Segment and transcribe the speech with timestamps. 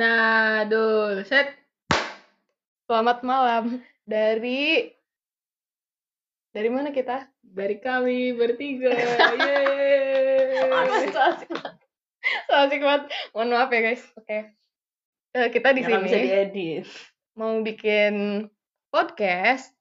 [0.00, 1.60] Nah, aduh, set.
[2.88, 4.88] Selamat malam dari
[6.56, 7.28] dari mana kita?
[7.44, 8.96] Dari kami bertiga.
[9.44, 10.72] Yeay.
[10.72, 11.12] Asik.
[11.12, 11.74] So asik banget.
[12.48, 13.02] So asik banget.
[13.36, 14.00] Mohon maaf ya guys.
[14.16, 14.56] Oke.
[15.36, 16.86] Eh, kita di Nggak sini bisa diedit.
[17.36, 18.48] mau bikin
[18.88, 19.76] podcast.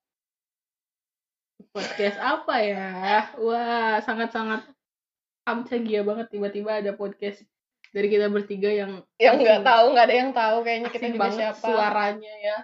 [1.72, 2.92] Podcast apa ya?
[3.40, 4.68] Wah, sangat-sangat
[5.48, 7.40] amcagia banget tiba-tiba ada podcast
[7.90, 11.66] dari kita bertiga yang Yang nggak tahu, nggak ada yang tahu kayaknya kita juga siapa.
[11.66, 12.58] suaranya ya.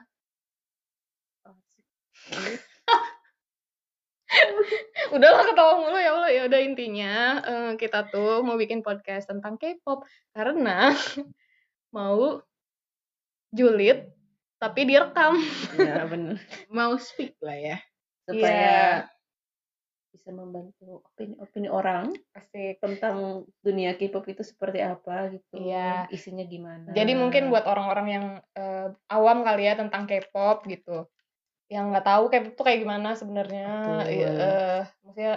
[5.15, 6.29] Udahlah ketawa mulu ya Allah.
[6.33, 7.13] Ya udah intinya
[7.45, 10.03] eh, kita tuh mau bikin podcast tentang K-pop
[10.33, 10.93] karena
[11.95, 12.41] mau
[13.53, 14.09] julid
[14.57, 15.37] tapi direkam.
[15.77, 16.41] Ya benar.
[16.75, 17.77] Mau speak lah ya.
[18.25, 19.14] Supaya Iya.
[20.15, 22.79] Bisa membantu opini-opini orang Asik.
[22.79, 25.59] tentang dunia K-pop itu seperti apa gitu.
[25.59, 26.07] Iya.
[26.07, 26.95] Isinya gimana.
[26.95, 31.11] Jadi mungkin buat orang-orang yang eh, awam kali ya tentang K-pop gitu,
[31.67, 33.69] yang nggak tahu K-pop tuh kayak gimana sebenarnya,
[34.07, 35.35] iya, eh, maksudnya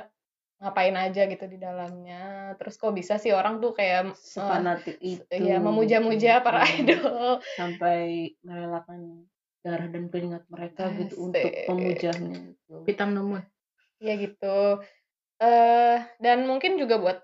[0.59, 2.55] ngapain aja gitu di dalamnya.
[2.59, 5.27] Terus kok bisa sih orang tuh kayak eh, sepanatik itu.
[5.35, 6.95] ya memuja-muja para gitu.
[6.95, 7.43] idol.
[7.59, 9.27] Sampai merelakan
[9.59, 11.67] darah dan keringat mereka gitu untuk Asik.
[11.67, 12.77] memujanya gitu.
[12.87, 13.43] Hitam nemun.
[13.99, 14.83] Ya gitu.
[15.39, 17.19] Eh dan mungkin juga buat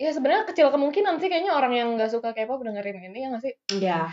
[0.00, 3.44] ya sebenarnya kecil kemungkinan sih kayaknya orang yang nggak suka K-pop dengerin ini ya nggak
[3.44, 3.54] sih?
[3.76, 4.08] Ya,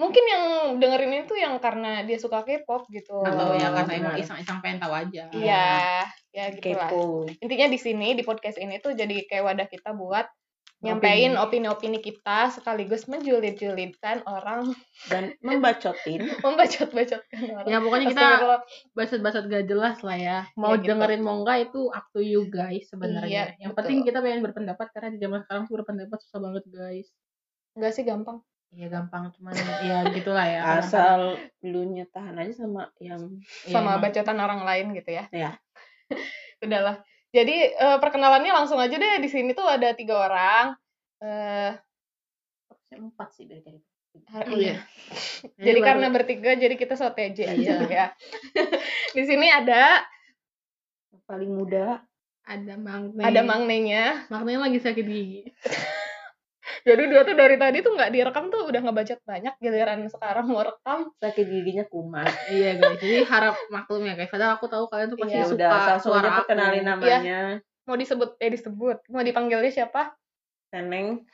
[0.00, 0.44] Mungkin yang
[0.80, 3.20] dengerin ini tuh yang karena dia suka K-pop gitu.
[3.20, 4.00] Atau ya karena benar.
[4.00, 5.28] emang iseng-iseng pengen tahu aja.
[5.28, 7.28] Iya, ya gitu kepo.
[7.44, 10.24] Intinya di sini di podcast ini tuh jadi kayak wadah kita buat
[10.80, 14.72] nyampein opini-opini kita sekaligus menjulid-julidkan orang,
[15.12, 17.68] Dan membacotin membacot-bacotkan orang.
[17.68, 18.26] Ya pokoknya kita
[18.96, 20.38] baset-baset gak jelas lah ya.
[20.56, 20.88] Mau Ya, gitu.
[20.96, 23.52] dengerin mau enggak itu up to you guys sebenarnya.
[23.54, 23.92] Iya, yang betul.
[23.92, 27.08] penting kita pengen berpendapat karena di zaman sekarang tuh berpendapat susah banget guys.
[27.76, 28.40] Enggak sih gampang.
[28.70, 29.50] Iya gampang cuman
[29.82, 30.78] ya gitulah ya.
[30.78, 34.02] asal dulunya tahan aja sama yang sama emang.
[34.06, 35.26] bacotan orang lain gitu ya.
[35.34, 35.58] Ya.
[36.64, 37.02] Udahlah.
[37.30, 40.64] Jadi eh, perkenalannya langsung aja deh di sini tuh ada tiga orang.
[41.20, 41.72] Eh
[42.90, 43.78] empat sih dari tadi.
[44.50, 44.82] Oh, iya.
[45.62, 47.86] Jadi baru- karena bertiga jadi kita soteje aja Iya.
[47.86, 48.06] ya.
[49.16, 50.02] di sini ada
[51.08, 52.02] Yang paling muda
[52.42, 53.22] ada Magne.
[53.22, 54.26] ada Mangnenya.
[54.26, 55.42] Magne lagi sakit gigi.
[56.80, 60.60] Jadi dia tuh dari tadi tuh nggak direkam tuh udah ngebacot banyak giliran sekarang mau
[60.60, 61.08] rekam.
[61.16, 62.26] sakit giginya kumat.
[62.48, 62.96] iya guys.
[62.96, 64.28] Jadi harap maklum ya guys.
[64.28, 66.36] Padahal aku tahu kalian tuh pasti Iya, Ya suka udah langsung suara aku.
[66.44, 67.38] perkenalin namanya.
[67.84, 68.96] Mau disebut eh disebut.
[69.08, 70.14] Mau dipanggilnya siapa?
[70.70, 71.20] Neneng.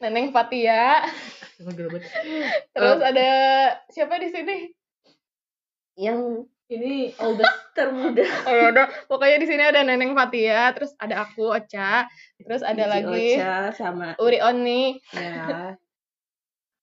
[0.00, 1.02] Neneng Fatia.
[2.70, 3.28] Terus ada
[3.88, 4.56] siapa di sini?
[5.94, 8.24] Yang Ini oldest termuda.
[8.44, 12.04] Oh ya udah, pokoknya di sini ada Neneng Fatia, terus ada aku Ocha,
[12.36, 15.00] terus ada Cici lagi Ocha sama Uri Oni.
[15.16, 15.72] ya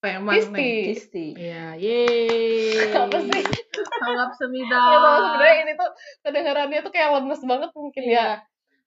[0.05, 0.25] apa yang?
[0.29, 0.69] Kisti.
[0.93, 1.25] Kisti.
[1.33, 2.93] Iya, yeay.
[2.93, 3.41] Apa sih?
[4.05, 4.77] Anggap Ya semida.
[4.77, 5.89] tahu sebenarnya ini tuh
[6.21, 8.13] kedengarannya tuh kayak lemes banget mungkin ya.
[8.13, 8.33] Eh,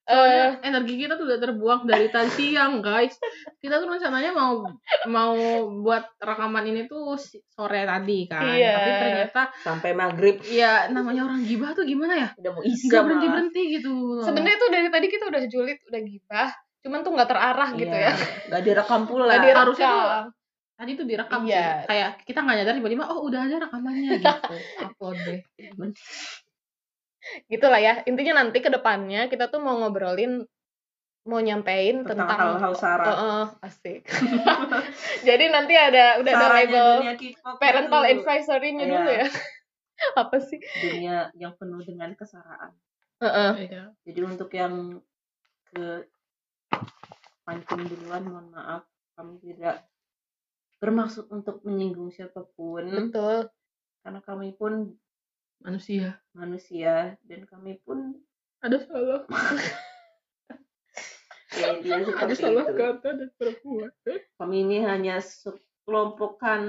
[0.08, 3.20] Soalnya energi kita tuh udah terbuang dari tadi siang, guys.
[3.54, 4.64] Kita tuh rencananya mau
[5.04, 5.36] mau
[5.78, 7.12] buat rekaman ini tuh
[7.46, 8.40] sore tadi kan.
[8.48, 8.72] Iya.
[8.72, 12.28] Tapi ternyata Sampai maghrib ya namanya orang gibah tuh gimana ya?
[12.34, 13.92] udah mau Gak isa berhenti berhenti gitu.
[14.18, 16.48] sebenarnya tuh dari tadi kita udah julid, udah gibah,
[16.80, 18.08] cuman tuh nggak terarah gitu Iya.
[18.08, 18.14] ya.
[18.48, 19.24] Gak direkam pula.
[19.28, 19.60] Nggak direkam.
[19.62, 20.08] Harusnya tuh
[20.74, 21.52] tadi tuh direkam Iya.
[21.52, 21.86] sih.
[21.86, 24.56] Kayak kita nggak nyadar tiba-tiba oh udah ada rekamannya gitu.
[24.80, 25.40] Upload deh.
[27.50, 27.94] Gitu lah ya.
[28.06, 30.46] Intinya nanti ke depannya kita tuh mau ngobrolin
[31.28, 33.04] mau nyampein Tentang tentang, hal-hal sara.
[33.04, 34.08] Oh, oh, asik.
[35.28, 38.92] Jadi nanti ada udah ada Saranya label dunia K-pop parental advisory-nya Iya.
[38.96, 39.26] dulu ya.
[40.24, 40.58] Apa sih?
[40.80, 42.72] dunia yang penuh dengan kesaraan.
[43.20, 43.52] Heeh.
[43.68, 43.84] Iya.
[44.08, 45.02] Jadi untuk yang
[45.68, 46.08] ke
[47.44, 49.84] pancing duluan mohon maaf kami tidak
[50.78, 53.50] bermaksud untuk menyinggung siapa pun Betul.
[54.04, 54.94] karena kami pun
[55.58, 56.16] Manusia.
[56.32, 58.14] manusia dan kami pun
[58.58, 59.22] Ada salah.
[61.58, 61.68] ya
[62.18, 62.74] Ada salah itu.
[62.74, 63.90] kata dan perempuan.
[64.38, 66.62] Kami ini hanya sekelompokan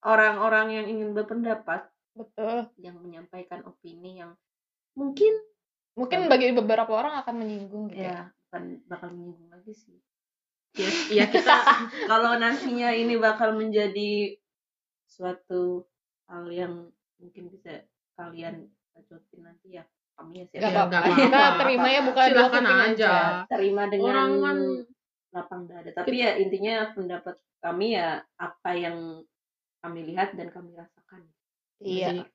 [0.00, 2.70] orang-orang yang ingin berpendapat Betul.
[2.78, 4.34] yang menyampaikan opini yang
[4.94, 5.32] mungkin
[5.98, 8.06] Mungkin bagi beberapa orang akan menyinggung gitu.
[8.06, 8.20] ya ya.
[8.46, 9.98] bukan bakal menyinggung lagi sih.
[10.78, 11.50] Ya, ya kita
[12.10, 14.38] Kalau nantinya ini bakal menjadi
[15.10, 15.82] suatu
[16.30, 17.84] hal yang mungkin bisa
[18.14, 19.84] kalian bacotin nanti ya
[20.14, 21.08] kami ya Gak siap Ya, apa-apa.
[21.14, 21.58] Kita apa-apa.
[21.62, 23.12] terimanya bukan dua Silakan kuping aja.
[23.46, 24.58] terima dengan Orang kan
[25.28, 25.90] lapang dada.
[25.92, 28.96] Tapi ya intinya pendapat kami ya apa yang
[29.78, 31.22] kami lihat dan kami rasakan.
[31.78, 32.26] Iya,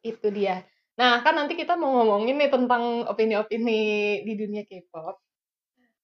[0.00, 0.62] itu dia.
[0.94, 3.80] Nah, kan nanti kita mau ngomongin nih tentang opini-opini
[4.22, 5.18] di dunia K-pop.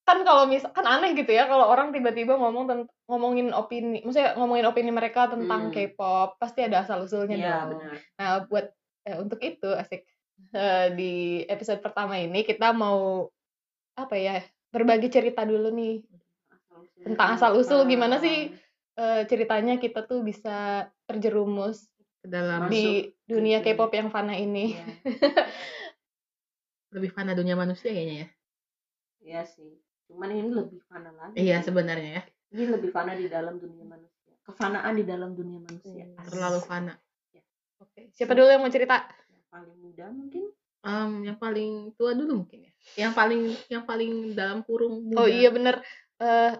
[0.08, 4.64] Kan kalau misal kan aneh gitu ya kalau orang tiba-tiba ngomong ngomongin opini maksudnya ngomongin
[4.64, 5.74] opini mereka tentang Hmm.
[5.74, 7.94] K-pop pasti ada asal usulnya Iya dong benar.
[8.16, 8.66] nah buat
[9.04, 10.08] eh, untuk itu asik
[10.48, 11.12] Eh, di
[11.44, 13.26] episode pertama ini kita mau
[13.92, 14.38] apa ya
[14.70, 16.06] berbagi cerita dulu nih
[16.98, 18.54] Tentang asal-usul, gimana sih?
[18.94, 21.90] Eh, ceritanya kita tuh bisa terjerumus
[22.22, 22.84] ke dalam Masuk di
[23.26, 24.86] dunia K-pop yang fana ini Iya.
[26.94, 28.28] lebih fana dunia manusia kayaknya ya
[29.18, 29.74] Iya sih.
[30.08, 31.36] Cuman ini lebih fana lagi.
[31.36, 34.32] iya sebenarnya ya Ini lebih fana di dalam dunia manusia.
[34.40, 36.04] Kefanaan di dalam dunia manusia.
[36.04, 36.28] Hmm, Asik.
[36.32, 36.94] terlalu fana
[37.78, 40.44] Oke, siapa dulu yang mau cerita Yang paling muda mungkin.
[40.78, 45.18] Em, yang paling tua dulu mungkin ya yang paling yang paling dalam kurung muda.
[45.18, 45.82] Oh iya bener
[46.18, 46.52] Eh,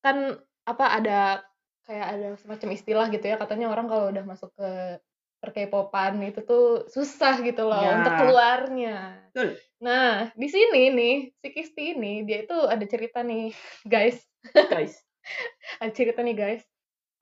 [0.00, 0.16] kan
[0.62, 1.40] apa ada
[1.84, 5.00] kayak ada semacam istilah gitu ya katanya orang kalau udah masuk ke
[5.40, 7.96] per K-popan itu tuh susah gitu loh Ya.
[7.96, 9.24] untuk keluarnya.
[9.32, 9.56] Betul.
[9.80, 13.52] Nah di sini nih si Kisti ini dia itu ada cerita nih
[13.92, 14.94] guys, Guys.
[15.82, 16.62] ada cerita nih guys.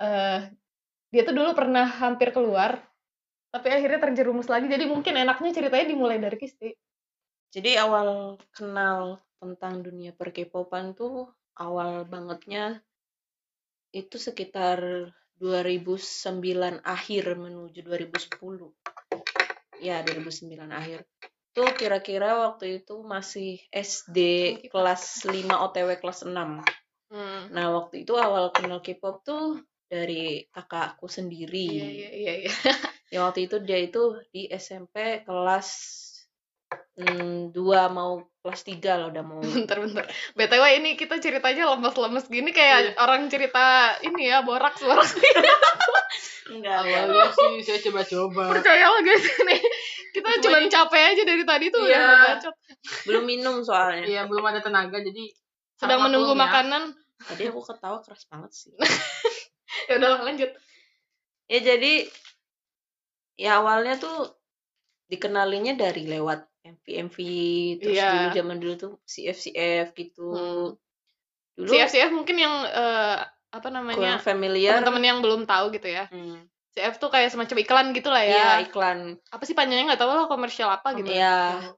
[0.03, 0.41] Eh
[1.09, 2.85] dia tuh dulu pernah hampir keluar
[3.49, 6.71] tapi akhirnya terjerumus lagi jadi mungkin enaknya ceritanya dimulai dari Kisti.
[7.49, 12.85] Jadi awal kenal tentang dunia per K-popan tuh awal bangetnya
[13.89, 15.09] itu sekitar
[15.41, 19.81] 2009 akhir menuju 2010.
[19.81, 21.09] Ya, 2009 akhir.
[21.59, 24.19] Tuh kira-kira waktu itu masih SD
[24.71, 26.63] kelas 5 OTW kelas 6.
[27.51, 29.59] Nah, waktu itu awal kenal K-pop tuh
[29.91, 31.67] dari kakakku sendiri.
[31.67, 32.35] Iya iya iya.
[32.47, 32.55] iya.
[33.09, 35.69] Ya waktu itu dia itu di SMP kelas
[37.01, 39.41] mm, 2 mau kelas 3 lah udah mau.
[39.41, 40.05] bentar bentar
[40.37, 44.77] btw ini kita ceritanya lemes-lemes gini kayak orang cerita ini ya borak
[46.49, 49.57] Enggak, awalnya sih saya coba-coba percaya lah guys ini
[50.11, 52.01] kita Cuma capek aja dari tadi tuh Iya.
[52.01, 52.55] udah bacot
[53.05, 54.05] Belum minum soalnya.
[54.05, 55.25] iya belum ada tenaga jadi
[55.77, 56.41] sedang menunggu ya.
[56.41, 56.83] makanan
[57.19, 58.73] Tadi aku ketawa keras banget sih.
[59.91, 60.51] ya udah lanjut
[61.47, 62.07] ya jadi
[63.37, 64.33] ya awalnya tuh
[65.07, 67.17] dikenalinya dari lewat MV MV
[67.79, 68.09] terus Iya.
[68.11, 70.27] dulu zaman dulu tuh CF CF gitu.
[70.29, 70.69] Hmm.
[71.55, 73.19] Dulu CF CF mungkin yang eh,
[73.49, 74.77] apa namanya familiar.
[74.79, 76.45] teman-teman yang belum tahu gitu ya Hmm.
[76.73, 79.19] CF tuh kayak semacam iklan gitu lah Iya, ya iklan.
[79.29, 81.75] apa sih panjangnya nggak tahu lah komersial apa gitu Iya.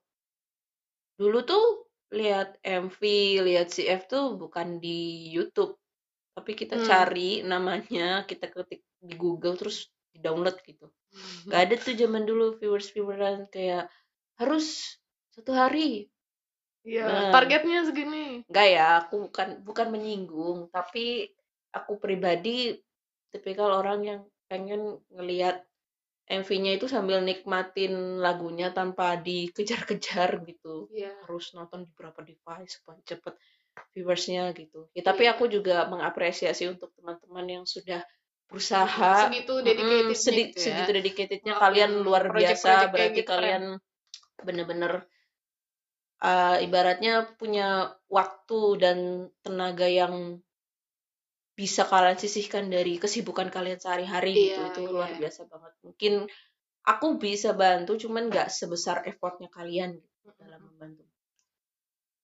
[1.16, 1.64] Dulu tuh
[2.10, 3.00] lihat MV,
[3.44, 5.78] lihat CF tuh bukan di YouTube.
[6.34, 6.86] Tapi kita Hmm.
[6.86, 10.90] cari namanya, kita ketik di Google terus di-download gitu.
[11.46, 13.86] Gak ada tuh zaman dulu viewers-vieweran kayak
[14.36, 14.96] harus
[15.30, 16.08] satu hari.
[16.80, 17.30] Iya, Nah.
[17.30, 21.28] targetnya segini Enggak ya, aku bukan bukan menyinggung, tapi
[21.70, 22.78] aku pribadi
[23.30, 24.20] tipikal orang yang
[24.50, 25.62] pengen ngelihat
[26.30, 30.86] MV-nya itu sambil nikmatin lagunya tanpa dikejar-kejar gitu.
[30.94, 31.14] Iya.
[31.26, 33.34] Harus nonton di berapa device supaya cepet
[33.94, 34.86] viewersnya gitu.
[34.94, 35.34] Ya, tapi Iya.
[35.34, 38.02] aku juga mengapresiasi untuk teman-teman yang sudah
[38.50, 40.64] berusaha segitu Mm, dedicated sedi- gitu ya.
[40.66, 43.62] segitu dedicatednya kalian luar project-project biasa kayak berarti gitu, kalian
[44.42, 44.92] bener-bener
[46.22, 48.98] uh, ibaratnya punya waktu dan
[49.46, 50.42] tenaga yang
[51.60, 54.64] bisa kalian sisihkan dari kesibukan kalian sehari-hari gitu.
[54.64, 54.88] Iya, itu iya.
[54.88, 55.72] luar biasa banget.
[55.84, 56.12] Mungkin
[56.88, 61.04] aku bisa bantu cuman nggak sebesar effortnya kalian gitu dalam membantu.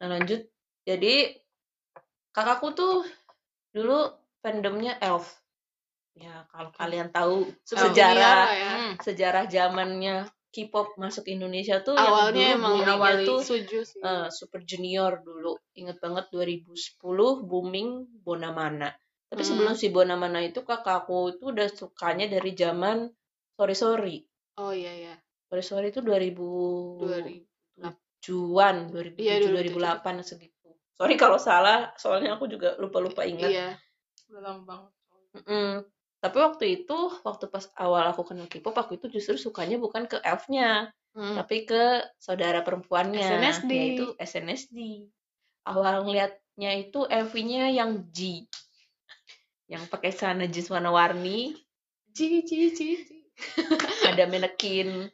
[0.00, 0.40] Nah lanjut.
[0.88, 1.37] Jadi
[2.32, 3.04] kakakku tuh
[3.76, 4.08] dulu
[4.40, 5.28] fandomnya elf.
[6.16, 8.72] Ya kalau kalian tahu sejarah ya.
[8.72, 14.00] Hmm, sejarah zamannya K-pop masuk Indonesia tuh awalnya yang dulu awalnya tuh suju sih.
[14.00, 15.61] eh, Super Junior dulu.
[15.76, 18.88] Inget banget 2010 booming Bonamana
[19.26, 19.49] tapi Hmm.
[19.52, 23.11] sebelum si Bonamana itu kakakku itu udah sukanya dari zaman
[23.56, 24.16] Sorry Sorry
[24.59, 25.14] oh iya iya
[25.50, 26.37] Sorry Sorry itu 2000
[27.02, 27.42] 2000
[28.16, 29.35] juan 2007 Iya,
[30.02, 33.68] 2008 segitu sorry kalau salah soalnya aku juga lupa-lupa ingat iya
[34.33, 34.92] udah lama banget
[35.37, 35.73] Mm-mm.
[36.16, 40.16] Tapi waktu itu, waktu pas awal aku kenal K-pop, aku itu justru sukanya bukan ke
[40.25, 41.37] elfnya, Hmm.
[41.37, 43.71] tapi ke saudara perempuannya, SNSD.
[43.76, 44.78] yaitu SNSD.
[45.68, 48.49] Awal ngeliatnya itu MV-nya yang G,
[49.66, 51.54] yang pakai celana jeans warna-warni,
[52.14, 53.16] ci ci ci ci.
[54.08, 55.12] ada manekin,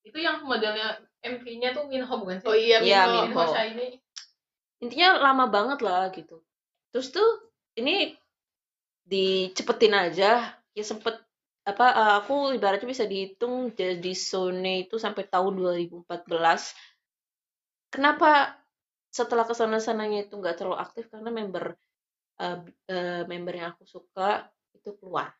[0.00, 3.22] itu yang modelnya MV-nya tuh Minho bukan sih oh iya Iya, Minho.
[3.28, 3.44] Minho.
[3.44, 3.88] Minho Shiny
[4.80, 6.40] intinya lama banget lah gitu.
[6.90, 7.28] Terus tuh
[7.76, 8.16] ini
[9.04, 11.20] dicepetin aja, ya sempet
[11.68, 16.08] apa eh, aku ibaratnya bisa dihitung jadi Sone itu sampai tahun 2014.
[17.92, 18.56] Kenapa
[19.12, 21.76] setelah ke sana sananya itu nggak terlalu aktif karena member
[22.40, 25.30] eh, eh, member yang aku suka itu keluar.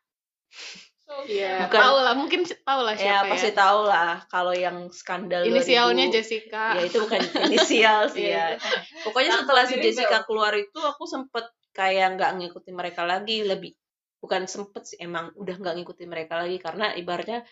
[1.27, 3.57] Iya, Bukan- tahu lah, mungkin tahu lah ya siapa pasti ya.
[3.59, 6.63] tahu lah kalau yang skandal Inisialnya 2000 Jessica.
[6.71, 7.19] ya itu bukan
[7.51, 8.57] inisial sih Iya, ya
[9.03, 13.75] pokoknya Takut setelah si Jessica keluar itu aku sempet kayak nggak ngikutin mereka lagi lebih
[14.23, 17.43] bukan sempet sih emang udah nggak ngikutin mereka lagi karena ibaratnya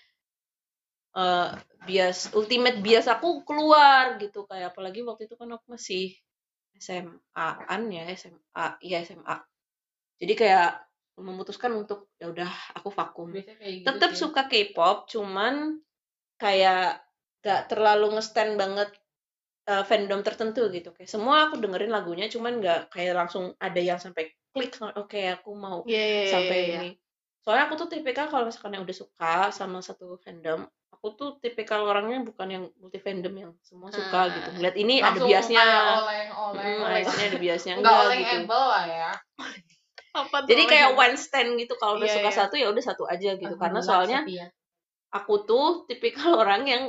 [1.09, 1.49] eh
[1.83, 6.15] bias ultimate bias aku keluar gitu kayak apalagi waktu itu kan aku masih
[6.79, 9.35] SMA-an ya SMA iya SMA
[10.19, 10.69] jadi kayak
[11.19, 12.47] memutuskan untuk ya udah
[12.79, 13.51] aku vakum gitu
[13.83, 14.19] tetap sih.
[14.23, 15.83] suka K-pop cuman
[16.39, 17.03] kayak
[17.43, 18.89] gak terlalu nge-stand banget
[19.67, 23.99] eh, fandom tertentu gitu kayak semua aku dengerin lagunya cuman gak kayak langsung ada yang
[23.99, 26.79] sampai klik oke aku mau Iya, iya, iya, sampai iya.
[26.79, 26.89] ini
[27.43, 30.67] soalnya aku tuh tipikal kalau misalkan yang udah suka sama satu fandom
[30.99, 34.25] aku tuh tipikal orangnya bukan yang multi fandom yang semua suka Ah.
[34.27, 36.59] gitu ngeliat ini ada Langsung biasnya kayak oleng-oleng.
[36.59, 37.05] Mm, oleng.
[37.07, 39.11] ini ada biasnya Enggak enggak oleng gitu lah ya.
[40.19, 42.35] Apa tuh jadi kayak one stand gitu kalau udah Iya, suka iya.
[42.35, 44.45] satu ya udah satu aja gitu Aku karena soalnya setia.
[45.09, 46.83] aku tuh tipikal orang yang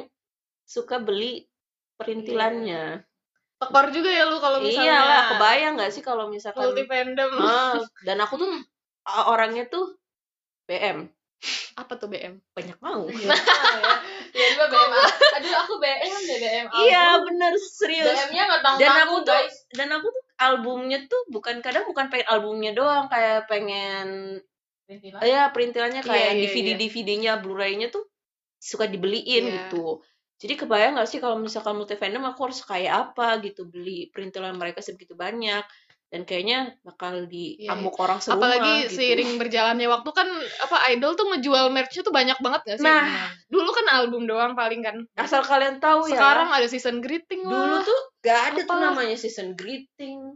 [0.65, 1.47] suka beli
[1.95, 3.07] perintilannya.
[3.57, 7.31] tekor juga ya lu kalau misalnya Iyalah, kebayang nggak sih kalau misalkan multi fandom.
[7.39, 7.77] Ah,
[8.09, 8.51] dan aku tuh
[9.05, 9.95] ah, orangnya tuh
[10.65, 11.07] BM
[11.73, 12.37] Apa tuh BM?
[12.51, 13.09] banyak mau.
[13.09, 13.35] Iya ya.
[14.31, 14.93] Iya juga BM.
[15.37, 16.67] Aduh aku BM deh BM.
[16.83, 18.07] Iya bener serius.
[18.07, 19.57] BM-nya nggak tahu Dan aku tuh guys.
[19.73, 24.41] dan aku tuh albumnya tuh bukan kadang bukan pengen albumnya doang kayak pengen
[24.85, 25.21] Perintilan.
[25.23, 26.77] ya perintilannya Iya, kayak iya, DVD iya.
[26.77, 28.05] DVD-nya Blu-ray-nya tuh
[28.57, 29.55] suka dibeliin Iya.
[29.67, 30.03] gitu.
[30.37, 34.57] Jadi kebayang gak sih kalau misalkan multi fandom aku harus kayak apa gitu beli perintilan
[34.57, 35.63] mereka sebegitu banyak
[36.11, 37.31] dan kayaknya bakal Iya,
[37.71, 38.99] diamuk orang serumah Apalagi gitu.
[38.99, 40.27] seiring berjalannya waktu kan
[40.59, 42.85] apa idol tuh ngejual merch-nya tuh banyak banget gak sih?
[42.85, 43.31] Nah.
[43.47, 45.07] dulu kan album doang paling kan.
[45.15, 47.83] asal kalian tahu Sekarang ya ada season greeting dulu lah.
[47.83, 48.91] tuh gak ada tuh Apalah.
[48.91, 50.35] namanya season greeting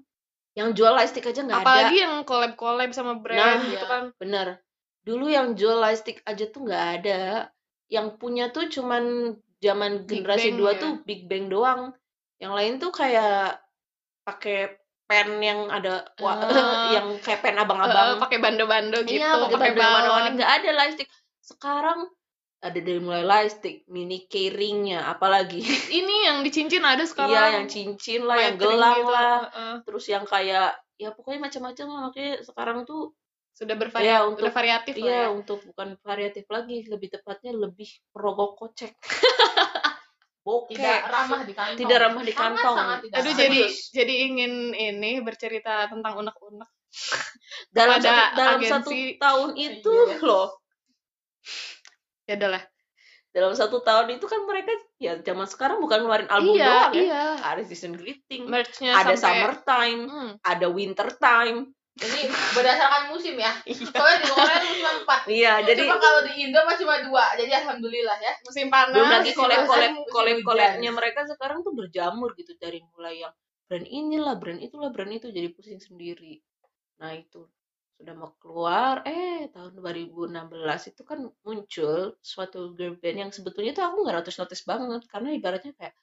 [0.55, 3.91] yang jual lightstick aja nggak ada Apalagi yang collab-collab sama brand Nah, gitu iya.
[3.91, 4.05] kan.
[4.15, 4.47] bener
[5.03, 7.51] dulu yang jual lightstick aja tuh nggak ada
[7.91, 10.79] yang punya tuh cuman zaman Big generasi Bang dua ya.
[10.79, 11.91] tuh Big Bang doang
[12.39, 13.59] yang lain tuh kayak
[14.23, 16.91] pakai pen yang ada Ah.
[16.91, 20.35] yang kayak pen abang-abang pakai bando-bando gitu, iya pakai pakai band warna-warni balon.
[20.37, 21.09] nggak ada lightstick
[21.39, 22.01] sekarang
[22.59, 25.61] ada dari mulai lightstick mini keyringnya apalagi
[25.95, 27.31] Ini yang dicincin ada sekarang.
[27.31, 29.11] iya yang cincin lah yang gelang gitu.
[29.11, 29.75] lah Heeh.
[29.85, 33.13] terus yang kayak ya pokoknya macam-macam lah makanya sekarang tuh
[33.55, 35.27] Sudah bervari Iya, untuk- udah variatif lah Iya, ya.
[35.31, 38.99] untuk bukan variatif lagi, lebih tepatnya lebih perogok kocek.
[40.45, 40.77] Bokeh.
[40.77, 41.79] Tidak ramah di kantong.
[41.81, 42.77] Tidak ramah di Sangat, kantong.
[42.77, 43.41] sangat tidak Aduh ramah.
[43.41, 43.77] jadi Serius.
[43.91, 46.69] jadi ingin ini bercerita tentang unek-unek.
[47.77, 50.17] dalam satu, dalam satu tahun itu Iya.
[50.21, 50.49] loh.
[52.25, 52.63] Ya adalah.
[53.35, 57.03] Dalam satu tahun itu kan mereka ya zaman sekarang bukan ngeluarin album iya, doang ya.
[57.03, 57.25] iya.
[57.43, 60.31] Ada season greeting, Merch-nya ada sampai summertime, Hmm.
[60.39, 61.75] ada winter time.
[61.95, 62.27] Jadi
[62.59, 63.55] berdasarkan musim ya.
[63.95, 65.21] Soalnya di Korea cuma empat.
[65.31, 67.25] Iya, jadi Cuma kalau di Indo mah cuma dua.
[67.39, 68.33] Jadi alhamdulillah ya.
[68.43, 68.95] musim panas.
[68.99, 73.35] belum lagi musim musim collab-collabnya mereka sekarang tuh berjamur gitu dari mulai yang
[73.71, 76.39] brand inilah brand itulah brand itu jadi pusing sendiri
[77.01, 77.49] nah itu
[77.99, 83.85] sudah mau keluar eh tahun 2016 itu kan muncul suatu girl band yang sebetulnya tuh
[83.87, 85.95] aku nggak notice notice banget karena ibaratnya kayak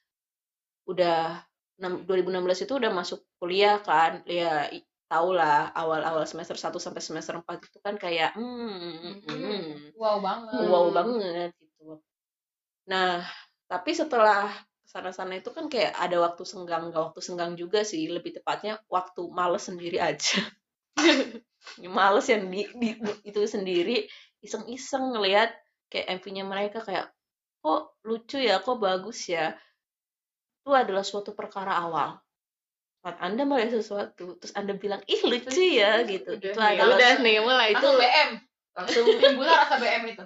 [0.88, 1.46] udah
[1.80, 4.68] enam- 2016 itu udah masuk kuliah kan ya
[5.12, 9.64] i- tau lah awal-awal semester 1 sampai semester 4 itu kan kayak hmm, hmm,
[10.00, 10.54] Wow banget.
[10.72, 10.96] wow Hmm.
[10.98, 12.02] banget gitu.
[12.92, 13.24] Nah,
[13.72, 14.52] tapi setelah
[14.84, 19.22] sana-sana itu kan kayak ada waktu senggang, nggak waktu senggang juga sih, lebih tepatnya waktu
[19.32, 20.42] males sendiri aja.
[21.98, 24.08] males yang di, di- itu sendiri,
[24.46, 25.50] iseng-iseng ngelihat
[25.92, 27.12] kayak MV-nya mereka kayak
[27.64, 29.56] kok lucu ya, kok bagus ya.
[30.62, 32.10] Itu adalah suatu perkara awal.
[33.02, 36.38] Saat Anda melihat sesuatu, terus Anda bilang, ih lucu ya, gitu.
[36.38, 37.82] Udah itu nih, adalah udah nih mulai itu.
[37.82, 38.30] Langsung BM.
[38.72, 40.24] langsung Timbullah rasa BM itu.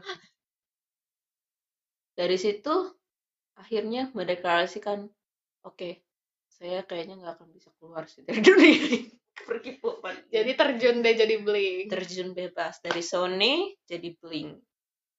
[2.16, 2.76] dari situ
[3.56, 5.08] akhirnya mendeklarasikan
[5.64, 5.90] oke
[6.48, 9.00] saya kayaknya nggak akan bisa keluar sih dari dunia ini
[9.36, 11.92] pergi popan Jadi terjun deh jadi bling.
[11.92, 14.64] terjun bebas dari Sony jadi Blink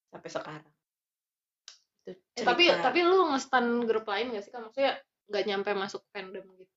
[0.09, 0.75] sampai sekarang itu
[2.07, 4.95] Eh, tapi tapi lu nge-stand grup lain gak sih kan maksudnya
[5.27, 6.76] nggak nyampe masuk fandom gitu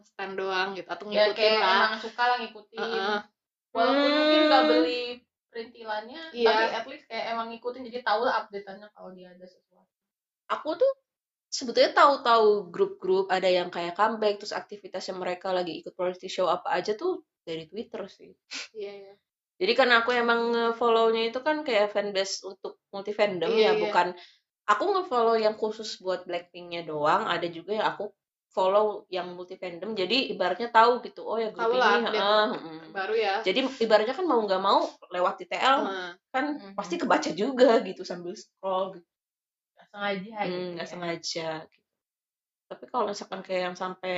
[0.00, 2.80] nge-stand doang gitu atau Ya ngikutin kayak lah emang suka lah ngikutin.
[2.80, 3.18] Heeh.
[3.70, 4.16] Walaupun Hmm.
[4.18, 5.02] mungkin nggak beli
[5.50, 6.46] perintilannya, Iya.
[6.50, 9.86] tapi at least kayak emang ngikutin jadi tahu lah update-annya kalau dia ada sesuatu.
[10.46, 10.92] aku tuh
[11.46, 16.74] sebetulnya tahu-tahu grup-grup ada yang kayak comeback terus aktivitasnya mereka lagi ikut variety show apa
[16.74, 18.30] aja tuh dari Twitter sih
[18.74, 19.14] iya iya
[19.60, 23.82] Jadi karena aku emang nge-follow-nya itu kan kayak fanbase untuk multi fandom Iya, ya, iya.
[23.82, 24.06] bukan
[24.64, 28.08] aku nge-follow yang khusus buat Blackpink-nya doang, ada juga yang aku
[28.50, 32.22] follow yang multi fandom jadi ibaratnya tahu gitu oh ya grup Tahu lah, ini update.
[32.26, 32.82] ah, mm.
[32.90, 36.74] baru ya jadi ibaratnya kan mau nggak mau lewat TTL Nah, kan Mhm.
[36.74, 39.06] pasti kebaca juga gitu sambil scroll gitu
[39.78, 40.90] Nggak sengaja Hmm, gitu nggak ya.
[40.90, 41.88] sengaja gitu.
[42.70, 44.14] tapi kalau misalkan kayak yang sampai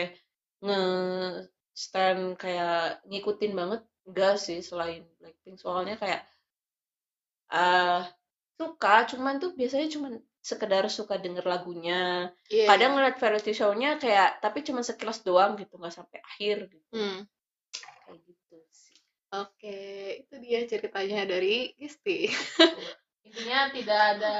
[0.65, 0.81] nge
[1.73, 6.21] stand kayak ngikutin banget enggak sih selain Blackpink soalnya kayak
[7.53, 8.03] eh
[8.57, 10.12] suka cuman tuh biasanya cuman
[10.43, 12.67] sekedar suka denger lagunya iya.
[12.67, 17.23] kadang ngeliat variety show-nya kayak tapi cuman sekilas doang gitu nggak sampai akhir gitu Hmm.
[18.05, 18.91] kayak gitu sih
[19.33, 19.81] Oke,
[20.21, 22.29] itu dia ceritanya dari Gisti.
[23.25, 24.35] intinya tidak ada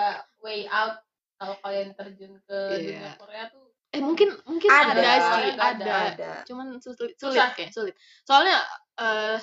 [0.45, 1.01] way out
[1.41, 2.77] kalau kalian terjun ke Iya.
[2.77, 5.95] dunia Korea tuh Eh mungkin mungkin Ada, ada, sih, ada, ada.
[6.13, 7.53] ada Cuman sulit, sulit Susah.
[7.53, 7.95] kayak sulit.
[8.25, 8.57] Soalnya
[8.97, 9.37] eh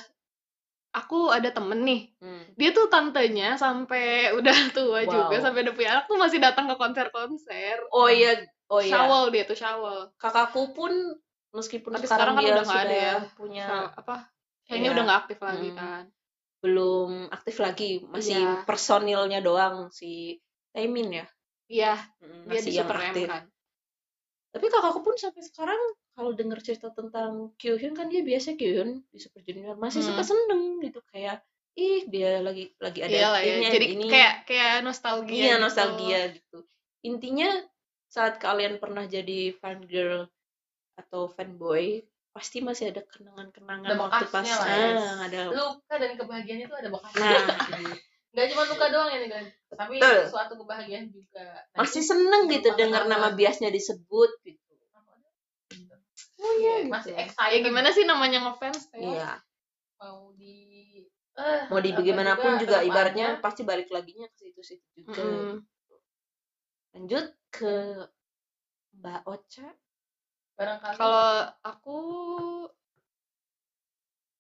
[0.92, 2.44] aku ada temen nih, Hmm.
[2.54, 5.08] dia tuh tantenya sampai udah tua Wow.
[5.08, 7.78] juga, sampai udah punya anak tuh masih datang ke konser-konser.
[7.90, 8.34] oh iya
[8.68, 10.10] oh iya Syawal dia tuh Syawal.
[10.16, 10.90] kakakku pun
[11.52, 13.16] meskipun Tapi sekarang, sekarang kan udah nggak ada ya.
[13.34, 14.16] punya apa?
[14.64, 14.94] Kayaknya Iya.
[14.94, 15.78] udah nggak aktif lagi Mm.
[15.78, 16.04] kan.
[16.60, 18.68] belum aktif lagi masih Iya.
[18.68, 20.36] personilnya doang si
[20.70, 21.26] Taemin ya
[21.66, 23.44] Iya, Mm, dia di masih yang Super M aktif kan.
[24.50, 25.80] tapi kakakku pun sampai sekarang
[26.20, 30.12] kalau denger cerita tentang Kyuhyun kan dia biasa Kyuhyun di Super Junior masih Hmm.
[30.12, 31.40] suka seneng gitu kayak
[31.74, 33.56] ih dia lagi lagi ada Iya lah ya.
[33.56, 34.06] ini, Jadi ini.
[34.06, 35.32] kayak kayak nostalgia.
[35.32, 35.64] iya gitu.
[35.64, 36.60] nostalgia gitu
[37.02, 37.48] intinya
[38.06, 40.28] saat kalian pernah jadi fan girl
[40.94, 44.90] atau fanboy pasti masih ada kenangan-kenangan Ada waktu pas bekasnya lah ya.
[44.92, 47.40] ah, ada luka dan kebahagiaan itu ada bakatnya nah
[48.30, 50.22] nggak cuma luka doang ya nih kan tapi Betul.
[50.28, 54.69] suatu kebahagiaan juga Nah, masih itu seneng gitu dengar nama biasnya disebut gitu
[56.40, 57.22] oh iya masih gitu.
[57.24, 59.00] excited Ya gimana sih namanya ngefans ya?
[59.00, 59.32] iya
[60.00, 60.56] mau di
[61.36, 63.42] eh, mau di bagaimanapun juga, tetap ibaratnya aja.
[63.44, 65.56] pasti balik laginya ke situ-situ juga Mm-mm.
[66.96, 67.76] lanjut ke
[69.00, 69.68] Mbak Ocha
[70.60, 71.32] barangkali Kalau
[71.64, 72.00] aku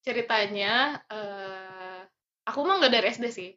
[0.03, 2.01] ceritanya eh
[2.43, 3.51] aku mah nggak dari SD sih.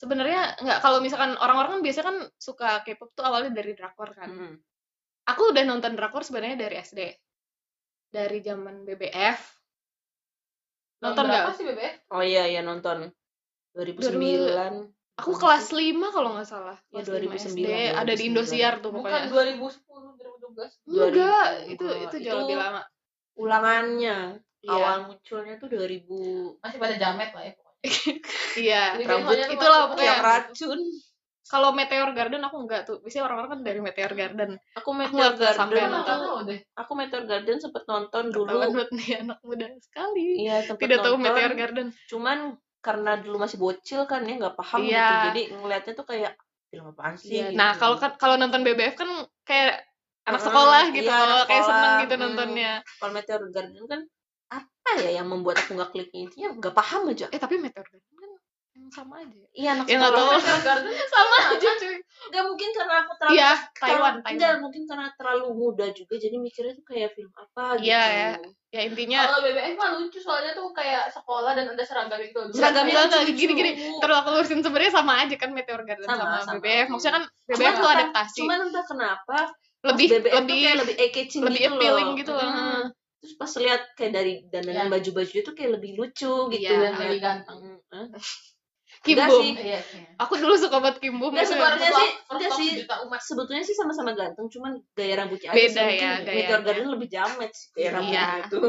[0.00, 4.28] Sebenarnya nggak kalau misalkan orang-orang kan biasanya kan suka K-pop tuh awalnya dari drakor kan.
[4.28, 4.54] Mm.
[5.30, 7.00] Aku udah nonton drakor sebenarnya dari SD.
[8.08, 9.38] Dari zaman BBF.
[11.00, 11.56] Nonton berapa nggak?
[11.56, 13.08] sih BBF oh iya iya nonton
[13.72, 16.76] 2009 Aku kelas 5 kalau nggak salah.
[16.88, 17.68] Ya, Kelas 5 2009, SD.
[17.92, 18.26] Ada di 2009.
[18.26, 19.28] Indosiar tuh bukan pokoknya.
[19.28, 19.84] 2010
[20.48, 21.72] 2012 Enggak, 2000.
[21.72, 22.80] itu itu jauh Itu lebih lama.
[23.34, 24.16] ulangannya
[24.60, 24.70] Iya.
[24.70, 27.84] awal munculnya tuh 2000 masih pada jamet lah ya pokoknya
[28.64, 28.82] Iya.
[29.02, 30.04] Rambut itulah pokoknya.
[30.04, 30.80] yang racun
[31.42, 33.00] Kalau Meteor Garden aku enggak tuh.
[33.00, 34.50] Biasanya orang-orang kan dari Meteor Garden.
[34.72, 36.18] aku Meteor sampai Garden Aku nonton.
[36.44, 40.26] tahu aku Meteor Garden sempet nonton dulu Ketahuan buat nih anak muda sekali.
[40.38, 41.86] iya Tidak tahu nonton Meteor Garden.
[42.06, 42.38] cuman
[42.80, 45.00] karena dulu masih bocil kan ya nggak paham Iya.
[45.02, 46.32] gitu jadi ngelihatnya tuh kayak
[46.66, 47.46] film apaan sih Iya.
[47.50, 47.58] gitu.
[47.58, 49.10] Nah, kalau kan kalau nonton BBF kan
[49.42, 49.84] kayak
[50.22, 52.22] anak Mm, sekolah gitu iya, kayak seneng gitu Mm.
[52.22, 52.72] nontonnya.
[52.96, 54.00] kalau Meteor Garden kan
[54.50, 58.12] apa ya yang membuat aku nggak klik intinya nggak paham aja Eh, tapi Meteor Garden
[58.12, 58.19] kan
[58.88, 59.30] sama aja.
[59.30, 59.48] ya?
[59.52, 60.38] iya anak Ya, nggak sekolah tahu.
[60.40, 61.96] Meteor Garden Sama aja, cuy.
[62.26, 64.56] nggak mungkin karena aku terlalu Iya, terlalu- Taiwan, Taiwan.
[64.60, 68.30] mungkin karena terlalu muda juga jadi mikirnya tuh kayak film apa gitu Iya, ya.
[68.70, 72.86] Ya intinya kalau BBF mah lucu soalnya tuh kayak sekolah dan ada seragam itu Seragam
[72.86, 73.34] enggak, lucu-lucu.
[73.36, 73.70] gini-gini.
[73.96, 76.54] Terus aku lurusin sebenarnya sama aja kan Meteor Garden Sama, sama, sama.
[76.56, 76.86] BBF.
[76.88, 78.38] Maksudnya kan BBF Cuman tuh adaptasi.
[78.40, 79.38] cuman entah kenapa
[79.82, 82.16] lebih pas BBF tuh lebih kayak lebih eye-catching lebih gitu appealing loh.
[82.16, 82.46] gitu loh.
[82.46, 82.84] Mm.
[83.20, 84.92] terus pas lihat kayak dari dandanan Iya.
[84.92, 87.58] baju-baju itu kayak lebih lucu gitu Iya, dan lebih ganteng
[89.00, 89.40] Kim Enggak Bum.
[89.40, 89.52] sih.
[89.56, 90.08] iya iya.
[90.20, 91.32] Aku dulu suka banget Kim Bum.
[91.32, 91.52] Enggak, itu.
[91.56, 92.70] sebenarnya sih, enggak sih.
[93.24, 95.96] sebetulnya sih sama-sama ganteng cuman gaya rambutnya aja Beda sih.
[95.96, 96.34] ya, gayanya.
[96.36, 97.90] Meteor Garden lebih jamet sih gaya Iya.
[97.96, 98.60] rambutnya itu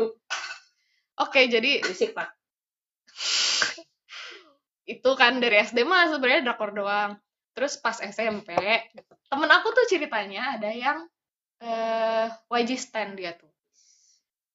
[1.20, 2.32] Oke, jadi berisik pak
[4.86, 7.16] itu kan dari SD mah sebenarnya drakor doang.
[7.52, 8.56] Terus pas SMP,
[9.28, 11.04] temen aku tuh ceritanya ada yang
[11.62, 13.52] eh YG Stan dia tuh.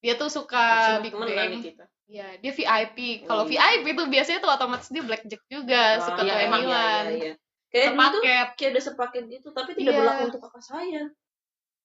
[0.01, 1.63] Dia tuh suka Cuma Big Bang.
[1.63, 3.27] kita Iya, dia VIP.
[3.27, 3.83] Kalau Oh, iya.
[3.83, 7.33] VIP tuh biasanya tuh otomatis dia Blackjack juga, suka iya, emang, iya, iya, iya.
[7.67, 8.21] kayak Sepaket.
[8.55, 10.01] kayak udah sepaket gitu tapi tidak Iya.
[10.01, 11.03] berlaku untuk kakak saya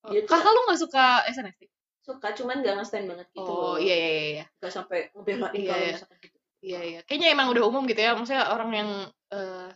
[0.02, 1.60] tuh Kakak lu gak suka SNSD?
[2.02, 3.76] suka cuman gak nge-stand banget gitu Oh, loh.
[3.78, 4.10] iya iya
[4.42, 4.44] iya.
[4.58, 5.92] gak sampai ngebelain Iya, kalau iya.
[5.94, 7.00] misalkan gitu Iya iya.
[7.02, 8.14] Kayaknya emang udah umum gitu ya.
[8.14, 8.90] Maksudnya orang yang
[9.34, 9.68] eh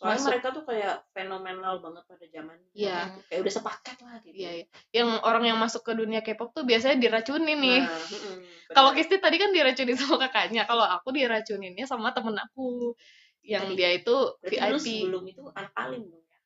[0.00, 0.30] soalnya Masuk.
[0.32, 3.12] mereka tuh kayak fenomenal banget pada zaman Iya.
[3.28, 4.66] kayak udah sepaket lah gitu iya iya.
[4.96, 7.84] Yang orang yang masuk ke dunia K-pop tuh biasanya diracunin nih.
[7.84, 8.36] Nah, mm-mm,
[8.72, 8.90] Kalau.
[8.96, 10.64] Kisti tadi kan diracunin sama kakaknya.
[10.64, 12.96] Kalau aku diracuninnya sama temen aku.
[13.44, 13.76] Yang Tadi.
[13.76, 14.84] dia itu VIP.
[15.04, 16.38] sebelum itu anak alim dong ya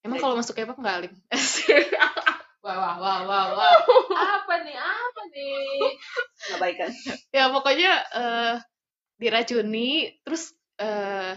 [0.00, 1.12] Emang kalau masuk K-pop nggak alim?
[2.64, 3.72] wah wah wah wah wah
[4.20, 5.80] apa nih apa nih
[6.44, 6.92] nggak baik kan
[7.32, 8.54] ya pokoknya eh
[9.16, 10.12] diracuni.
[10.20, 11.36] Terus eh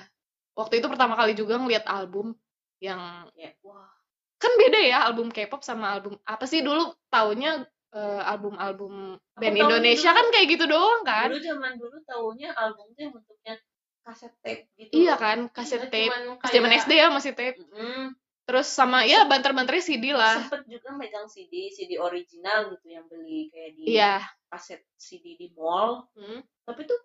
[0.54, 2.34] waktu itu pertama kali juga ngeliat album
[2.80, 3.90] yang ya wah
[4.38, 10.12] kan beda ya album K-pop sama album apa sih dulu taunya eh, album-album band Indonesia
[10.12, 13.54] dulu- kan kayak gitu doang kan Dulu zaman dulu taunya album tuh yang bentuknya
[14.04, 14.92] kaset tape gitu.
[14.92, 18.12] iya kan kaset tape pas zaman SD ya masih tape Mm,
[18.44, 23.48] terus sama ya banter-banternya CD lah sempet juga megang CD, CD original gitu yang beli
[23.48, 24.20] kayak di iya
[24.52, 26.12] kaset CD di mall.
[26.14, 26.44] Hmm.
[26.62, 27.00] Tapi tuh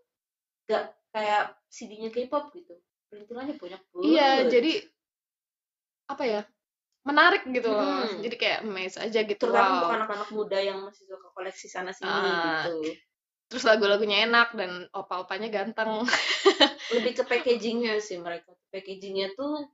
[0.66, 2.74] gak kayak CD-nya K-pop gitu.
[3.08, 4.04] Perintilannya banyak banget.
[4.04, 4.72] iya jadi
[6.06, 6.40] apa ya
[7.00, 8.20] menarik gitu loh Hmm.
[8.20, 9.76] jadi kayak amazed aja gitu terutama wow.
[9.78, 12.64] untuk anak-anak muda yang masih suka koleksi sana sini Ah.
[12.64, 12.92] gitu.
[13.48, 16.04] terus lagu-lagunya enak dan opa-opanya ganteng
[16.90, 18.52] Lebih ke packagingnya sih mereka.
[18.66, 19.68] Packagingnya tuh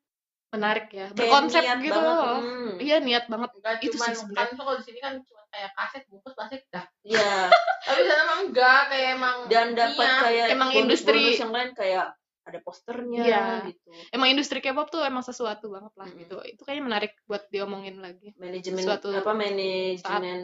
[0.51, 2.15] menarik ya berkonsep niat gitu banget.
[2.19, 2.73] loh Hmm.
[2.79, 4.43] iya niat banget Enggak Itu cuman sih sebenarnya.
[4.45, 6.87] kan kalau di sini kan cuma kayak kaset bungkus plastik dah.
[7.03, 7.35] Iya.
[7.85, 10.23] Tapi sana emang enggak kayak emang Dan dapat niat.
[10.25, 12.07] kayak Emang industri- yang lain kayak
[12.45, 13.45] ada posternya Iya.
[13.67, 13.89] gitu.
[14.13, 16.21] emang industri K-pop tuh emang sesuatu banget lah Mm-mm.
[16.21, 16.37] gitu.
[16.45, 18.37] Itu kayaknya menarik buat diomongin lagi.
[18.37, 20.41] Manajemen Suatu apa manajemen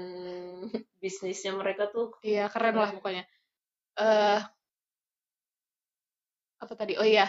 [1.04, 3.28] bisnisnya mereka tuh iya keren lah pokoknya.
[4.00, 4.40] Eh
[6.60, 6.96] apa tadi?
[6.96, 7.28] Oh iya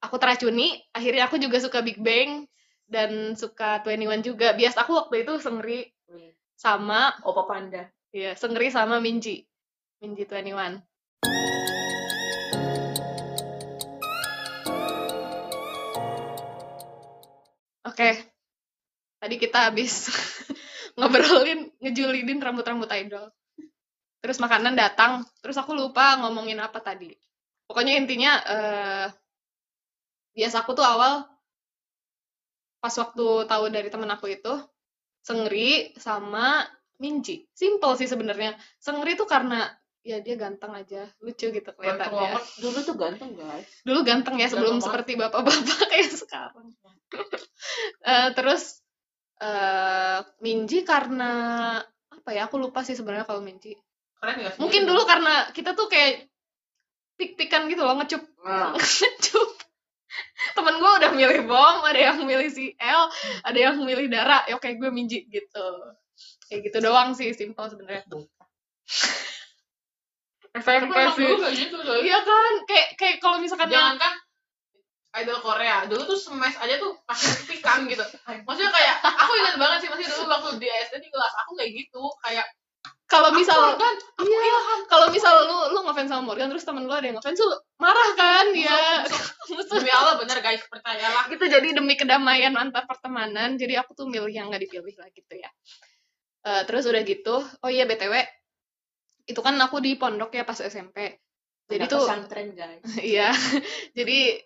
[0.00, 0.80] aku teracuni.
[0.92, 2.48] Akhirnya aku juga suka Big Bang
[2.88, 4.52] dan suka 21 juga.
[4.52, 5.92] Bias aku waktu itu sengri
[6.56, 7.84] sama Opa Panda.
[8.16, 9.44] ya sengri sama Minji.
[10.00, 10.80] Minji 21
[17.96, 18.12] Oke,
[19.16, 20.12] tadi kita habis
[21.00, 23.32] ngobrolin, ngejulidin rambut-rambut idol.
[24.20, 27.08] Terus makanan datang, terus aku lupa ngomongin apa tadi.
[27.64, 29.08] Pokoknya intinya, eh
[30.36, 31.24] biasa aku tuh awal
[32.84, 34.52] pas waktu tahu dari temen aku itu,
[35.24, 36.68] Sengri sama
[37.00, 37.48] Minji.
[37.56, 38.60] Simple sih sebenarnya.
[38.76, 39.72] Sengri tuh karena
[40.06, 42.14] ya dia ganteng aja, lucu gitu Ganteng kelihatannya.
[42.14, 42.44] banget.
[42.62, 43.66] Dulu tuh ganteng guys.
[43.82, 46.66] Dulu ganteng ya sebelum Ganteng seperti bapak-bapak kayak sekarang.
[48.06, 48.86] Eh, terus
[49.42, 51.32] eh Minji karena
[52.06, 52.46] apa ya?
[52.46, 53.74] Aku lupa sih sebenarnya kalau Minji.
[54.22, 54.62] Keren sih?
[54.62, 56.30] Mungkin dulu karena kita tuh kayak
[57.18, 59.50] pik-pikan gitu loh, ngecup Nah, ngecup.
[60.54, 63.10] Temen gue udah milih bom, ada yang milih si L,
[63.42, 65.66] ada yang milih Dara, ya kayak gue Minji gitu.
[66.46, 68.06] Kayak gitu doang sih, simple sebenarnya.
[70.60, 71.24] Sih.
[71.26, 71.96] dulu gitu loh.
[72.00, 74.14] Iya kan, kayak kayak kalau misalkan yang Jangan kan
[75.16, 78.04] idol Korea dulu tuh smash aja tuh pakai pikan gitu.
[78.44, 81.72] Maksudnya kayak aku ingat banget sih masih dulu waktu di SD di kelas aku kayak
[81.72, 82.46] gitu kayak
[83.06, 84.56] kalau misal kan iya
[84.90, 88.10] kalau misal lu lu ngefans sama Morgan terus temen lu ada yang ngefans lu marah
[88.18, 88.46] kan?
[88.52, 89.06] Ya
[89.72, 91.30] demi Allah bener guys percayalah.
[91.30, 95.34] Gitu jadi demi kedamaian antar pertemanan jadi aku tuh milih yang nggak dipilih lah gitu
[95.38, 95.48] ya.
[96.46, 98.22] Eh, terus udah gitu oh iya btw
[99.26, 101.18] itu kan aku di pondok ya pas SMP
[101.66, 102.82] jadi anak tuh pesantren guys.
[103.14, 103.30] iya.
[103.94, 104.38] Jadi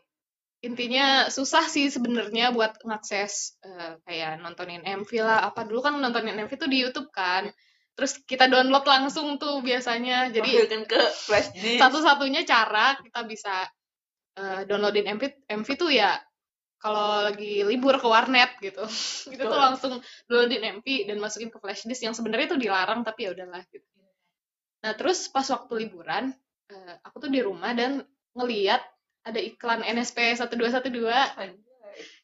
[0.61, 5.45] intinya susah sih sebenarnya buat ngakses eh, kayak nontonin MV lah.
[5.45, 7.53] Apa dulu kan nontonin MV tuh di YouTube kan.
[7.97, 10.33] Terus kita download langsung tuh biasanya.
[10.33, 10.51] Jadi
[10.89, 11.01] ke
[11.85, 13.69] satu-satunya cara kita bisa
[14.41, 16.17] eh, downloadin MV MV tuh ya
[16.81, 18.81] kalau lagi libur ke warnet gitu.
[19.37, 23.29] Itu tuh langsung downloadin MV dan masukin ke flash disk yang sebenarnya itu dilarang tapi
[23.29, 23.85] ya udahlah gitu
[24.81, 26.33] nah terus pas waktu liburan
[26.73, 28.81] eh, aku tuh di rumah dan ngeliat
[29.25, 30.89] ada iklan NSP 1212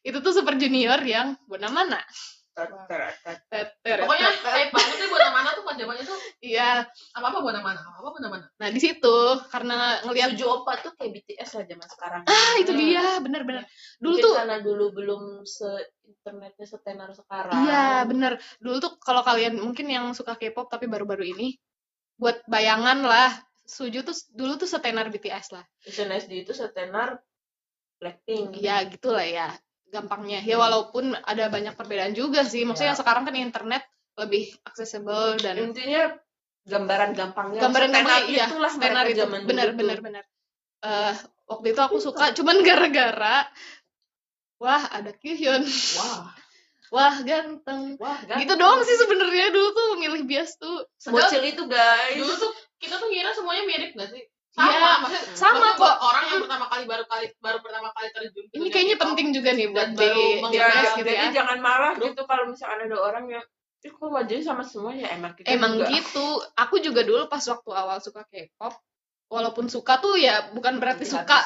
[0.01, 2.01] itu tuh super junior yang buat mana
[4.01, 6.81] pokoknya hype banget sih buat mana tuh pas zamannya tuh iya.
[7.13, 9.17] apa apa buat mana apa apa buat mana nah di situ
[9.53, 12.21] karena ngeliat Suju Opa tuh kayak BTS lah zaman sekarang.
[12.25, 13.21] ah itu dia.
[13.21, 13.63] Bener-bener
[14.01, 15.69] dulu Mungkin tuh karena dulu belum se
[16.07, 17.67] internetnya setenar sekarang.
[17.67, 18.39] Iya, bener.
[18.57, 21.59] Dulu tuh kalau kalian mungkin yang suka K-pop tapi baru-baru ini,
[22.17, 23.29] buat bayangan lah,
[23.67, 25.65] Suju tuh dulu tuh setenar BTS lah.
[25.83, 27.19] SNSD itu setenar
[27.99, 28.63] Blackpink.
[28.63, 29.51] Ya gitulah ya,
[29.91, 30.39] gampangnya.
[30.39, 32.63] Ya walaupun ada banyak perbedaan juga sih.
[32.63, 32.99] Maksudnya Ya.
[32.99, 33.83] sekarang kan internet
[34.15, 36.15] lebih accessible dan Intinya
[36.63, 37.59] gambaran gampangnya.
[37.59, 39.19] gambaran setenar gambar iya, itulah setenar itu.
[39.19, 39.29] tuh.
[39.43, 40.23] bener, bener.
[40.77, 41.13] Eh,
[41.51, 43.51] waktu itu aku suka, cuman gara-gara
[44.57, 45.61] Wah, ada Kyuhyun.
[46.01, 46.33] Wah,
[46.89, 47.95] Wah, ganteng.
[47.97, 50.87] wah, Gitu doang sih sebenarnya dulu tuh milih bias tuh.
[51.05, 52.15] Bocil itu guys.
[52.15, 54.23] dulu tuh kita tuh ngira semuanya mirip gak sih
[54.53, 55.95] Iya, sama maksudnya sama kok.
[56.01, 59.67] orang yang pertama kali baru kali baru pertama kali terjun Ini kayaknya penting juga nih
[59.69, 61.33] buat di, baru di Ya, gitu jadi ya.
[61.35, 63.45] jangan marah gitu kalau misalkan ada orang yang
[63.77, 65.93] Ih, kok wajahnya sama semua ya emang kita Emang juga.
[65.93, 66.25] gitu.
[66.57, 68.73] Aku juga dulu pas waktu awal suka K-pop,
[69.27, 71.37] walaupun suka tuh ya bukan berarti suka.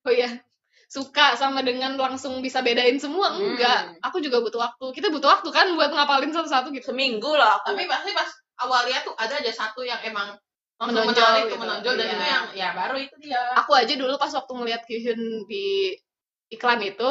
[0.00, 0.40] Oh iya.
[0.86, 3.52] Suka sama dengan langsung bisa bedain semua Hmm.
[3.58, 3.98] enggak.
[4.06, 4.86] Aku juga butuh waktu.
[4.94, 6.94] Kita butuh waktu kan buat ngapalin satu-satu gitu.
[6.94, 7.74] seminggu lah aku.
[7.74, 8.30] tapi pasti pas
[8.62, 10.38] awal lihat tuh ada aja satu yang emang
[10.78, 11.56] langsung Menonjol menarik gitu.
[11.58, 12.14] menonjol dan Iya.
[12.14, 15.96] itu yang ya baru itu dia Aku aja dulu pas waktu ngeliat Kyuhyun di
[16.52, 17.10] iklan itu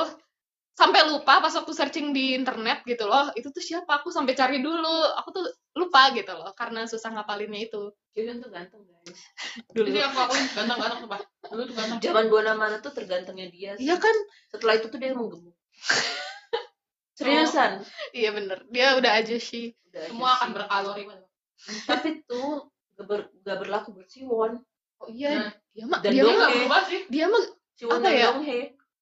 [0.77, 4.59] sampai lupa pas waktu searching di internet gitu loh itu tuh siapa aku sampai cari
[4.61, 9.19] dulu aku tuh lupa gitu loh karena susah ngapalinnya itu Kyuhyun tuh ganteng guys
[9.69, 11.21] dulu Jadi aku akuin ganteng-ganteng sumpah.
[11.45, 11.99] Dulu tuh ganteng.
[11.99, 13.83] zaman buana mana tuh tergantengnya dia sih.
[13.83, 14.15] iya kan
[14.49, 15.51] setelah itu tuh dia menggemuk
[17.13, 20.55] seriusan iya bener dia udah aja sih Udah aja Semua akan sih.
[20.55, 21.03] berkalori.
[21.83, 24.51] tapi tuh gak, ber, gak berlaku buat Siwon
[24.99, 25.51] oh iya Nah.
[25.71, 27.01] dia mah Dan dia Dia mah nggak berubah sih.
[27.07, 28.27] dia mah Siwon Apa ya?
[28.31, 28.61] Donghae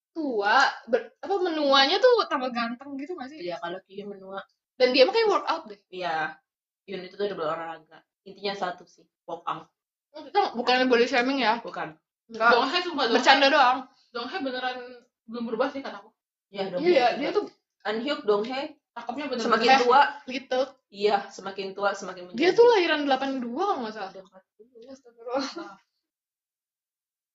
[0.09, 4.41] tua ber- apa menuanya tuh tambah ganteng gitu gak sih Iya kalau Kyuhyun menua
[4.73, 6.37] dan dia mah kayak workout deh Iya
[6.85, 9.67] Yun itu tuh udah berolahraga intinya satu sih walk out
[10.13, 11.95] kita bukan body shaming ya bukan
[12.27, 13.15] enggak Donghae sumpah Donghae.
[13.17, 13.77] bercanda doang
[14.09, 14.77] Donghae beneran
[15.23, 16.11] belum berubah sih kataku.
[16.49, 17.49] Iya dong iya dia tuh
[17.83, 19.79] Anhyuk Donghae Cakepnya bener semakin Eh.
[19.81, 24.23] tua gitu iya semakin tua semakin menjadi dia tuh lahiran 82 kalau nggak salah Udah
[24.23, 24.93] 40.
[24.93, 25.71] Astagfirullah.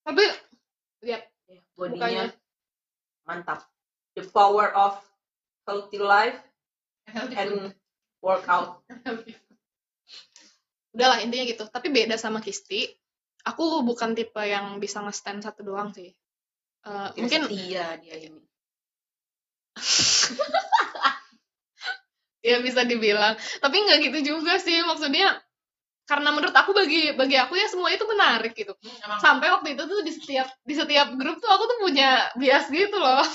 [0.04, 0.24] tapi
[1.02, 2.28] lihat Ya, bodinya
[3.24, 3.64] mantap
[4.12, 5.00] the power of
[5.64, 6.36] healthy life
[7.08, 7.40] Healthy food.
[7.40, 7.52] and
[8.20, 9.32] workout Healthy.
[10.98, 11.62] Udahlah intinya gitu.
[11.70, 12.90] Tapi beda sama Kisti.
[13.46, 16.10] Aku bukan tipe yang bisa nge-stand satu doang sih.
[16.82, 18.42] Eh, mungkin iya dia ini.
[22.38, 23.34] Ya bisa dibilang.
[23.34, 24.78] Tapi nggak gitu juga sih.
[24.86, 25.42] Maksudnya
[26.06, 28.78] karena menurut aku bagi bagi aku ya semua itu menarik gitu.
[28.78, 29.18] Hmm, emang.
[29.18, 32.94] Sampai waktu itu tuh di setiap di setiap grup tuh aku tuh punya bias gitu
[32.94, 33.26] loh.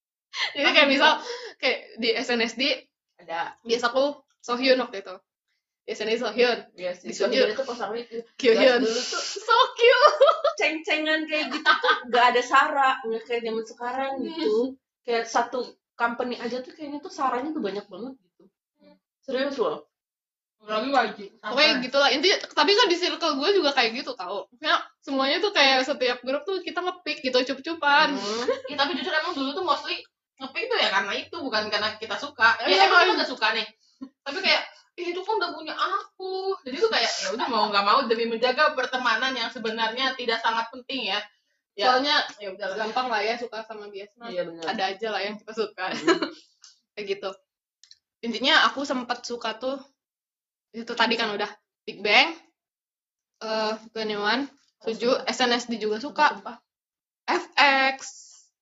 [0.56, 1.18] Jadi kayak misal
[1.58, 2.62] kayak di SNSD
[3.18, 3.58] ada.
[3.66, 5.14] bias aku Sohyun waktu itu
[5.82, 10.16] SNSD Sohyun dia sih Di Sohyun itu pasangan itu Kyohyun dulu tuh so cute
[10.58, 16.38] ceng-cengan kayak gitu tuh gak ada Sara nggak kayak zaman sekarang gitu kayak satu company
[16.38, 18.42] aja tuh kayaknya tuh Saranya tuh banyak banget gitu
[19.22, 19.92] serius loh
[20.62, 21.30] lagi wajib.
[21.42, 22.10] Pokoknya gitu lah.
[22.14, 24.46] Intinya, tapi kan di circle gue juga kayak gitu tau.
[24.46, 28.14] Maksudnya semuanya tuh kayak setiap grup tuh kita ngepick gitu cup-cupan.
[28.14, 28.46] Hmm.
[28.70, 29.98] Ya, tapi jujur emang dulu tuh mostly
[30.38, 32.62] ngepick itu ya karena itu bukan karena kita suka.
[32.62, 33.66] Ya Iya, emang kita udah suka nih.
[34.22, 36.56] Tapi kayak "Ih, itu kan udah punya aku.
[36.68, 40.68] Jadi tuh kayak ya udah mau nggak mau demi menjaga pertemanan yang sebenarnya tidak sangat
[40.68, 41.20] penting ya.
[41.72, 41.88] Ya.
[41.88, 44.28] Soalnya Ya udah gampang lah ya suka sama bias mah.
[44.28, 45.88] iya benar Ada aja lah yang kita suka.
[45.88, 46.20] Hmm.
[46.92, 47.30] kayak gitu.
[48.22, 49.80] Intinya aku sempat suka tuh
[50.76, 51.48] itu tadi kan udah
[51.84, 52.32] Big Bang,
[53.42, 54.46] eh uh, One,
[54.80, 56.32] Suju, SNSD juga suka,
[57.26, 57.98] FX,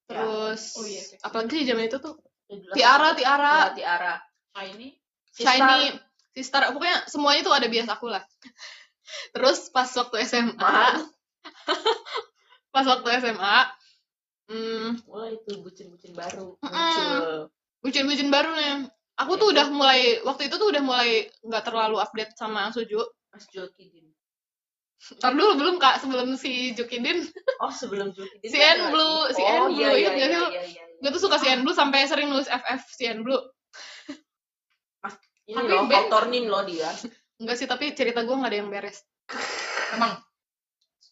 [0.09, 2.17] terus Oh iya, apalagi di zaman itu tuh
[2.51, 3.15] Judul Tiara?
[3.15, 4.15] Tiara, Iya, Tiara
[4.57, 4.89] Shiny.
[5.31, 5.81] Shiny,
[6.31, 8.23] Sister, pokoknya semuanya tuh ada bias aku lah.
[9.35, 10.81] Terus pas waktu SMA,
[12.75, 13.57] pas waktu SMA,
[14.47, 18.87] hmm, mulai itu bucin-bucin baru muncul bucin-bucin baru nih.
[19.21, 23.05] Aku tuh udah mulai waktu itu tuh udah mulai nggak terlalu update sama Suju.
[23.31, 24.11] Mas Jokidin
[25.01, 27.25] Ntar dulu belum kak sebelum si Jukidin.
[27.65, 30.13] oh sebelum Jokidin Si tuh ada N Blue, si oh, N iya, Blue, iya, ingat
[30.13, 30.49] iya, sih iya, lu?
[30.53, 30.83] iya, iya.
[31.01, 33.41] Gue tuh suka si N Blue sampai sering nulis FF si N Blue.
[35.51, 36.91] Ini Tapi loh autornin loh dia
[37.41, 39.03] Enggak sih tapi cerita gue nggak ada yang beres.
[39.97, 40.21] Emang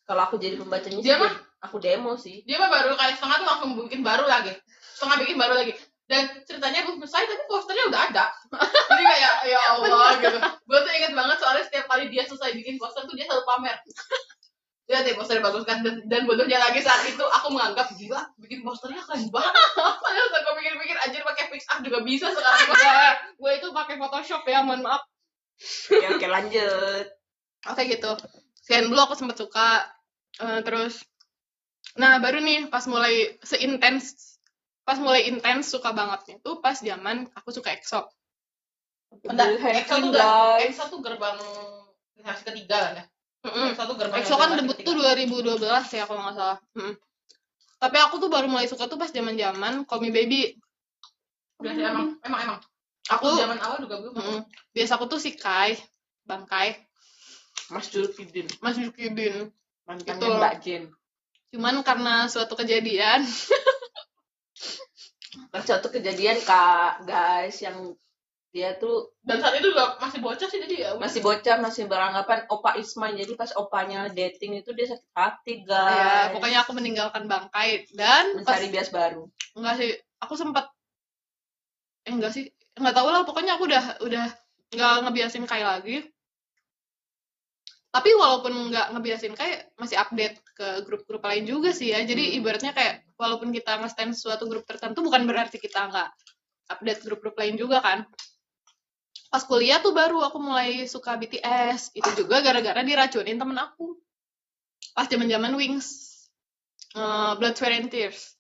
[0.04, 3.36] kalau aku jadi pembacanya Dia sih, mah- aku demo sih dia mah baru kayak setengah
[3.42, 4.52] tuh langsung bikin baru lagi.
[4.94, 5.72] Setengah bikin baru lagi.
[6.08, 8.24] Dan ceritanya belum selesai tapi posternya udah ada.
[8.88, 10.38] Jadi kayak ya Allah gitu.
[10.64, 13.76] Gue tuh inget banget soalnya setiap kali dia selesai bikin poster tuh dia selalu pamer.
[14.88, 18.64] Lihat deh posternya bagus kan dan, dan bodohnya lagi saat itu aku menganggap gila bikin
[18.64, 19.54] posternya keren banget.
[20.02, 23.16] Padahal aku pikir-pikir anjir pakai PixArt juga bisa sekarang.
[23.40, 25.04] gue itu pakai Photoshop ya, mohon maaf.
[25.90, 27.06] ya oke lanjut
[27.66, 28.16] Oke gitu.
[28.62, 29.84] Si N Blue aku sempet suka.
[30.38, 31.02] Eh, terus,
[31.98, 34.38] nah baru nih pas mulai seintens,
[34.86, 38.06] pas mulai intens suka bangetnya tuh pas zaman aku suka EXO.
[39.26, 40.14] Bentar, EXO tuh.
[40.62, 41.36] EXO tuh gerbang
[42.14, 43.04] generasi ketiga lah ya.
[43.38, 45.62] Tuh gerbang EXO kan debut tuh ketiga.
[45.62, 46.58] 2012 ya kalau nggak salah.
[46.74, 46.94] Mm.
[47.78, 50.58] Tapi aku tuh baru mulai suka tuh pas zaman zaman Call Me Baby.
[51.62, 52.58] Udah sih, emang emang emang.
[53.08, 54.20] Aku, zaman awal juga belum.
[54.20, 54.40] mm-mm.
[54.76, 55.80] biasa aku tuh si Kai,
[56.28, 56.76] Bang Kai,
[57.72, 59.48] Mas Jokidin Mas Yukidin.
[59.88, 60.36] mantannya Gitu.
[60.36, 60.84] Mbak Jen
[61.48, 63.24] Cuman karena suatu kejadian,
[65.68, 67.96] suatu kejadian kak guys yang
[68.48, 70.90] dia tuh Dan saat itu juga masih bocah sih jadi ya.
[70.96, 73.20] masih bocah masih beranggapan opa Ismail.
[73.20, 77.84] Jadi pas opanya dating itu dia sakit hati ya guys pokoknya aku meninggalkan Bang Kai
[77.92, 79.28] dan pas mencari bias baru.
[79.52, 80.64] Enggak sih aku sempat
[82.08, 82.48] eh enggak sih
[82.80, 83.22] enggak tahu lah.
[83.28, 84.26] Pokoknya aku udah udah
[84.72, 86.08] nggak ngebiasin Kai lagi.
[87.88, 92.00] Tapi walaupun nggak ngebiasin Kai masih update ke grup-grup lain juga sih ya.
[92.00, 92.36] Jadi Hmm.
[92.40, 96.08] ibaratnya kayak walaupun kita nge-stand suatu grup tertentu bukan berarti kita nggak
[96.68, 98.04] update grup-grup lain juga kan
[99.28, 103.96] pas kuliah tuh baru aku mulai suka BTS itu juga gara-gara diracunin temen aku.
[104.96, 106.08] Pas zaman-zaman Wings.
[106.96, 108.34] Eh, Blood Sweat and Tears.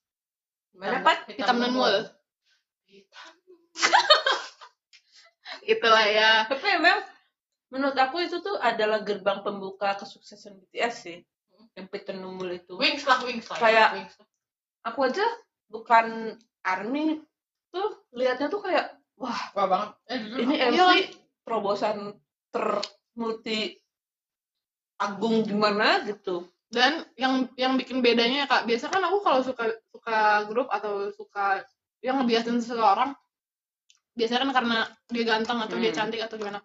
[0.72, 1.28] Gimana Pat?
[1.28, 2.08] hitam dan wool.
[5.68, 6.30] Itulah ya.
[6.48, 7.04] Tapi emang
[7.68, 11.18] menurut aku itu tuh adalah gerbang pembuka kesuksesan BTS sih.
[11.76, 12.74] Yang Peter Numul itu.
[12.80, 13.58] Wings lah, wings lah.
[13.60, 14.14] Kayak- Wings.
[14.82, 15.26] aku aja
[15.68, 16.32] bukan
[16.64, 17.20] army
[17.68, 19.90] tuh lihatnya tuh kayak wah Wah banget.
[20.06, 20.92] Eh, jujur, ini MC
[21.42, 21.96] terobosan
[22.48, 23.76] termulti
[24.98, 29.64] agung gimana gitu dan yang yang bikin bedanya ya kak biasa kan aku kalau suka
[29.88, 30.18] suka
[30.50, 31.64] grup atau suka
[32.04, 33.14] yang ngebiasain seseorang
[34.12, 34.78] biasanya kan karena
[35.08, 35.98] dia ganteng atau dia Hmm.
[36.02, 36.60] cantik atau gimana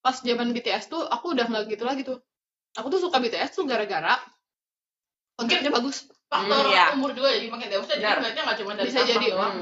[0.00, 2.18] pas zaman BTS tuh aku udah nggak gitu lagi tuh
[2.74, 4.18] aku tuh suka BTS tuh gara-gara
[5.38, 6.86] konsepnya bagus faktor Hmm, ya.
[6.94, 9.56] umur juga jadi makin dewasa jadi ngeliatnya nggak cuma dari Bisa jadi, doang.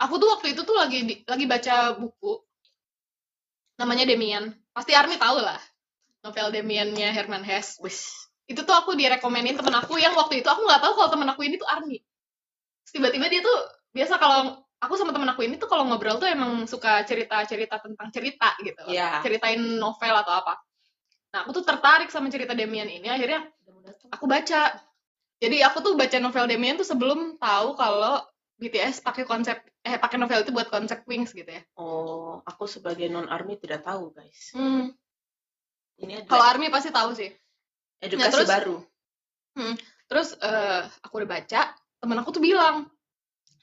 [0.00, 2.40] Aku tuh waktu itu tuh lagi di- lagi baca buku.
[3.76, 4.52] Namanya Demian.
[4.72, 5.60] Pasti Army tahu lah
[6.24, 7.80] novel Demiannya Herman Hesse.
[7.80, 8.28] Wis.
[8.48, 11.42] Itu tuh aku direkomenin temen aku yang waktu itu aku nggak tahu kalau temen aku
[11.46, 12.00] ini tuh Army.
[12.90, 13.56] Tiba-tiba dia tuh
[13.94, 18.08] biasa kalau aku sama temen aku ini tuh kalau ngobrol tuh emang suka cerita-cerita tentang
[18.10, 18.82] cerita gitu.
[18.90, 19.20] Iya.
[19.22, 20.58] ceritain novel atau apa.
[21.30, 23.46] Nah aku tuh tertarik sama cerita Demian ini akhirnya
[24.10, 24.74] aku baca.
[25.40, 28.20] Jadi aku tuh baca novel Demian tuh sebelum tahu kalau
[28.60, 31.64] BTS pakai konsep eh pakai novel itu buat konsep Wings gitu ya?
[31.80, 34.52] Oh aku sebagai non army tidak tahu guys.
[34.52, 34.92] Hmm.
[36.00, 37.28] ini kalau Army pasti tahu sih.
[38.00, 38.76] Edukasi Nah, terus- baru.
[40.08, 41.60] Terus eh, aku udah baca
[42.00, 42.88] temen aku tuh bilang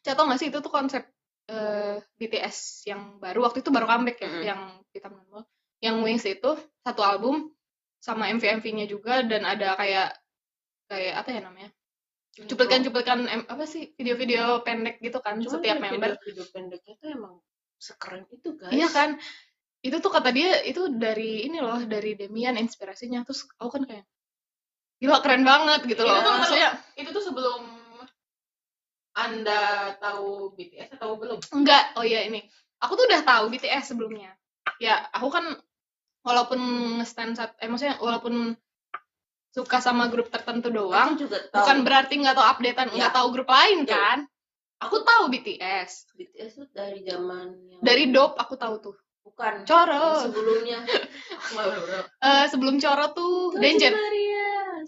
[0.06, 1.04] Cak tau gak sih itu tuh konsep
[1.50, 3.46] eh, BTS yang baru?
[3.50, 4.44] Waktu itu baru comeback ya Mm-mm.
[4.46, 4.62] yang
[4.94, 5.46] kita mengenal
[5.82, 7.54] yang Wings itu satu album
[7.98, 10.14] sama MV-MV-nya juga dan ada kayak
[10.88, 11.70] kayak apa ya namanya
[12.36, 16.12] cuplikan-cuplikan em- apa sih video-video pendek gitu kan Cuman setiap dia member.
[16.22, 17.34] video, video pendeknya tuh emang
[17.78, 18.74] sekeren itu guys.
[18.74, 19.10] Iya kan?
[19.82, 23.26] Itu tuh kata dia itu dari ini loh dari Demian inspirasinya.
[23.26, 24.06] Terus aku kan kayak
[24.98, 26.22] gila keren banget gitu Itu loh.
[26.22, 27.62] tuh maksudnya itu tuh sebelum
[29.18, 31.42] anda tahu BTS atau belum?
[31.54, 32.46] Enggak, oh iya ini.
[32.78, 34.38] Aku tuh udah tahu BTS sebelumnya.
[34.78, 35.58] Ya, aku kan
[36.22, 36.62] walaupun
[37.02, 38.54] stand saat, eh maksudnya walaupun
[39.50, 43.16] suka sama grup tertentu doang, aku juga tahu bukan berarti nggak tahu updatean, nggak Ya.
[43.16, 43.94] tahu grup lain Betul.
[43.94, 44.20] kan.
[44.78, 46.14] Aku tahu BTS.
[46.14, 48.96] BTS tuh dari zaman yang Dari Dope aku tahu tuh.
[49.24, 50.24] bukan Coro.
[50.24, 50.80] sebelumnya.
[52.20, 53.92] Eh, sebelum Coro tuh Danger.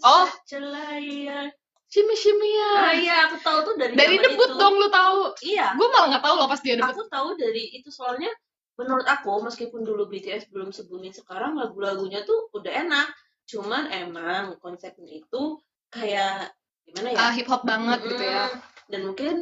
[0.02, 0.26] Oh.
[0.44, 1.50] celaya
[1.86, 2.96] Shimmy Shimmy ah ya.
[2.96, 4.56] iya aku tahu tuh dari Dari debut itu.
[4.56, 5.34] dong lu tahu.
[5.42, 6.88] iya Gue malah nggak tahu loh pas dia debut.
[6.88, 8.30] aku tahu dari itu soalnya
[8.74, 13.10] menurut aku meskipun dulu BTS belum se-booming sekarang lagu-lagunya tuh udah enak
[13.50, 15.42] cuman emang konsepnya itu
[15.90, 16.54] kayak
[16.86, 18.46] gimana ya Ah, hip hop banget gitu ya.
[18.86, 19.34] Dan mungkin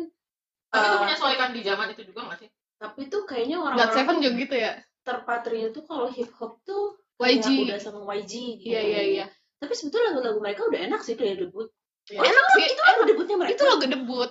[0.68, 4.16] tapi itu eh, menyesuaikan di zaman itu juga nggak sih tapi tuh kayaknya orang-orang Seven
[4.16, 4.72] tuh juga gitu ya.
[5.02, 7.66] terpatrinya tuh kalau hip hop tuh YG.
[7.66, 8.70] udah sama YG gitu.
[8.70, 9.26] Iya iya iya.
[9.58, 11.66] Tapi sebetulnya lagu-lagu mereka udah enak sih dari debut.
[12.06, 12.22] Iya.
[12.22, 12.64] Enak sih.
[12.70, 13.58] Itu lagu debutnya mereka.
[13.58, 14.30] Itu logo debut.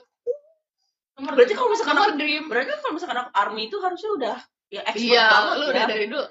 [1.17, 2.43] Nomor Berarti kalau misalkan Nomor aku, Dream.
[2.47, 4.37] berarti kalau misalkan aku army itu harusnya udah
[4.69, 5.71] ya expert Iya, banget lu ya.
[5.73, 6.25] udah dari dulu.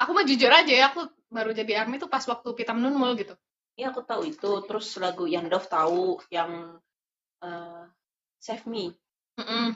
[0.00, 1.00] Aku mah jujur aja ya, aku
[1.32, 3.34] baru jadi army tuh pas waktu Pitam Nunmul gitu.
[3.74, 4.50] Iya aku tahu itu.
[4.68, 6.76] Terus lagu yang Dove tahu yang
[7.40, 7.84] eh,
[8.36, 8.92] Save Me.
[9.40, 9.72] Mm-mm.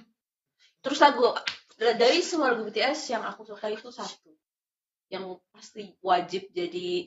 [0.85, 1.33] Terus lagu
[1.77, 4.33] dari semua lagu BTS yang aku suka itu satu
[5.07, 7.07] yang pasti wajib jadi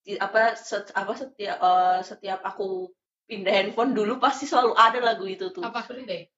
[0.00, 2.88] di- apa set- apa setiap eh, setiap aku
[3.26, 5.62] pindah handphone dulu pasti selalu ada lagu itu tuh.
[5.66, 5.82] Apa?
[5.86, 6.30] Free Day.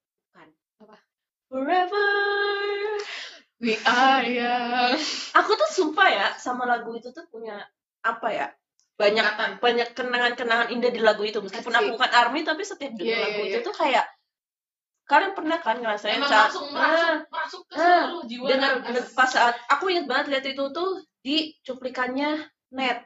[1.53, 2.09] Forever.
[3.63, 4.99] We are young.
[5.33, 7.63] Aku tuh sumpah ya sama lagu itu tuh punya
[8.01, 8.47] apa ya?
[8.93, 9.51] Banyak Ikatan.
[9.57, 11.79] banyak kenangan-kenangan indah di lagu itu meskipun Asik.
[11.81, 13.49] aku bukan army tapi setiap denger Iya, iya, lagu iya.
[13.49, 14.05] itu tuh kayak
[15.05, 18.73] kalian pernah kan ngerasain Emang saat langsung Nah, masuk masuk ke ah, seluruh jiwa dengan
[18.81, 22.31] dengan- pas saat aku ingat banget lihat itu tuh di cuplikannya
[22.71, 22.99] net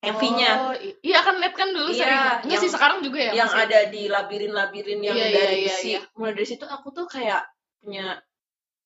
[0.00, 2.22] MV-nya Oh, iya kan net kan dulu Iya, sering.
[2.44, 3.32] Enggak sih sekarang juga ya.
[3.34, 3.64] yang masih.
[3.64, 6.00] ada di labirin-labirin yang Iya, dari iya, iya, si iya.
[6.14, 7.42] mulai dari situ aku tuh kayak
[7.78, 8.18] punya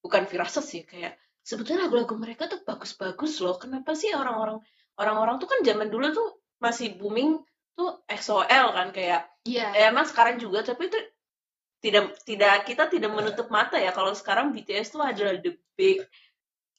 [0.00, 4.60] bukan firasat sih kayak sebetulnya lagu-lagu mereka tuh bagus-bagus loh kenapa sih orang-orang
[4.96, 7.40] orang-orang tuh kan zaman dulu tuh masih booming
[7.72, 9.72] tuh XOL kan kayak Iya.
[9.72, 11.00] ya emang sekarang juga tapi itu
[11.80, 16.04] tidak tidak kita tidak menutup mata ya kalau sekarang BTS tuh adalah the big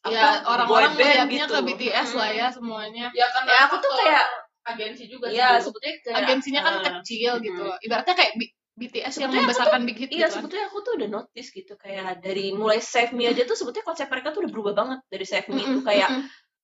[0.02, 1.54] Ya, orang-orang ngeliatnya gitu.
[1.54, 3.14] ke BTS lah ya semuanya.
[3.14, 4.30] ya karena Ya, aku tuh kayak-
[4.62, 7.78] agensi juga sih ya sebetulnya kayak Agensinya kan eh, kecil gitu loh.
[7.82, 8.34] Ibaratnya kayak
[8.72, 10.32] BTS yang Sebetulnya aku membesarkan big hit Iya, gitu kan.
[10.40, 14.08] sebetulnya aku tuh udah notice gitu kayak dari mulai Save Me aja tuh sebetulnya konsep
[14.08, 16.10] mereka tuh udah berubah banget dari Save Me itu kayak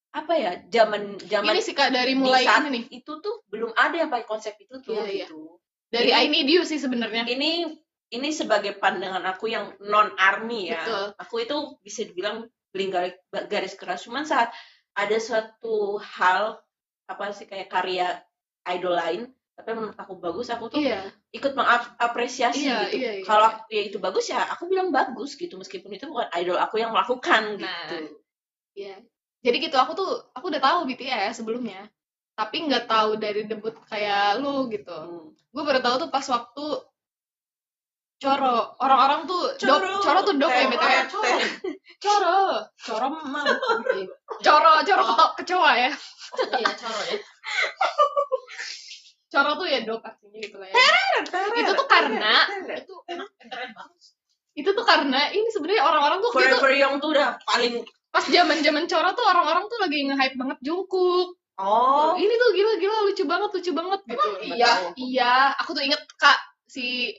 [0.09, 2.83] apa ya zaman zaman Ini sih Kak dari mulai saat ini nih.
[2.95, 5.27] itu tuh belum ada yang pakai konsep itu tuh Iya, iya.
[5.27, 5.59] gitu.
[5.87, 7.23] Dari Ini- I Need You sih sebenarnya.
[7.23, 7.51] Ini
[8.07, 10.79] ini sebagai pandangan aku yang non army ya.
[10.79, 11.05] Betul.
[11.17, 13.13] Aku itu bisa dibilang garis,
[13.45, 14.49] garis keras cuman saat
[14.93, 16.55] ada suatu hal
[17.05, 18.21] apa sih kayak karya
[18.65, 19.21] idol lain
[19.57, 23.25] tapi menurut aku bagus aku tuh iya ikut mengapresiasi Iya, gitu iya, iya.
[23.25, 26.77] kalau aku- ya itu bagus ya aku bilang bagus gitu meskipun itu bukan idol aku
[26.77, 27.65] yang melakukan Nah.
[27.89, 28.21] gitu
[28.75, 29.01] iya
[29.41, 31.89] jadi gitu aku tuh aku udah tahu BTS sebelumnya
[32.33, 35.33] tapi nggak tahu dari debut kayak lu gitu Hmm.
[35.33, 36.65] gue baru tahu tuh pas waktu
[38.17, 39.93] Coro orang-orang tuh dok Coro.
[40.01, 41.37] Coro tuh dok ya btw Coro.
[41.97, 42.37] Coro
[42.75, 43.45] Coro mah.
[44.39, 45.29] Coro Coro Oh.
[45.33, 45.91] kecoa ya
[46.51, 47.17] Iya, coro ya.
[49.27, 50.75] Coro tuh ya dok artinya gitu lah ya.
[51.53, 52.45] Itu tuh karena-
[52.79, 53.99] Itu enak, keren banget.
[54.57, 57.73] itu tuh karena ini sebenarnya orang-orang tuh waktu itu Forever Young tuh udah paling
[58.09, 61.37] pas zaman zaman Coro tuh orang-orang tuh lagi nge-hype banget Jungkook.
[61.57, 62.13] Oh.
[62.17, 63.99] Ini tuh gila-gila lucu banget lucu banget.
[64.05, 64.71] Gitu iya?
[64.97, 65.33] iya.
[65.61, 67.13] Aku tuh inget kak si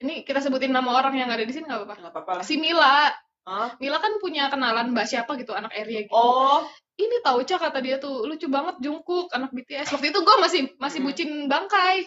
[0.00, 1.94] ini kita sebutin nama orang yang ada di sini nggak apa-apa?
[2.00, 2.32] Nggak apa-apa.
[2.42, 3.12] Si Mila.
[3.44, 3.68] Hah?
[3.78, 6.14] Mila kan punya kenalan mbak siapa gitu anak area gitu.
[6.14, 6.64] Oh
[7.00, 10.60] ini tahu cak kata dia tuh lucu banget Jungkook anak BTS waktu itu gue masih
[10.76, 11.08] masih Hmm.
[11.08, 12.04] bucin bangkai.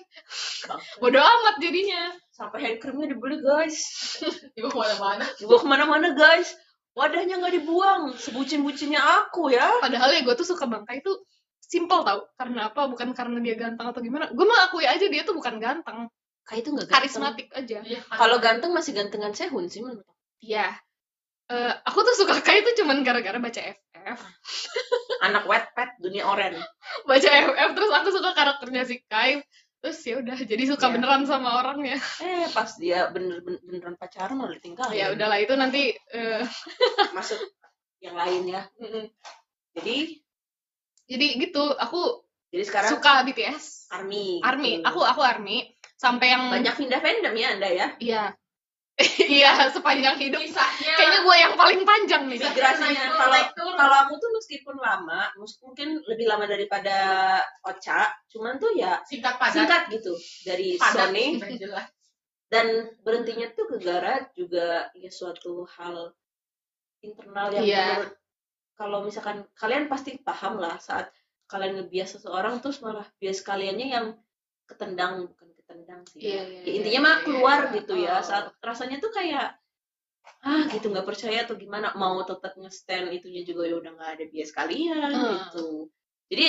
[1.01, 2.13] Bodoh amat jadinya.
[2.33, 3.77] Sampai hand creamnya dibeli guys.
[4.57, 5.25] Ibu ke mana-mana.
[5.37, 6.53] dibawa ke mana-mana guys.
[6.93, 8.13] Wadahnya nggak dibuang.
[8.13, 9.67] Sebucin-bucinnya aku ya.
[9.81, 11.25] Padahal ya gue tuh suka bangkai tuh
[11.59, 12.29] simple tau.
[12.37, 12.85] Karena apa?
[12.89, 14.29] Bukan karena dia ganteng atau gimana.
[14.29, 16.09] Gue mah akui aja dia tuh bukan ganteng.
[16.43, 17.79] Kayak itu nggak karismatik aja.
[17.81, 18.17] Kan.
[18.19, 20.13] kalau ganteng masih gantengan Sehun sih menurut aku.
[20.43, 20.75] Iya.
[21.51, 23.61] Eh, aku tuh suka Kai itu cuman gara-gara baca
[24.03, 24.21] FF.
[25.23, 26.59] anak wet pet dunia oren
[27.07, 29.39] Baca FF terus aku suka karakternya si Kai.
[29.79, 30.93] Terus ya udah jadi suka Iya.
[30.95, 31.99] beneran sama orangnya.
[32.23, 36.39] eh pas dia bener bener beneran pacaran malah ditinggal ya udahlah itu nanti eh,
[37.11, 37.35] masuk
[37.99, 38.63] yang lain ya
[39.75, 39.97] jadi
[41.03, 43.91] jadi gitu aku jadi sekarang suka BTS.
[43.91, 44.87] army Army, gitu.
[44.87, 45.67] aku aku Army
[45.99, 48.23] sampai yang banyak pindah fandom ya anda ya iya.
[49.25, 50.37] iya, sepanjang hidup.
[50.37, 50.93] Kisahnya.
[50.93, 52.37] Kayaknya gue yang paling panjang nih.
[52.37, 53.41] Migrasinya kalau
[53.73, 55.33] kalau aku tuh meskipun lama
[55.65, 56.95] mungkin lebih lama daripada
[57.65, 59.65] Ocha cuman tuh ya singkat padat.
[59.65, 60.13] singkat gitu
[60.45, 61.09] dari padat.
[61.09, 61.41] Sony
[62.53, 66.13] dan berhentinya tuh ke Gara juga ya suatu hal
[67.01, 67.81] internal yang Iya.
[67.97, 68.13] menurut
[68.77, 71.09] kalau misalkan kalian pasti paham lah saat
[71.49, 74.05] kalian ngebias seseorang terus malah bias kaliannya yang
[74.69, 76.29] ketendang bukan ketendang sih ya.
[76.29, 77.23] iya, Ya, iya, intinya iya, mah iya.
[77.23, 78.21] keluar gitu ya Oh.
[78.21, 79.57] saat rasanya tuh kayak
[80.39, 84.25] ah gitu nggak percaya atau gimana mau tetap nge-stand itunya juga ya udah nggak ada
[84.25, 85.33] bias kalian Hmm.
[85.49, 85.89] gitu
[86.27, 86.45] jadi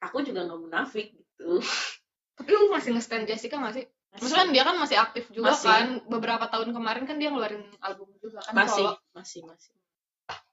[0.00, 1.60] aku juga nggak munafik gitu
[2.32, 3.84] Tapi lu masih nge-stand Jessica gak sih?
[4.10, 5.68] Maksudnya kan dia kan masih aktif juga Masih.
[5.68, 5.86] kan.
[6.08, 8.56] Beberapa tahun kemarin kan dia ngeluarin album juga kan.
[8.56, 8.96] masih solo.
[9.12, 9.72] masih masih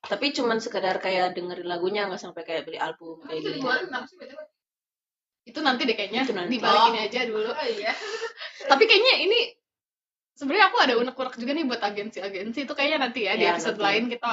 [0.03, 3.87] tapi cuman sekedar kayak dengerin lagunya nggak sampai kayak beli album kayak Itu gitu dikeluarin
[3.87, 4.39] kenapa sih, BTW?
[5.47, 6.59] Itu nanti deh kayaknya Itu nanti.
[6.59, 7.47] dibalikin aja dulu.
[7.49, 7.91] Oh iya.
[8.71, 9.39] Tapi kayaknya ini
[10.35, 13.79] sebenarnya aku ada unek-unek juga nih buat agensi-agensi itu kayaknya nanti ya, di Ya, episode
[13.79, 13.85] nanti.
[13.87, 14.31] lain kita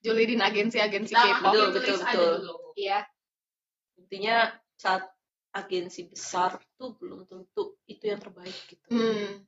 [0.00, 1.52] julidin agensi-agensi Kita K-pop.
[1.52, 2.32] betul, betul, betul.
[2.40, 2.54] dulu.
[2.74, 3.00] Iya.
[3.98, 4.36] intinya
[4.74, 5.04] saat
[5.52, 9.44] agensi besar tuh belum tentu itu yang terbaik gitu Hmm.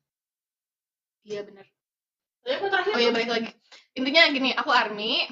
[1.25, 1.65] Iya benar.
[2.93, 3.49] Oh iya balik lagi.
[3.97, 5.25] Intinya gini, aku army.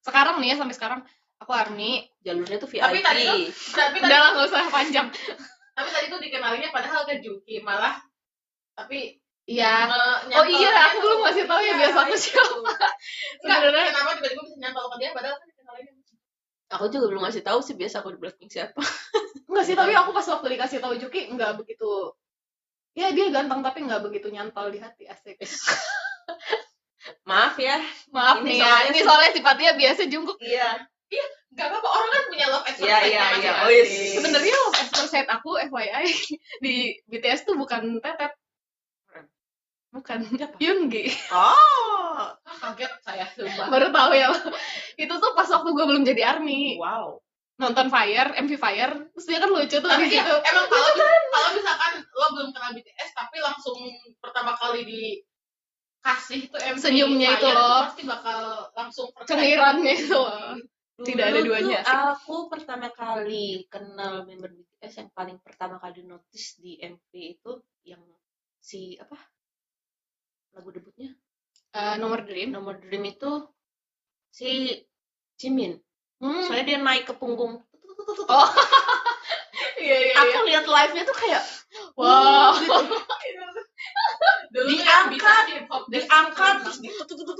[0.00, 1.00] Sekarang nih ya sampai sekarang
[1.40, 2.04] aku army.
[2.20, 5.06] jalurnya tuh VIP Tapi tadi tuh- tapi tadi, Udah nggak usah panjang.
[5.76, 7.96] tapi tadi tuh dikenalinnya padahal ke Juki malah
[8.72, 9.88] tapi Iya.
[9.88, 12.54] nge- Oh iya, aku belum ngasih tahu ya Iya, biasa aku siapa.
[12.54, 12.92] Enggak,
[13.58, 15.92] Sebenarnya kenapa tiba-tiba bisa nyantol ke dia padahal kan dikenalinnya
[16.70, 18.78] aku juga belum ngasih tahu sih biasa aku di Blackpink siapa
[19.50, 22.14] enggak sih, tapi aku pas waktu dikasih tahu Juki nggak begitu
[22.92, 25.38] Ya dia ganteng tapi nggak begitu nyantol di hati asik.
[27.24, 27.78] maaf ya
[28.10, 30.36] Maaf Ini nih ya, soalnya ini soalnya sifatnya biasa jungkuk.
[30.38, 30.68] iya
[31.50, 33.42] Gak apa-apa, orang kan punya love at first Iya, sight iya, masing-masing.
[33.42, 33.52] iya.
[33.58, 33.90] Oh, yes.
[34.14, 36.04] Sebenarnya love at first sight aku FYI
[36.64, 38.32] di BTS tuh bukan Tetet.
[39.90, 40.18] Bukan
[40.56, 41.10] Yoongi.
[41.34, 43.66] oh kaget saya sumpah.
[43.66, 44.30] Baru tahu ya.
[44.94, 46.78] Itu tuh pas waktu gue belum jadi army.
[46.78, 47.18] wow
[47.58, 50.32] Nonton Fire, MV Fire, terus dia kan lucu tuh Tapi di ya, situ.
[50.32, 50.90] emang kalau
[51.28, 53.76] kalau misalkan lo belum kenal BTS tapi langsung
[54.16, 57.80] pertama kali dikasih tuh MV Senyumnya itu Fire, loh.
[57.84, 58.40] pasti bakal
[58.72, 59.12] langsung.
[59.28, 60.56] Cengirannya itu loh.
[61.00, 61.78] Dulu Tidak ada duanya.
[61.80, 67.52] tuh aku pertama kali kenal member BTS yang paling pertama kali notice di MV itu
[67.88, 68.04] yang
[68.60, 69.16] si apa
[70.52, 71.16] lagu debutnya
[71.72, 72.52] Eh, nomor Dream.
[72.52, 73.48] nomor Dream itu
[74.28, 74.76] si
[75.34, 75.80] Jimin
[76.20, 76.44] Hmm.
[76.44, 77.64] soalnya dia naik ke punggung
[78.28, 78.48] Oh.
[79.80, 80.14] Iya iya iya.
[80.20, 81.40] aku lihat live nya tuh kayak
[81.96, 82.52] Wow.
[82.60, 82.68] gitu.
[84.52, 85.44] Tuh yang Diangkat,
[85.88, 87.38] diangkat terus ditutut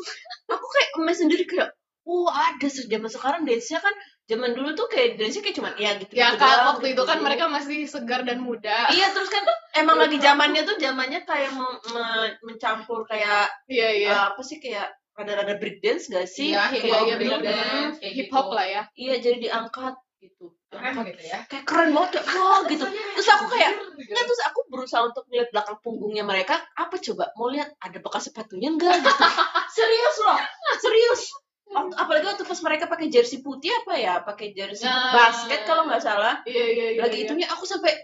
[0.49, 3.95] aku kayak emes sendiri kayak oh ada zaman sekarang dance-nya kan
[4.25, 7.47] zaman dulu tuh kayak dance-nya kayak cuma ya gitu Ya kan waktu itu kan mereka
[7.47, 8.89] masih segar dan muda.
[8.91, 9.43] iya terus kan
[9.75, 14.11] emang lagi zamannya tuh zamannya kayak me- me- mencampur kayak Iya iya.
[14.11, 16.57] uh, apa sih kayak rada-rada break dance gak sih?
[16.57, 18.57] Iya, hip Iya hop, iya break dance, kayak Hip hop gitu.
[18.57, 18.83] lah ya.
[18.97, 20.47] iya jadi diangkat gitu.
[20.71, 21.39] Keren gitu ya.
[21.51, 22.85] Kayak keren banget kayak wah gitu.
[22.89, 24.15] Terus aku kayak, anjir, gitu.
[24.17, 27.35] Terus aku berusaha untuk lihat belakang punggungnya mereka apa coba?
[27.37, 29.25] Mau lihat ada bekas sepatunya enggak gitu.
[29.77, 30.39] Serius loh.
[30.79, 31.23] Serius
[31.71, 35.13] Waktu- apalagi waktu pas mereka pakai jersey putih apa ya pakai jersey Nah.
[35.13, 37.25] basket kalau nggak salah iya iya iya lagi iya.
[37.25, 37.95] itunya aku sampai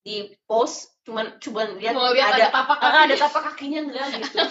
[0.00, 3.80] di post cuman cuman lihat mau lihat ada, ada tapak ah, kaki ada tapak kakinya
[3.84, 4.42] enggak gitu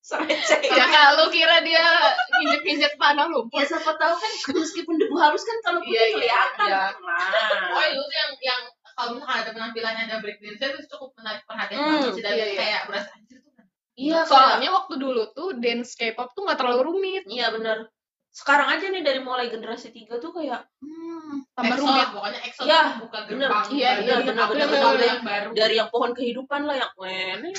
[0.00, 1.84] sampai cek ya kalau kira dia
[2.38, 6.14] injek-injek tanah lumpur ya siapa tahu kan meskipun debu halus kan kalau putih Iya, iya,
[6.14, 6.84] kelihatan iya.
[6.96, 11.42] nah Oh itu yang yang kalau misalkan ada penampilannya ada break dance itu cukup menarik
[11.44, 12.56] perhatian Hmm, banget sih dan iya, iya.
[12.56, 13.52] kayak berasa anjir tuh
[13.94, 17.86] iya kayak- soalnya waktu dulu tuh dance K-pop tuh nggak terlalu rumit Iya benar.
[18.28, 22.62] Sekarang aja nih dari mulai generasi tiga tuh kayak hmm, tambah EXO, rumit pokoknya EXO
[22.62, 23.46] tuh buka bener.
[23.46, 25.06] gerbang Iya, iya, bener, gerbang bener.
[25.06, 27.40] yang baru dari yang pohon kehidupan lah yang wen.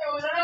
[0.00, 0.42] Ya.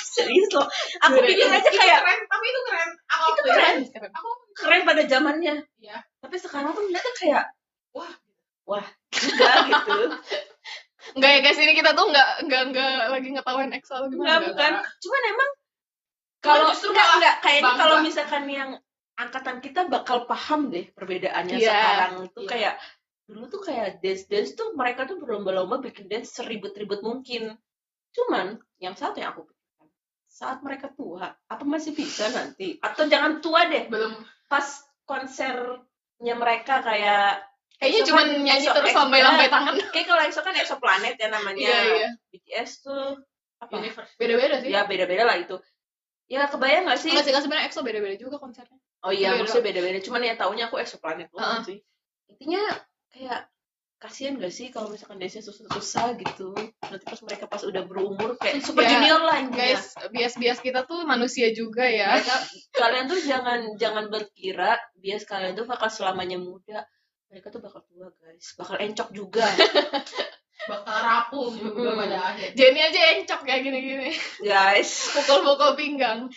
[0.00, 0.64] Serius loh.
[1.02, 3.76] Aku pikir aja kayak keren tapi itu keren aku Itu keren.
[3.90, 4.10] keren.
[4.10, 5.54] aku keren pada zamannya.
[5.76, 5.98] Iya.
[6.18, 7.44] Tapi sekarang tuh ngeliatnya kayak
[7.92, 8.12] Wah.
[8.64, 9.98] wah enggak gitu.
[11.12, 14.46] Enggak ya guys, ini kita tuh enggak enggak enggak lagi ngetawain EXO atau Enggak gimana.
[14.48, 14.72] bukan.
[15.04, 15.50] Cuman emang
[16.40, 18.70] Kalau enggak enggak kayaknya kalau misalkan yang
[19.14, 21.70] angkatan kita bakal paham deh perbedaannya Iya.
[21.70, 22.50] sekarang tuh Iya.
[22.50, 22.74] kayak
[23.24, 27.56] dulu tuh kayak dance dance tuh mereka tuh berlomba-lomba bikin dance seribet-ribet mungkin
[28.12, 29.88] cuman yang satu yang aku pikirkan
[30.28, 34.12] saat mereka tua apa masih bisa nanti atau jangan tua deh belum
[34.50, 34.66] pas
[35.08, 37.40] konsernya mereka kayak
[37.84, 39.74] Kayaknya EXO cuma kan- nyanyi EXO- terus EXO- lambai-lambai tangan.
[39.94, 42.08] kayak kalau EXO kan EXO Planet ya namanya Iya, iya.
[42.28, 43.04] BTS tuh
[43.60, 43.74] apa
[44.16, 44.68] Beda-beda sih.
[44.68, 45.56] ya beda-beda lah itu
[46.24, 48.80] ya kebayang gak sih Enggak sih, kan sebenarnya EXO beda-beda juga konsernya.
[49.04, 49.44] Oh iya, Beda.
[49.44, 49.98] maksudnya beda-beda.
[50.00, 51.64] Cuman ya taunya aku exoplanet doang Heeh.
[51.64, 51.78] sih.
[52.32, 52.64] Intinya
[53.12, 53.40] kayak
[53.94, 56.52] kasihan gak sih kalau misalkan dance susah-susah gitu.
[56.80, 59.60] Nanti pas mereka pas udah berumur kayak super Ya, junior lah intinya.
[59.76, 62.16] Guys, bias-bias kita tuh manusia juga ya.
[62.16, 62.36] Mereka,
[62.74, 66.84] kalian tuh jangan jangan berkira bias kalian tuh bakal selamanya muda.
[67.34, 69.42] Mereka tuh bakal tua guys, bakal encok juga.
[70.70, 71.98] bakal rapuh juga Mm-mm.
[71.98, 74.10] pada akhirnya Jenny aja encok kayak gini-gini.
[74.38, 76.30] guys, Pukul-pukul pinggang.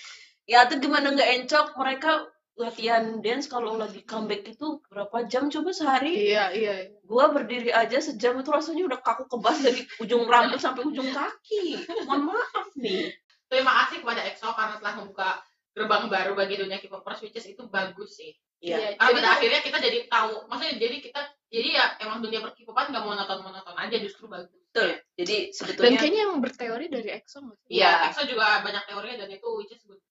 [0.50, 2.26] ya tuh gimana nggak encok mereka
[2.58, 6.34] latihan dance kalau lagi comeback itu berapa jam coba sehari?
[6.34, 6.74] Iya, iya.
[7.06, 11.78] gua berdiri aja sejam itu rasanya udah kaku kebas dari ujung rambut sampai ujung kaki
[12.10, 13.14] mohon maaf nih
[13.46, 15.30] terima kasih kepada EXO karena telah membuka
[15.72, 18.78] gerbang baru bagi dunia K-popers which is itu bagus sih Iya.
[18.94, 22.40] karena Jadi pada tuh- akhirnya kita jadi tahu maksudnya jadi kita jadi ya emang dunia
[22.42, 26.34] per K-popan nggak mau nonton nonton aja justru bagus betul jadi Dan sebetulnya kayaknya yang
[26.38, 27.70] berteori dari EXO nggak sih?
[27.72, 27.78] Iya.
[27.80, 30.02] Iya, EXO juga banyak teorinya dan itu which is good.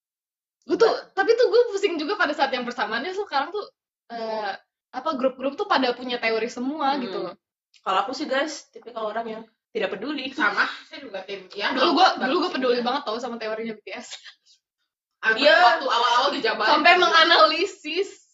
[0.62, 3.62] Gue tuh, tapi tuh gue pusing juga pada saat yang bersamaannya sekarang tuh
[4.08, 4.52] eh,
[4.88, 7.02] apa grup-grup tuh pada punya teori semua Hmm.
[7.02, 7.34] gitu loh.
[7.78, 11.46] kalau aku sih guys tipikal orang yang tidak peduli Sama, saya juga tim.
[11.52, 14.08] Ya, Dulu gue dulu gue peduli banget tau sama teorinya BTS.
[15.36, 16.70] Dia- waktu awal-awal dijabarin.
[16.72, 18.25] Sampai menganalisis.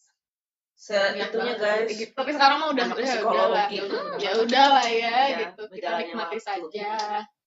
[0.83, 2.11] Seitunya guys Gitu.
[2.11, 3.67] Tapi sekarang mah udah Anak udah psikologi udahlah.
[3.71, 3.97] itu.
[4.19, 5.63] Ya udahlah ya, Ya, gitu.
[5.71, 6.43] Kita nikmati waktu.
[6.43, 6.91] saja.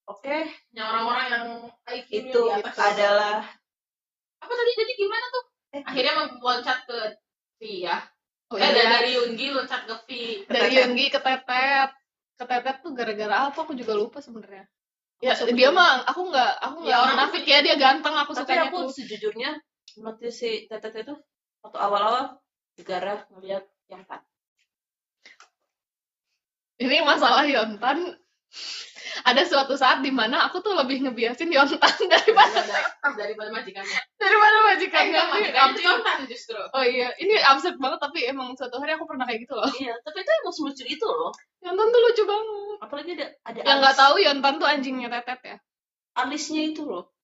[0.05, 0.37] oke
[0.71, 1.45] yang orang-orang yang
[1.83, 2.77] IQ-nya itu di atas.
[2.77, 3.41] adalah
[4.37, 5.43] Apa tadi jadi gimana tuh?
[5.73, 6.99] eh, Akhirnya loncat ke
[7.57, 7.97] V ya.
[8.47, 8.85] Oh, eh, iya.
[8.87, 10.09] dari Yoongi loncat ke V.
[10.45, 10.77] dari.
[10.77, 11.89] Yoongi ke Tetet.
[12.37, 14.63] Ke Tetet tuh gara-gara apa aku juga lupa sebenarnya.
[15.19, 18.45] Ya dia mah aku nggak aku Ya, nggak orang munafik ya dia ganteng aku tapi
[18.45, 18.91] sukanya aku tuh.
[18.93, 19.51] sejujurnya
[19.97, 21.15] notice si tetet itu
[21.63, 22.35] waktu awal-awal
[22.75, 24.21] negara ngeliat yang tak
[26.75, 28.19] Ini masalah Yontan.
[29.23, 31.79] Ada suatu saat di mana aku tuh lebih ngebiasin Yontan
[32.11, 33.99] daripada Daripada, daripada majikannya.
[34.19, 35.15] daripada Eh, majikannya.
[35.23, 35.79] Ini majikannya.
[35.79, 36.59] Jontan justru.
[36.75, 39.71] Oh iya, ini absurd banget tapi emang suatu hari aku pernah kayak gitu loh.
[39.79, 41.31] iya tapi itu emang selucu itu loh
[41.63, 42.77] Yontan tuh lucu banget.
[42.83, 45.57] apalagi ada ada Yang nggak tahu Yontan tuh anjingnya Tetet ya.
[46.19, 47.14] alisnya itu loh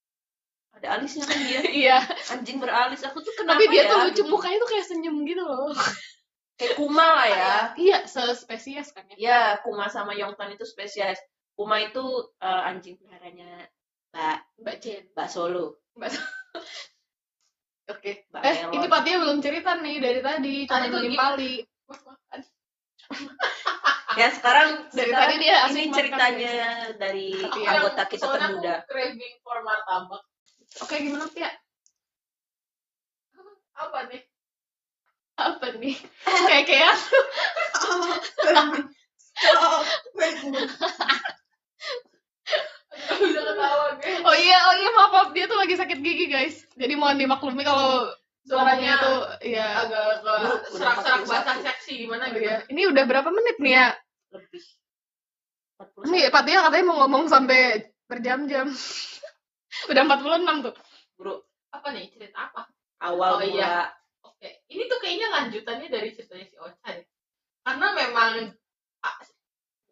[0.72, 1.98] ada alisnya kan dia Iya,
[2.30, 4.24] anjing beralis aku tuh kenapa tapi dia ya, tuh lucu gitu.
[4.28, 5.72] mukanya tuh kayak senyum gitu loh.
[6.58, 9.16] kayak kuma lah ya Iya, sespesies kan ya.
[9.18, 11.18] ya kuma sama Yongtan itu spesies
[11.54, 12.04] kuma itu
[12.38, 13.68] eh, anjing peliharanya
[14.12, 15.04] mbak Mbak Jen.
[15.12, 15.80] mbak Solo
[17.88, 18.24] Oke.
[18.30, 18.72] Mbak Eh, Melon.
[18.74, 21.28] ini Patia belum cerita nih dari tadi, cuma Tadi tuh nungguin gimana?
[21.28, 21.54] Pali.
[24.14, 26.54] ya sekarang Dari sekarang tadi dia ini ceritanya
[26.96, 30.24] dari Aku yang- anggota kita termuda craving for martabak.
[30.80, 31.52] Oke, gimana Tia?
[33.76, 34.22] Apa nih?
[35.36, 35.96] Apa nih?
[36.48, 36.96] Kayak kayak.
[44.22, 46.62] Oh iya, oh iya maaf, maaf dia tuh lagi sakit gigi guys.
[46.78, 48.12] Jadi mohon dimaklumi kalau
[48.46, 49.86] suaranya tuh ya.
[49.86, 50.22] agak
[50.70, 51.32] serak-serak 41.
[51.32, 52.46] basah seksi gimana Oh, gitu.
[52.46, 52.58] iya.
[52.70, 53.88] Ini udah berapa menit nih ya?
[54.32, 54.64] lebih
[56.06, 56.12] 41.
[56.14, 57.62] Nih, Pak Tia katanya mau ngomong sampai
[58.06, 58.68] berjam-jam.
[59.90, 60.74] Udah 46 tuh.
[61.16, 61.36] bro
[61.72, 62.68] Apa nih cerita apa?
[63.02, 63.90] awal Oh, iya.
[64.22, 67.08] Oke, ini tuh kayaknya lanjutannya dari ceritanya si Ocha deh
[67.62, 68.34] karena memang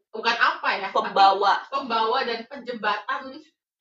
[0.10, 3.38] bukan apa ya pembawa pembawa dan penjembatan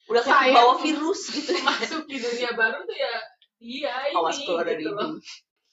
[0.09, 3.15] udah kayak pembawa virus gitu masuk di dunia baru tuh ya
[3.59, 5.17] dia ini awas keluar dari gitu loh.
[5.17, 5.25] ini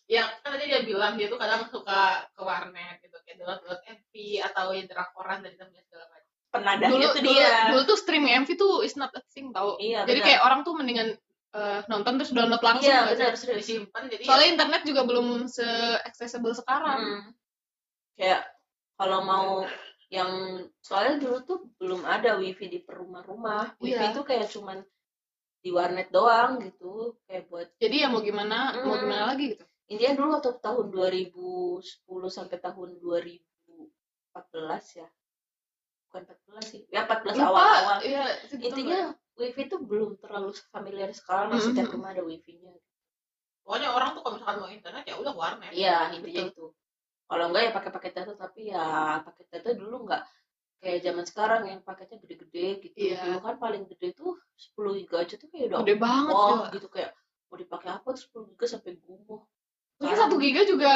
[0.05, 4.13] ya kan tadi dia bilang dia tuh kadang suka ke warnet gitu kayak download MV
[4.47, 6.14] atau ya drakoran dari temennya segala macam
[6.55, 9.75] penadahnya dulu, tuh dulu, dia dulu tuh streaming MV tuh is not a thing tau
[9.77, 10.27] iya jadi benar.
[10.31, 11.09] kayak orang tuh mendingan
[11.51, 13.19] eh, nonton terus download langsung iya nggak sih?
[13.19, 15.67] benar serius disimpan jadi soalnya ya, internet juga belum se
[16.01, 17.23] accessible sekarang Hmm.
[18.15, 18.41] kayak
[18.95, 19.49] kalau mau
[20.07, 20.31] yang
[20.79, 24.15] soalnya dulu tuh belum ada wifi di per rumah-rumah wifi Iya.
[24.15, 24.79] tuh kayak cuman
[25.59, 29.03] di warnet doang gitu kayak buat jadi ya mau gimana mau Hmm.
[29.03, 31.81] gimana lagi gitu intinya dulu waktu tahun 2010
[32.27, 33.81] sampai tahun 2014
[34.97, 35.07] ya
[36.15, 36.31] bukan
[36.63, 36.81] 14 sih.
[36.87, 37.97] Ya 14 Lupa, awal-awal.
[38.07, 42.71] iya, segitu intinya wifi tuh belum terlalu familiar sekarang Mm, setiap mm, rumah ada wifi-nya.
[43.67, 45.71] Pokoknya orang tuh kalau misalkan mau internet ya udah warnet.
[45.75, 46.65] Iya intinya itu.
[47.25, 48.85] Kalau enggak ya pakai paket data tapi ya
[49.27, 50.23] paket data dulu enggak
[50.79, 52.95] kayak zaman sekarang yang paketnya gede-gede gitu.
[52.95, 53.19] Iya.
[53.25, 56.67] dulu kan paling gede tuh 10 giga aja tuh kayak udah gede banget gila.
[56.77, 57.11] gitu kayak
[57.49, 59.41] mau dipakai apa tuh 10 giga sampai gumoh
[59.97, 60.93] mungkin satu giga juga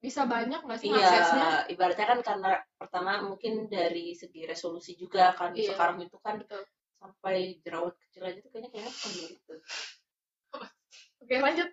[0.00, 5.36] bisa banyak nggak sih aksesnya Iya, ibaratnya kan karena pertama mungkin dari segi resolusi juga
[5.36, 5.76] kan Iya.
[5.76, 6.64] sekarang itu kan Betul.
[6.96, 9.52] sampai jerawat kecil aja tuh kayaknya kayak apa gitu.
[11.20, 11.68] oke lanjut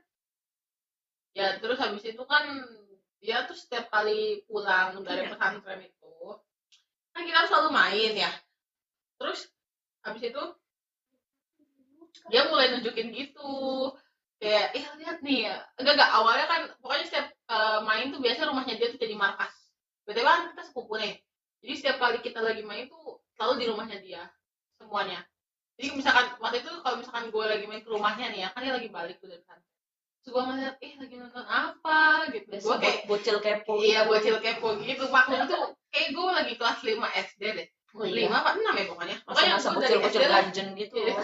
[1.32, 2.46] ya terus habis itu kan
[3.24, 5.32] dia tuh setiap kali pulang dari Iya.
[5.32, 6.14] pesantren itu
[7.16, 8.32] kan kita harus selalu main ya
[9.18, 9.48] terus
[10.04, 10.44] habis itu
[12.28, 13.52] dia mulai nunjukin gitu
[14.38, 17.28] kayak eh lihat nih ya enggak enggak awalnya kan pokoknya setiap
[17.84, 19.54] main tuh biasanya rumahnya dia tuh jadi markas.
[20.04, 21.16] Btw kan kita sepupu nih.
[21.64, 24.24] Jadi setiap kali kita lagi main tuh selalu di rumahnya dia
[24.78, 25.24] semuanya.
[25.78, 28.74] Jadi misalkan waktu itu kalau misalkan gue lagi main ke rumahnya nih ya kan dia
[28.74, 29.62] lagi balik tuh dari sana.
[30.24, 32.02] Terus gue ngeliat eh lagi nonton apa?
[32.34, 32.50] Gitu.
[32.52, 33.74] Gue kayak bo- bocil kepo.
[33.80, 35.08] iya bocil kepo gitu.
[35.08, 36.98] Maklum tuh kayak gue lagi kelas 5
[37.32, 37.68] SD deh.
[37.98, 38.30] Oh, iya.
[38.30, 39.18] lima apa enam ya pokoknya.
[39.26, 40.40] Pokoknya bocil-bocil SD lah.
[40.46, 40.96] ganjen gitu.
[41.02, 41.18] Iya.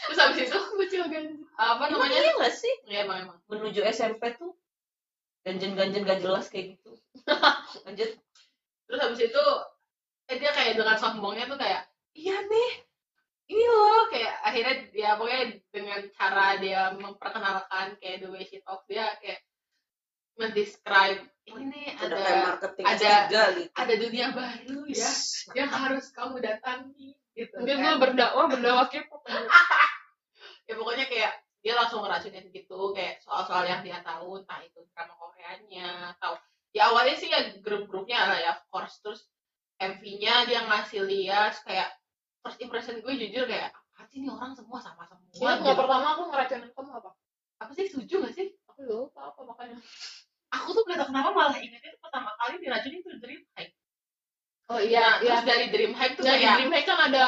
[0.00, 2.16] terus habis itu bocil ganti apa namanya?
[2.16, 2.74] Iya nggak sih?
[2.88, 3.38] Ya emang emang.
[3.52, 4.56] Menuju SMP tuh
[5.40, 6.92] ganjen-ganjen gak jelas kayak gitu.
[7.86, 8.10] Lanjut.
[8.90, 9.44] terus habis itu
[10.26, 12.70] eh, dia kayak dengan sombongnya tuh kayak iya nih
[13.50, 18.82] ini loh kayak akhirnya dia pokoknya dengan cara dia memperkenalkan kayak the way she talk
[18.90, 19.42] dia kayak
[20.38, 22.16] mendescribe ini nih ada
[22.50, 23.70] marketing ada- S3 gitu.
[23.74, 25.10] ada dunia baru ya
[25.58, 27.84] yang harus kamu datangi gitu mungkin kan.
[27.86, 29.22] gue berdakwah berdakwah K-pop
[30.70, 35.12] ya pokoknya kayak dia langsung ngeracunin gitu kayak soal-soal yang dia tahu entah itu drama
[35.20, 36.40] Koreanya atau
[36.72, 38.96] ya awalnya sih ya grup-grupnya lah ya of course.
[39.04, 39.28] Terus
[39.80, 41.92] MV-nya dia ngasih lihat kayak
[42.40, 45.76] first impression gue jujur kayak apa sih ini orang semua sama semua Ingat gitu.
[45.76, 47.10] pertama aku ngeracunin kamu apa?
[47.60, 48.48] Apa sih setuju gak sih?
[48.72, 49.76] Aku lupa apa makanya.
[50.56, 53.70] Aku tuh gak tau kenapa malah ingetnya tuh pertama kali diracunin tuh Dream High.
[54.70, 57.24] Oh nah, terus dari Dream High tuh Nah, di kayak Dream High kan ada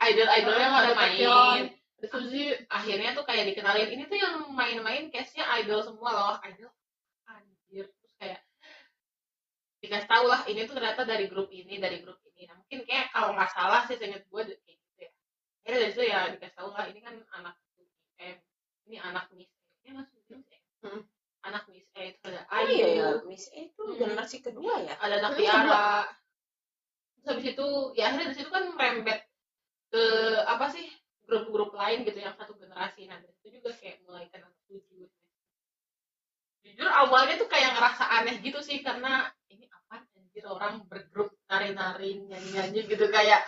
[0.00, 5.44] idol-idolnya Ah, pada ada main Suzy akhirnya tuh kayak dikenalin ini tuh yang main-main case-nya
[5.60, 6.34] idol semua loh.
[6.46, 6.70] Idol
[7.28, 7.86] anjir.
[7.90, 8.40] Terus kayak
[9.80, 12.48] dikasih tahu lah ini tuh ternyata dari grup ini dari grup ini.
[12.48, 15.10] Nah mungkin kayak kalau nggak salah sih seinget gue kayak gitu ya.
[15.64, 17.56] Akhirnya dari situ ya dikasih tahu lah ini kan anak
[18.20, 18.36] eh
[18.88, 19.48] ini anak Miss
[19.84, 20.48] ini masuk Miss
[20.80, 21.04] Hmm.
[21.44, 23.96] anak Miss E itu ada Oh iya ya, Miss A itu Hmm.
[24.00, 24.96] generasi kedua ya.
[24.96, 26.08] ada anak Tiara
[27.20, 27.68] terus habis itu
[28.00, 29.20] ya akhirnya dari situ kan merembet
[29.92, 30.04] ke
[30.48, 30.88] apa sih
[31.30, 33.06] grup-grup lain gitu yang satu generasi.
[33.06, 35.06] Nah situ juga kayak mulai kenal tujuh
[36.60, 42.20] jujur awalnya tuh kayak ngerasa aneh gitu sih karena ini apa anjir orang bergrup nari-nari
[42.28, 43.46] nyanyi-nyanyi gitu kayak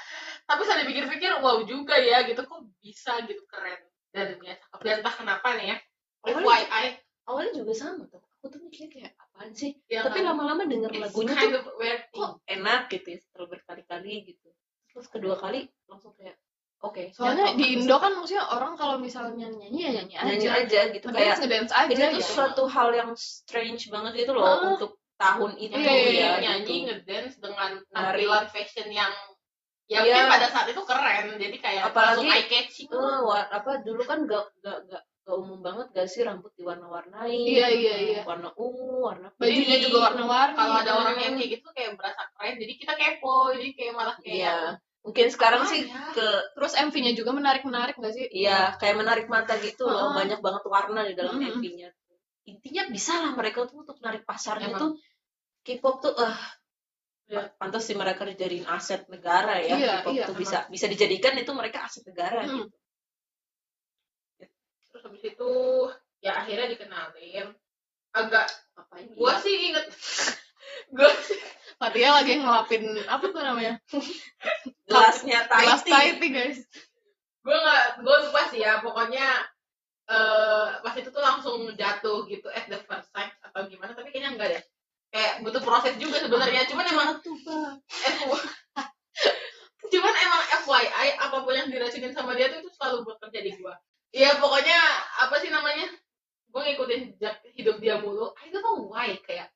[0.48, 3.78] tapi saya dipikir-pikir wow juga ya gitu kok bisa gitu keren.
[4.12, 4.78] Dan ya cakep.
[4.84, 5.76] Dan entah kenapa nih ya
[6.22, 6.86] Awalnya, FYI
[7.26, 8.22] awalnya juga sama tuh.
[8.38, 9.78] Aku tuh mikirnya kayak apaan sih?
[9.86, 11.66] ya Tapi kan, lama-lama denger it's lagunya kind tuh of
[12.12, 14.48] kok enak gitu ya setelah berkali-kali gitu.
[14.92, 16.36] Terus kedua kali langsung kayak
[16.82, 17.02] oke.
[17.10, 17.58] soalnya nyantol.
[17.58, 21.36] di Indo kan maksudnya orang kalau misalnya nyanyi ya nyanyi aja nyanyi aja gitu kayak
[21.38, 22.26] ngedance aja itu gitu.
[22.28, 24.58] suatu hal yang strange banget gitu loh Ah.
[24.68, 26.86] untuk tahun itu Iya, iya, ya nyanyi gitu.
[26.90, 29.14] ngedance dengan tampilan fashion yang
[29.86, 30.02] ya Iya.
[30.04, 34.24] mungkin pada saat itu keren jadi kayak Apalagi, eye catching Eh, wa- apa dulu kan
[34.24, 38.20] gak gak gak gak umum banget gak sih rambut diwarna-warnain Iya, iya, iya.
[38.22, 42.58] warna ungu warna bajunya juga warna-warni kalau ada orang yang kayak gitu kayak berasa keren
[42.58, 44.56] jadi kita kepo jadi kayak malah kayak iya
[45.02, 46.14] mungkin sekarang Apa sih ya?
[46.14, 50.18] ke terus MV-nya juga menarik-menarik gak sih iya kayak menarik mata gitu loh Heeh.
[50.22, 51.58] banyak banget warna di dalam Mm-mm.
[51.58, 51.90] MV-nya
[52.44, 54.80] intinya bisa lah mereka tuh untuk narik pasarnya Emang.
[54.80, 54.90] tuh
[55.62, 56.36] K-pop tuh eh
[57.22, 57.48] Iya.
[57.56, 61.50] pantas sih mereka dijadiin aset negara ya Iya, K-pop iya, tuh bisa bisa dijadikan itu
[61.50, 62.66] mereka aset negara Hmm.
[62.66, 62.76] gitu
[64.90, 65.50] terus habis itu
[66.20, 67.46] ya akhirnya dikenalin
[68.12, 69.16] agak Ngapain dia?
[69.16, 69.86] gue sih inget
[70.96, 71.40] gue sih
[71.82, 73.74] Fatia lagi ngelapin apa tuh namanya?
[74.86, 76.18] Gelasnya gelas Thai tea.
[76.22, 76.58] tea guys.
[77.42, 79.26] Gue nggak gue lupa sih ya pokoknya
[80.06, 84.38] eh pas itu tuh langsung jatuh gitu at the first sight atau gimana tapi kayaknya
[84.38, 84.62] enggak deh.
[85.10, 87.34] Kayak butuh proses juga sebenarnya cuman emang tuh
[89.92, 93.74] cuman emang FYI apa pun yang diracunin sama dia tuh itu selalu bekerja di gua.
[94.14, 94.78] Ya pokoknya
[95.18, 95.90] apa sih namanya?
[96.46, 97.18] Gua ngikutin
[97.58, 98.30] hidup dia mulu.
[98.38, 99.50] I don't know why kayak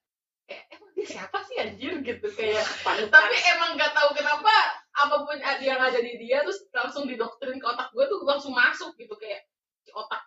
[0.46, 4.54] kayak emang dia siapa sih anjir gitu kayak panutan tapi emang nggak tahu kenapa
[4.96, 8.96] apa pun yang ada di dia terus langsung didoktrin ke otak gue tuh langsung masuk
[8.96, 9.44] gitu kayak
[9.84, 10.22] di otak.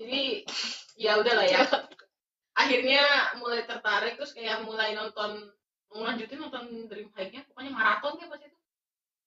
[0.00, 0.22] Jadi
[0.96, 1.62] ya udahlah ya.
[2.56, 5.52] Akhirnya mulai tertarik terus kayak mulai nonton
[5.90, 8.58] lanjutin nonton Dream High-nya pokoknya maraton ya pas itu.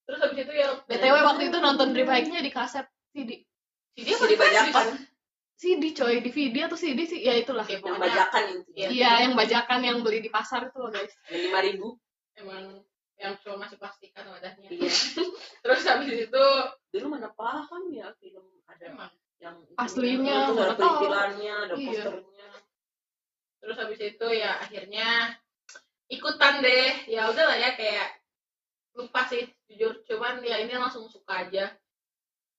[0.04, 3.46] Terus habis itu ya btw waktu itu nonton Dream High-nya di kaset CD
[3.94, 4.88] si dia Jadi bajakan
[5.64, 7.24] CD coy DVD atau CD sih?
[7.24, 7.64] Ya itulah.
[7.64, 8.88] Ya, yang bajakan itu Iya.
[8.92, 11.16] iya yang bajakan yang beli di pasar itu loh guys.
[11.32, 11.96] Lima ribu.
[12.36, 12.84] Emang
[13.16, 14.68] yang cuma masih plastikan wadahnya.
[14.68, 14.92] Iya.
[15.64, 16.44] Terus habis itu
[16.92, 19.12] dulu mana paham ya film ada emang?
[19.44, 21.88] yang Aslinya, itu ada perintilannya ada Iya.
[21.92, 22.48] posternya.
[23.60, 25.08] Terus habis itu ya akhirnya
[26.12, 27.08] ikutan deh.
[27.08, 28.20] Ya udahlah ya kayak
[28.96, 30.00] lupa sih jujur.
[30.08, 31.72] Cuman ya ini langsung suka aja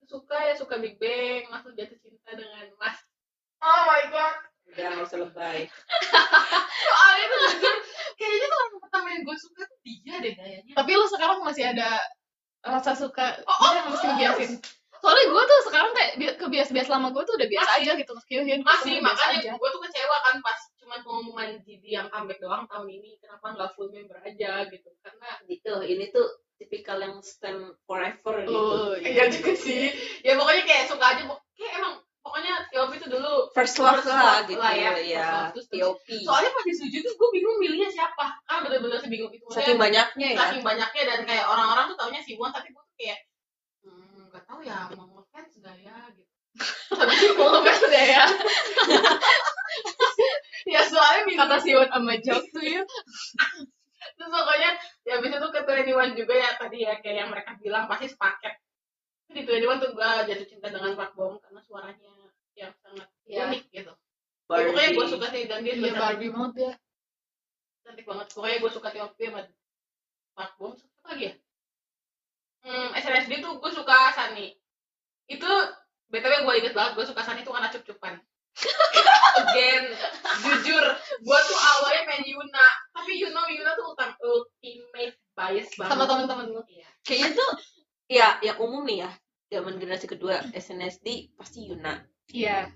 [0.06, 2.98] suka ya suka Big Bang langsung jatuh cinta dengan Mas.
[3.58, 4.36] Oh my god.
[4.66, 5.68] Udah nggak usah lebay.
[6.84, 7.74] Soalnya tuh jujur
[8.14, 11.64] kayaknya tuh orang pertama yang gue suka tuh dia deh kayaknya tapi lu sekarang masih
[11.66, 11.98] ada
[12.62, 14.52] rasa suka Oh, oh, dia mesti ngebiasin?
[14.96, 17.82] soalnya gue tuh sekarang kayak bi- kebias-bias lama gue tuh udah biasa Masih.
[17.84, 19.50] aja gitu meski Hyun masih makanya aja.
[19.52, 23.70] gue tuh kecewa kan pas cuma pengumuman Didi yang comeback doang tahun ini kenapa nggak
[23.76, 24.88] full member aja gitu.
[25.04, 26.24] Karena gitu ini tuh
[26.58, 28.54] tipikal yang stand forever gitu.
[28.54, 29.90] Oh enggak juga sih.
[30.22, 31.22] Ya pokoknya kayak suka aja
[31.54, 31.94] kayak emang
[32.24, 33.50] pokoknya Tiop itu dulu.
[33.52, 35.28] First love First lah gitu lah ya, ya.
[35.52, 38.38] Terus- TOP soalnya pas disuju tuh gue bingung milihnya siapa.
[38.46, 39.44] Kan bener-bener sebingung itu.
[39.50, 40.38] Saking banyaknya ya.
[40.38, 43.18] saking banyaknya dan kayak orang-orang tuh taunya Siwon tapi gue tuh kayak
[43.84, 45.96] hmm, nggak tahu ya mau ngefans gak ya?
[46.14, 46.32] Gitu.
[46.94, 48.24] Itu mau ngefans gak ya.
[50.64, 52.80] Ya soalnya kata Siwon sama Jok tuh ya
[54.16, 54.70] terus pokoknya
[55.08, 58.54] ya habis itu ke 21 juga ya tadi ya kayak yang mereka bilang pasti sepaket.
[59.34, 62.12] Di 21 tuh gue jatuh cinta dengan Park Bom karena suaranya
[62.54, 63.50] yang sangat Iya.
[63.50, 63.92] unik gitu.
[64.44, 66.72] Ya, pokoknya gue suka sih dan dia juga cantik, Barbie banget ya
[67.84, 68.26] cantik banget.
[68.32, 69.40] Pokoknya gue suka T.O.P sama
[70.36, 71.34] Park Bom apa lagi ya?
[72.64, 74.56] Hmm, SNSD tuh gue suka Sunny.
[75.28, 75.48] Itu
[76.08, 78.20] btw gue inget banget gue suka Sunny tuh karena cup-cupan
[79.36, 79.84] again
[80.40, 80.84] jujur
[81.18, 86.04] gue tuh awalnya main Yuna tapi you know Yuna tuh ultim- ultimate bias banget sama
[86.04, 86.88] teman-teman lu Iya.
[87.02, 87.50] kayaknya tuh
[88.06, 89.10] ya yang umum nih ya
[89.50, 91.98] zaman generasi kedua SNSD pasti Yuna
[92.30, 92.70] iya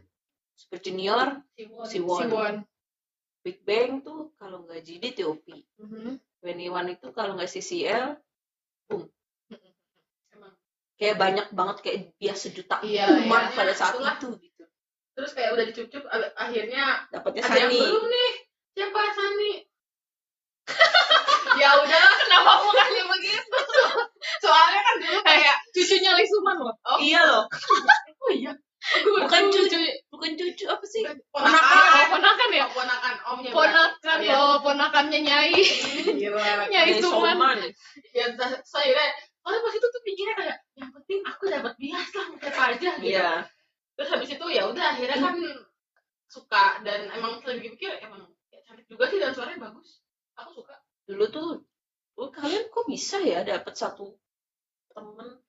[0.52, 1.86] Super Junior Siwon.
[1.86, 2.18] Siwon.
[2.26, 2.54] Siwon
[3.40, 5.46] Big Bang tuh kalau nggak JD TOP
[5.78, 6.18] Mhm.
[6.38, 8.18] 21 itu kalau nggak CCL
[10.28, 10.52] Emang.
[10.94, 13.54] kayak banyak banget kayak dia sejuta Iya, umat iya.
[13.54, 14.18] pada saat Itulah.
[14.18, 14.47] itu gitu
[15.18, 17.82] terus kayak udah dicup-cup ab- akhirnya dapatnya ada yang Sunny.
[17.82, 18.30] belum nih.
[18.72, 19.52] Siapa Sunny?
[21.58, 23.58] Ya udahlah kenapa mukanya begitu?
[24.38, 26.74] Soalnya kan dulu kayak cucunya Lisuman loh.
[26.86, 27.44] Oh iya loh.
[28.22, 28.52] Oh iya.
[28.88, 29.74] Oh, bukan cucu
[30.06, 31.02] bukan cucu apa sih?
[31.34, 31.82] Ponakan.
[31.98, 32.62] oh ponakan ya?
[32.62, 34.28] Oh, ponakan omnya ponakan berarti.
[34.30, 35.50] Oh, ponakannya Nyai.
[36.20, 37.58] Gila, Nyai Suman.
[38.14, 39.02] Ya sa- saya
[39.42, 43.08] soalnya pas itu tuh pikirnya kayak yang penting aku dapat bias lah siapa aja gitu.
[43.16, 43.30] Iya
[43.98, 45.34] terus habis itu ya udah akhirnya kan
[46.30, 49.98] suka dan emang setelah pikir emang ya, cantik juga sih dan suaranya bagus.
[50.38, 50.78] Aku suka.
[51.10, 51.66] Dulu tuh
[52.14, 54.14] oh, kalian kok bisa ya dapat satu
[54.94, 55.42] temen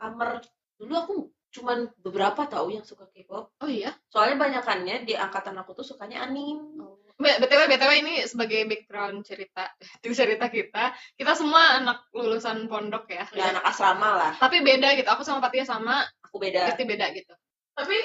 [0.00, 0.42] kamar?
[0.74, 1.14] Dulu aku
[1.54, 3.54] cuman beberapa tahu yang suka K-pop.
[3.62, 3.94] Oh iya?
[4.10, 6.74] Soalnya banyakannya di angkatan aku tuh sukanya anim
[7.14, 9.70] B- btw btw ini sebagai background cerita
[10.02, 10.90] cerita kita.
[11.14, 13.22] Kita semua anak lulusan pondok ya.
[13.38, 14.32] Ya anak asrama lah.
[14.34, 16.74] Tapi beda gitu aku sama Fatia sama aku beda.
[16.74, 17.38] Kristi beda gitu
[17.74, 17.96] tapi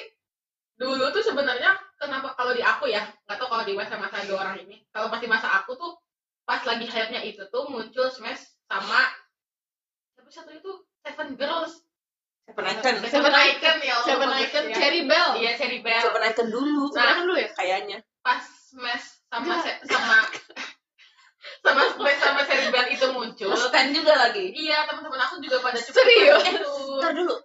[0.76, 4.58] dulu tuh sebenarnya kenapa kalau di aku ya nggak tahu kalau di masa-masa dua orang
[4.64, 5.94] ini kalau pasti masa aku tuh
[6.44, 9.06] pas lagi hype-nya itu tuh muncul Smash sama
[10.16, 10.72] siapa satu itu?
[11.00, 11.86] Seven Girls.
[12.44, 12.96] Seven Icon.
[13.06, 14.76] Seven Icon ya Allah, Seven Icon ya.
[14.76, 15.30] Cherry Bell.
[15.38, 16.02] Iya Cherry Bell.
[16.02, 16.90] Seven Icon dulu.
[16.92, 17.98] Nah, dulu ya kayaknya.
[18.20, 20.26] pas Smash sama se- sama
[21.64, 23.54] sama Smash sama Cherry Bell itu muncul.
[23.54, 24.50] Stand juga lagi.
[24.54, 26.42] Iya teman-teman aku juga pada cukup Serius?
[26.46, 27.36] itu ntar dulu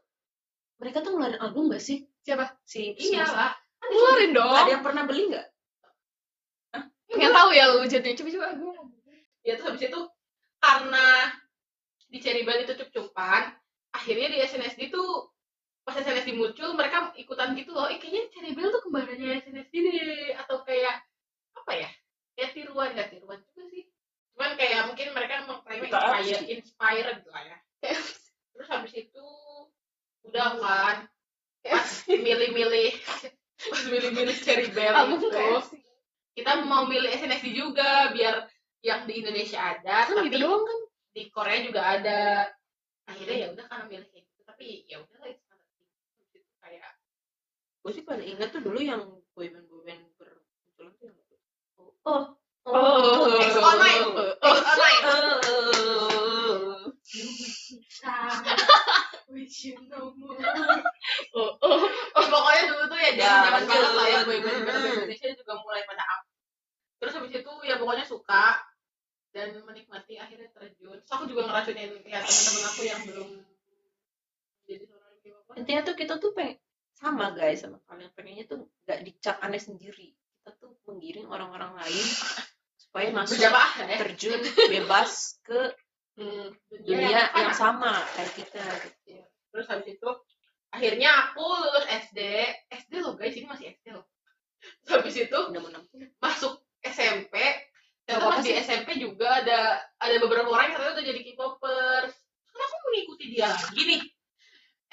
[0.78, 2.06] mereka tuh ngeluarin album gak sih?
[2.24, 2.56] Siapa?
[2.64, 3.24] Si iya.
[3.24, 3.52] Lah
[3.84, 4.54] kan ngeluarin dong.
[4.54, 5.46] ada yang pernah beli nggak?
[7.14, 8.46] Nggak tahu ya lu jadi coba coba.
[8.56, 8.72] Gue
[9.44, 10.00] ya tuh habis itu
[10.58, 11.06] karena
[12.08, 13.52] di Ceribel itu cup-cupan
[13.92, 15.30] akhirnya di SNSD tuh
[15.84, 17.92] pas SNSD muncul mereka ikutan gitu loh.
[17.92, 20.32] Eh, kayaknya Ceribel tuh kembarannya SNSD deh.
[20.40, 21.04] Atau kayak
[21.54, 21.90] apa ya?
[22.34, 22.96] Kayak tiruan.
[22.96, 23.84] Gak tiruan juga sih.
[24.34, 27.56] Cuman kayak mungkin mereka mengklaim inspired inspired lah ya.
[28.56, 29.26] Terus habis itu
[30.28, 30.96] udah kan?
[31.64, 31.90] Pas
[32.26, 32.92] milih-milih.
[33.64, 35.28] Pas milih-milih cherry bell itu
[36.34, 38.50] kita mau milih SNSD juga biar
[38.82, 40.78] yang di Indonesia ada kan tapi gitu doang kan?
[41.14, 42.50] di Korea juga ada.
[43.06, 45.44] Akhirnya ya udah karena milih kayak gitu tapi ya udah lah itu
[46.34, 46.48] gitu.
[46.58, 46.90] kayak
[47.84, 49.02] gue sih paling ingat tuh dulu yang
[49.36, 51.16] boyband boyband bermunculan tuh yang
[52.08, 52.24] oh.
[52.64, 53.36] Oh.
[53.44, 54.04] X online.
[54.40, 55.04] X online
[61.34, 61.78] Oh oh.
[62.14, 65.04] Ya, pokoknya dulu tuh ya jangan jangan banget lah ya Hmm.
[65.04, 66.22] Indonesia juga mulai pada up.
[67.02, 68.62] Terus habis itu ya pokoknya suka
[69.34, 70.96] dan menikmati akhirnya terjun.
[71.02, 73.28] Terus aku juga ngeracunin ya teman-teman aku yang belum
[74.64, 76.56] jadi seorang K-pop intinya tuh kita tuh pengen
[76.96, 78.10] sama guys sama kalian.
[78.16, 80.14] Pengennya tuh nggak dicap aneh sendiri.
[80.14, 82.06] Kita tuh menggiring orang-orang lain
[82.82, 83.98] supaya masuk berjamaah ya?
[84.06, 84.38] terjun
[84.70, 85.74] bebas ke
[86.14, 89.18] Hmm, dunia yang sama kayak kita gitu.
[89.50, 90.10] terus habis itu
[90.70, 92.18] akhirnya aku lulus SD
[92.70, 94.06] SD loh guys ini masih SD loh.
[94.82, 95.38] Terus habis itu
[96.22, 97.34] masuk SMP
[98.06, 102.14] dan pas di SMP juga ada ada beberapa orang yang ternyata udah jadi K-popers.
[102.50, 104.02] Kan aku mengikuti dia lagi nih?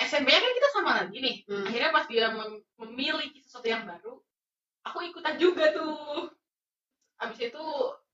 [0.02, 1.36] SMP-nya kan kita sama lagi nih.
[1.46, 1.66] Hmm.
[1.70, 4.18] akhirnya pas dia mem- memiliki sesuatu yang baru
[4.86, 6.30] aku ikutan juga tuh.
[7.22, 7.66] Abis itu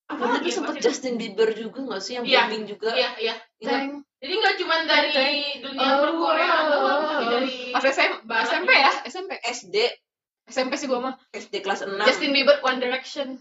[0.08, 0.74] apa tuh ya, sempet?
[0.80, 2.48] Justin Bieber juga nggak sih yang Iya.
[2.48, 2.90] booming juga?
[2.92, 3.36] iya iya.
[3.58, 3.72] Ingat?
[3.78, 3.92] Teng.
[4.18, 5.12] jadi nggak cuma dari
[5.60, 8.92] dunia perkoreaan doang tapi dari pas SM, SMP ya?
[9.04, 9.76] SMP SD
[10.48, 11.16] SMP sih gua mah.
[11.30, 13.36] SD kelas 6 Justin Bieber One Direction.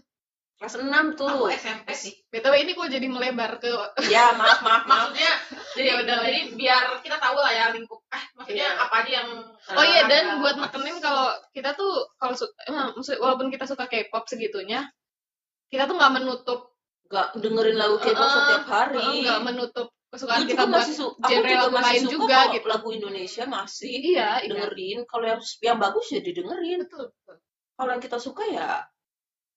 [0.57, 2.13] Kelas 6 aku tuh SMP sih.
[2.27, 3.69] Btw ini gua jadi melebar ke
[4.05, 5.07] ya maaf maaf maaf.
[5.07, 5.31] Maksudnya
[5.71, 8.81] jadi udah jadi biar kita tahu lah ya lingkup eh maksudnya Iya.
[8.81, 9.29] apa aja yang
[9.69, 10.09] oh iya ada.
[10.09, 12.73] dan buat nekenin kalau kita tuh kalau su- eh,
[13.15, 14.83] walaupun kita suka K-pop segitunya
[15.67, 16.59] kita tuh nggak menutup
[17.07, 21.13] nggak dengerin lagu K-pop Eh, setiap hari nggak menutup kesukaan kita juga buat masih su-
[21.13, 22.65] aku genre juga lagu masih lain suka juga gitu.
[22.65, 27.35] lagu Indonesia masih iya iya dengerin kalau yang yang bagus ya didengerin betul betul
[27.75, 28.67] kalau yang kita suka ya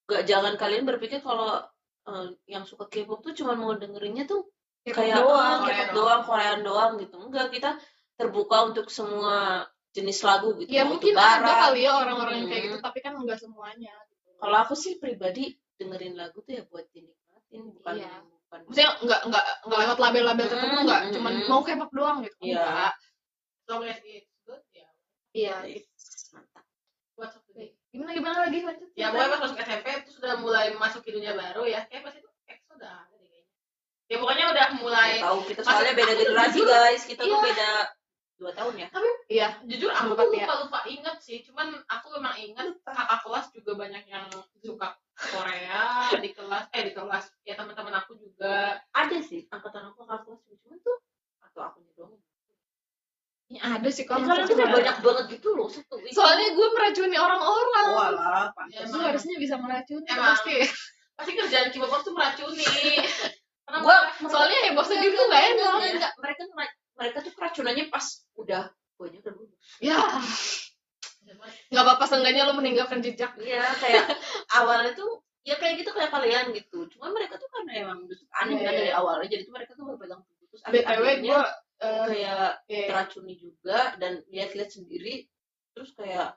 [0.04, 1.62] gak jangan kalian berpikir kalau
[2.04, 4.50] eh, yang suka K-pop tuh cuma mau dengerinnya tuh
[4.80, 5.94] K-pop kayak doang, ah, K-pop doang.
[5.94, 7.70] doang, Korean doang gitu enggak kita
[8.14, 12.68] terbuka untuk semua jenis lagu gitu ya mungkin ada kali ya orang-orang yang kayak Hmm.
[12.68, 14.28] gitu tapi kan nggak semuanya gitu.
[14.36, 18.12] kalau aku sih pribadi dengerin lagu tuh ya buat dinikmatin bukan Iya.
[18.20, 21.48] bukan maksudnya nggak nggak nggak lewat label-label Hmm, tertentu nggak hmm, cuman hmm.
[21.48, 22.36] mau K-pop doang gitu.
[22.44, 22.60] Iya.
[22.60, 22.92] enggak.
[23.70, 24.88] Long as it's good ya.
[25.32, 25.56] Iya.
[26.36, 26.64] Mantap.
[27.16, 28.88] What's up today gimana gimana lagi lanjut?
[28.94, 31.82] Ya pokoknya pas masuk SMP itu sudah mulai masuk ke dunia baru ya.
[31.90, 33.50] Kayak pas itu EXO udah ada deh kayaknya.
[34.06, 37.02] Ya pokoknya udah mulai Nggak tahu kita Masuk- soalnya beda generasi jujur, guys.
[37.02, 37.46] Kita tuh iya.
[37.50, 37.70] beda
[38.40, 38.88] dua tahun ya.
[39.28, 40.46] Iya jujur aku tuh ya.
[40.46, 41.38] lupa lupa inget sih.
[41.42, 44.26] Cuman aku memang inget kakak kelas juga banyak yang
[44.62, 44.86] suka
[45.20, 45.84] Korea
[46.16, 47.24] di kelas eh di kelas.
[47.42, 48.80] Ya teman-teman aku juga.
[48.90, 50.96] Ada sih angkatan aku kakak kelas cuman tuh
[51.42, 52.16] atau aku doang.
[53.50, 54.70] Ya, ada sih Kan kalau udah ada.
[54.72, 56.14] banyak banget gitu loh satu week.
[56.14, 57.86] soalnya gue meracuni orang-orang.
[57.90, 59.10] Walah Ya, gue emang.
[59.10, 60.38] harusnya bisa meracuni Emang.
[60.38, 60.56] pasti.
[61.18, 62.62] Pasti kerjaan K-popers tuh meracuni.
[63.66, 66.12] Karena Gua mereka- soalnya heboh sendiri tuh nggak enak.
[66.16, 66.42] mereka
[66.94, 69.58] mereka tuh keracunannya pas udah guanya udah lulus.
[69.78, 69.98] Ya
[71.70, 73.36] nggak apa-apa seenggaknya lo meninggalkan jejak.
[73.38, 74.04] Iya kayak
[74.58, 76.86] awalnya tuh ya kayak gitu kayak kalian gitu.
[76.92, 78.78] Cuma mereka tuh karena emang aneh kan Iya.
[78.84, 80.46] dari awalnya jadi tuh mereka tuh berpegang teguh.
[80.50, 81.40] Terus btw gue
[81.80, 82.86] eh, kayak iya.
[82.92, 85.26] teracuni juga dan lihat-lihat sendiri.
[85.72, 86.36] Terus kayak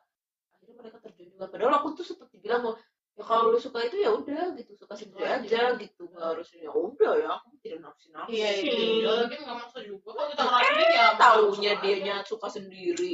[0.56, 1.46] akhirnya mereka terjun juga.
[1.52, 2.78] Padahal aku tuh seperti bilang bahwa
[3.14, 4.72] ya kalau lu suka itu ya udah gitu.
[4.80, 6.04] Suka sendiri Suka aja gitu.
[6.08, 8.72] Nggak harus ya udah ya aku tidak nafsi nafsi iya iya.
[8.72, 10.10] Iya lagi nggak maksa juga.
[10.16, 12.06] Kalau kita ngeracunin ya taunya maksa dia aja.
[12.08, 13.14] nya suka sendiri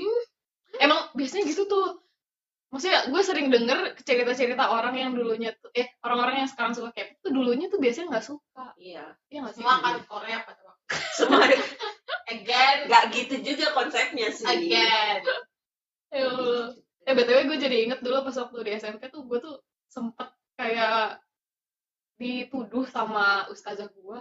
[0.78, 1.98] emang biasanya gitu tuh.
[2.70, 7.18] Maksudnya gue sering denger cerita-cerita orang yang dulunya tuh eh orang-orang yang sekarang suka K-pop
[7.26, 8.66] tuh dulunya tuh biasanya nggak suka.
[8.78, 9.18] Iya.
[9.34, 9.62] Iya nggak sih?
[9.66, 10.86] Semua kan Korea pada waktu
[11.18, 11.46] semua.
[12.30, 12.78] Again.
[12.86, 14.46] Nggak gitu juga konsepnya sih.
[14.46, 15.26] Again.
[16.14, 16.78] Ya Allah.
[17.10, 19.58] eh btw gue jadi inget dulu pas waktu di SMP tuh gue tuh
[19.90, 21.18] sempet kayak
[22.22, 24.20] dituduh sama ustazah gue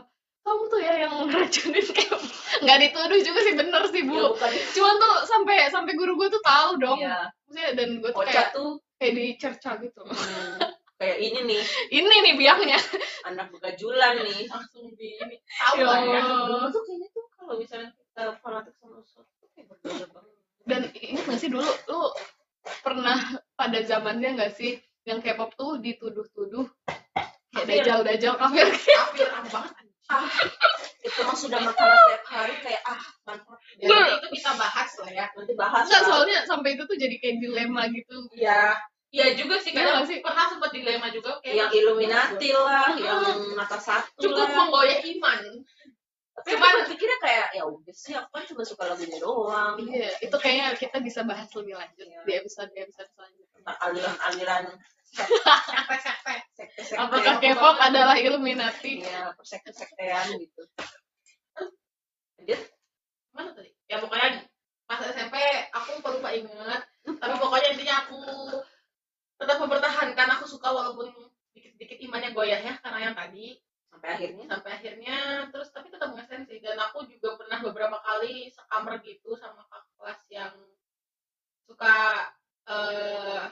[0.49, 2.23] kamu tuh ya yang ngeracunin K-pop
[2.65, 4.17] nggak dituduh juga sih bener sih bu.
[4.17, 4.51] Ya bukan.
[4.75, 6.99] Cuman tuh sampai sampai guru gue tuh tahu dong.
[6.99, 8.71] Ya maksudnya dan gue tuh kocak kayak tuh.
[8.99, 10.03] kayak dicerca gitu.
[10.05, 10.59] Hmm,
[11.01, 11.63] kayak ini nih.
[11.99, 12.79] Ini nih biangnya.
[13.25, 14.45] Anak begajulan nih.
[14.49, 15.37] Langsung di ini.
[15.41, 20.07] Tahu Ya ya dulu tuh kayaknya tuh kalau misalnya kita fanatik sama sesuatu kayak berbeda
[20.13, 20.35] banget.
[20.69, 22.01] Dan ingat gak sih dulu lu
[22.85, 23.17] pernah
[23.57, 24.77] pada zamannya gak sih
[25.09, 26.69] yang K-pop tuh dituduh-tuduh?
[27.49, 28.69] Kayak dajal-dajal kafir.
[28.69, 29.88] Kafir banget.
[30.09, 30.25] Ah
[30.99, 35.11] itu mah sudah masalah setiap hari kayak ah mantap Ya, nanti itu kita bahas lah
[35.11, 36.09] ya nanti bahas Enggak, lah.
[36.11, 38.73] soalnya sampai itu tuh jadi kayak dilema gitu Iya.
[39.09, 40.19] Iya juga sih Iya kadang nggak sih?
[40.21, 43.21] pernah sempat dilema juga kayak yang Illuminati lah yang
[43.55, 45.41] mata satu cukup lah menggoyah iman.
[46.35, 50.37] tapi Cuman- pikirnya kayak ya udah sih aku kan cuma suka lagunya doang Iya, itu
[50.37, 52.21] kayaknya kita bisa bahas lebih lanjut Iya.
[52.23, 53.49] di episode episode selanjutnya.
[53.59, 54.65] tentang aliran-aliran
[55.15, 56.37] Sekte-sekte.
[56.55, 59.03] sekte-sekte Apakah K-pop adalah Illuminati?
[59.03, 60.63] ya sekte-sektean gitu
[62.39, 62.61] lanjut
[63.35, 63.71] Mana tadi?
[63.87, 64.49] Ya pokoknya
[64.89, 65.37] pas SMP
[65.71, 66.83] aku lupa lupa inget.
[67.07, 68.19] Tapi pokoknya intinya aku
[69.39, 71.13] tetap mempertahankan aku suka walaupun
[71.55, 73.55] dikit-dikit imannya goyah ya karena yang tadi
[73.89, 75.17] sampai akhirnya sampai akhirnya
[75.55, 79.95] terus tapi tetap ngesen sih dan aku juga pernah beberapa kali sekamar gitu sama kakak
[79.99, 80.55] kelas yang
[81.67, 81.97] suka
[82.69, 83.47] eh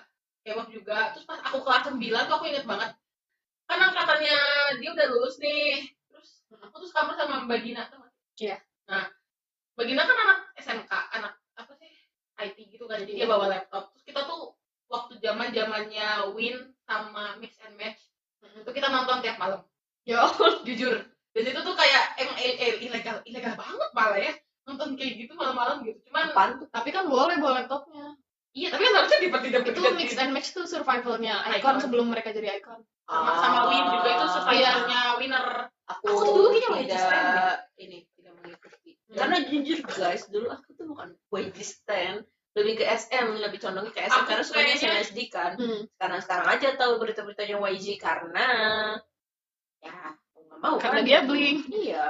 [0.47, 1.11] K-pop juga.
[1.11, 2.95] Terus pas aku kelas 9 tuh aku inget banget.
[3.67, 4.39] Kan angkatannya
[4.79, 5.91] dia udah lulus nih.
[6.07, 7.99] Terus aku tuh sekamar sama Mbak Gina tuh
[8.39, 8.63] Iya.
[8.87, 9.11] nah
[9.75, 11.91] Mbak Gina kan anak SMK anak apa sih?
[12.39, 13.03] IT gitu kan.
[13.03, 13.91] Jadi dia bawa laptop.
[13.91, 14.55] Terus kita tuh
[14.87, 18.07] waktu zaman zamannya Win sama Mix and Match
[18.47, 19.67] itu kita nonton tiap malam.
[20.07, 20.23] Ya
[20.69, 20.95] jujur.
[21.35, 24.33] Dan itu tuh kayak emang il- il- ilegal ilegal banget malah ya.
[24.63, 25.99] Nonton kayak gitu malam-malam gitu.
[26.07, 28.15] Cuman apaan tapi kan boleh bawa laptopnya.
[28.57, 31.61] Iya tapi kan harusnya tidak Itu mix and match tuh survivalnya Icon.
[31.61, 32.81] Icon sebelum mereka jadi Icon.
[33.05, 35.47] sama, sama Win juga itu survivalnya winner
[35.85, 37.57] aku, Aku tuh dulu kayaknya YG tidak stand deh.
[37.79, 39.15] ini tidak mengikuti Hmm.
[39.15, 44.03] karena jujur guys dulu aku tuh bukan YG stand lebih ke SM lebih condongnya ke
[44.03, 45.81] SM Aku karena sukanya kayaknya- SNSD kan Hmm.
[45.93, 48.47] sekarang sekarang aja tahu berita-beritanya YG karena
[49.79, 49.95] ya
[50.33, 51.29] mau nggak mau Karena kan dia gitu.
[51.31, 51.59] bling.
[51.71, 52.05] iya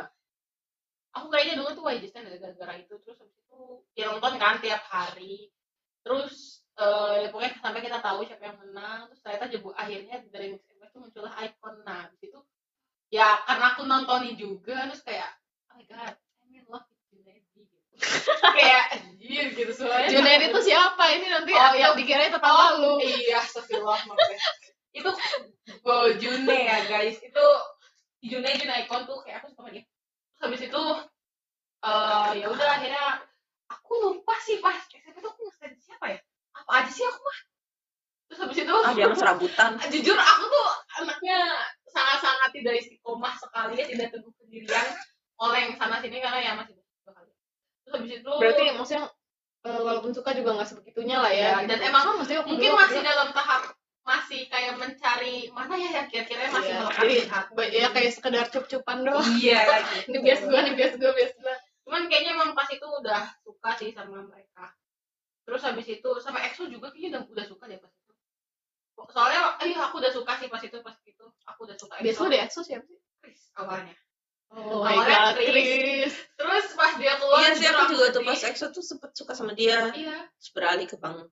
[1.10, 3.60] aku kayaknya dulu tuh YG stand gara-gara itu terus habis itu
[3.92, 5.52] ya nonton kan tiap hari
[6.06, 10.54] terus eh ya pokoknya sampai kita tahu siapa yang menang terus ternyata jebu akhirnya dari
[10.54, 10.62] mix
[10.94, 12.38] tuh muncullah icon nah di situ
[13.10, 15.34] ya karena aku nontonin juga terus kayak
[15.72, 16.14] oh my god
[16.46, 16.86] in love
[17.56, 17.74] gitu
[18.60, 21.00] kayak anjir gitu soalnya Junaid itu siapa?
[21.16, 23.00] Ini nanti Oh, yang itu- dikira tetangga lu.
[23.00, 24.38] iya astagfirullah ya.
[24.96, 25.10] itu
[25.80, 27.44] wow June ya guys itu
[28.20, 29.84] June June icon tuh kayak aku suka sama dia
[30.40, 30.82] habis itu
[31.82, 33.06] eh ya udah akhirnya
[33.66, 36.18] aku lupa sih pas SMP tuh aku nge siapa ya
[36.54, 37.38] apa aja sih aku mah
[38.26, 41.38] terus habis itu ah dia serabutan jujur aku tuh anaknya
[41.86, 44.86] sangat-sangat tidak istiqomah sekali ya tidak teguh pendirian
[45.36, 46.74] oleng sana sini karena ya masih
[47.84, 49.04] terus habis itu Berarti maksudnya
[49.62, 51.62] eh, walaupun suka juga nggak sebegitunya lah ya.
[51.62, 53.62] Iya, dan emang Kan maksudnya mungkin dulu masih aku- dalam tahap
[54.06, 59.26] masih kayak mencari mana ya yang kira-kira masih Iya, melekat ya kayak sekedar cup-cupan doang.
[59.34, 60.06] iya gitu.
[60.14, 61.54] Ini bias gua, ini bias gua, bias gua.
[61.86, 64.74] Cuman kayaknya emang pas itu udah suka sih sama mereka.
[65.46, 68.12] Terus habis itu sama EXO juga kayaknya udah, udah suka deh pas itu.
[69.14, 71.24] Soalnya iya aku udah suka sih pas itu pas itu.
[71.54, 72.98] Aku udah suka Bias lu deh, Exo siapa sih?
[73.22, 73.94] Chris awalnya.
[74.50, 76.14] Oh my God, Chris.
[76.38, 79.54] terus pas dia keluar iya sih aku juga tuh pas EXO tuh sempet suka sama
[79.54, 79.94] dia.
[79.94, 80.26] Iya.
[80.42, 81.30] Terus beralih ke Bang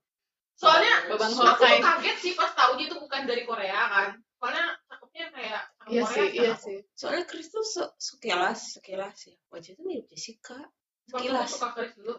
[0.55, 4.09] soalnya Babang aku tuh kaget sih pas tahu dia tuh bukan dari Korea kan.
[4.39, 6.63] Soalnya cakepnya kayak Iya sih, iya aku.
[6.65, 6.79] sih.
[6.93, 10.57] soalnya Chris tuh se- sekilas sekilas ya wajahnya mirip Jessica
[11.05, 11.45] Sekilas.
[11.45, 12.15] aku suka Chris dulu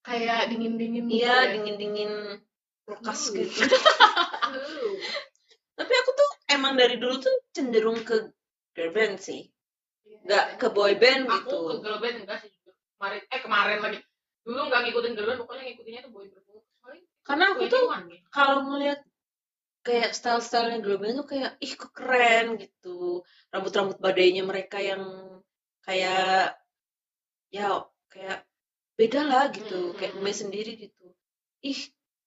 [0.00, 1.52] Kayak dingin-dingin gitu iya ya.
[1.54, 2.12] dingin dingin
[2.84, 3.40] kulkas Uh.
[3.40, 3.60] gitu
[5.74, 8.30] tapi aku tuh emang dari dulu tuh cenderung ke
[8.72, 9.48] girl band sih
[10.24, 12.50] nggak ke boy band aku gitu ke girl band enggak sih
[12.94, 13.98] kemarin eh kemarin lagi
[14.42, 16.42] dulu nggak ngikutin girl band pokoknya ngikutinnya tuh boy band
[17.24, 18.20] Karena aku tuh 21 ya.
[18.28, 19.00] kalau ngeliat
[19.84, 23.20] kayak style-stylenya band tuh kayak ih kok keren gitu.
[23.52, 25.04] Rambut-rambut badainya mereka yang
[25.84, 26.56] kayak
[27.52, 28.48] ya kayak
[28.96, 29.92] beda lah gitu.
[29.92, 31.12] Hmm, kayak Mei sendiri gitu.
[31.60, 31.80] Ih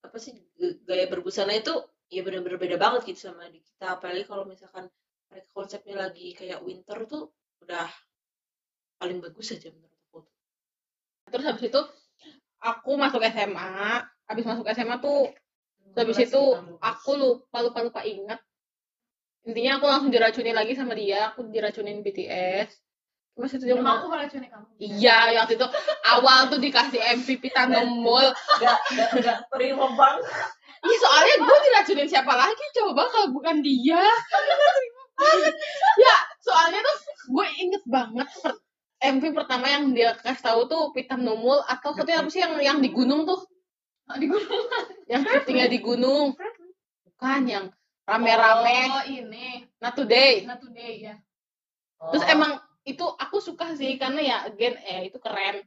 [0.06, 0.38] apa sih
[0.86, 1.74] gaya berbusana itu
[2.08, 3.98] ya benar-benar beda banget gitu sama di kita.
[3.98, 4.86] Apalagi kalau misalkan
[5.28, 7.34] mereka konsepnya lagi kayak winter tuh
[7.66, 7.90] udah
[9.02, 10.20] paling bagus aja menurut aku.
[11.34, 11.82] Terus habis itu
[12.62, 15.34] aku masuk SMA habis masuk SMA tuh
[15.98, 16.42] habis itu
[16.80, 18.40] aku lupa lupa lupa ingat
[19.48, 22.70] intinya aku langsung diracuni lagi sama dia aku diracunin BTS
[23.38, 24.66] Mas itu mau aku meracuni kamu.
[24.82, 25.68] Iya, waktu itu
[26.10, 28.34] awal tuh dikasih MVP Tandem Mall.
[28.34, 30.26] nggak nggak nggak prima banget
[30.82, 34.02] Ih, soalnya gue diracunin siapa lagi coba kalau bukan dia.
[35.98, 36.98] ya, soalnya tuh
[37.34, 38.62] gue inget banget per-
[38.98, 42.78] MV pertama yang dia kasih tahu tuh Pitam Nomul atau satunya apa sih yang yang
[42.82, 43.38] di gunung tuh?
[44.16, 44.64] Di gunung.
[45.12, 46.28] Yang syutingnya di gunung.
[47.04, 47.66] Bukan yang
[48.08, 48.80] rame-rame.
[48.88, 49.68] Oh, ini.
[49.84, 50.48] Not today.
[50.48, 51.16] Not today ya.
[51.98, 55.60] Terus emang itu aku suka sih karena ya again eh itu keren.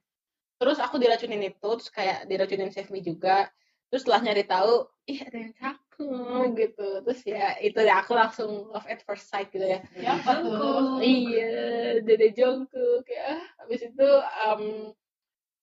[0.56, 3.48] Terus aku diracunin itu terus kayak diracunin Save Me juga.
[3.90, 6.88] Terus setelah nyari tahu, ih ada yang cakep gitu.
[7.02, 9.82] Terus ya itu ya aku langsung love at first sight gitu ya.
[9.98, 11.02] Siapa tuh?
[11.02, 13.42] Iya, Dede Jungkook ya.
[13.58, 14.08] Habis itu
[14.46, 14.94] em,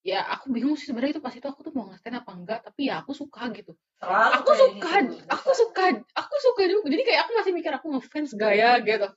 [0.07, 2.87] ya aku bingung sih sebenarnya itu pas itu aku tuh mau ngasih apa enggak, tapi
[2.87, 3.75] ya aku suka gitu.
[3.99, 5.19] Selalu Aku suka, gitu.
[5.27, 5.83] aku suka,
[6.15, 6.87] aku suka juga.
[6.95, 9.07] Jadi kayak aku masih mikir aku ngefans gaya gitu.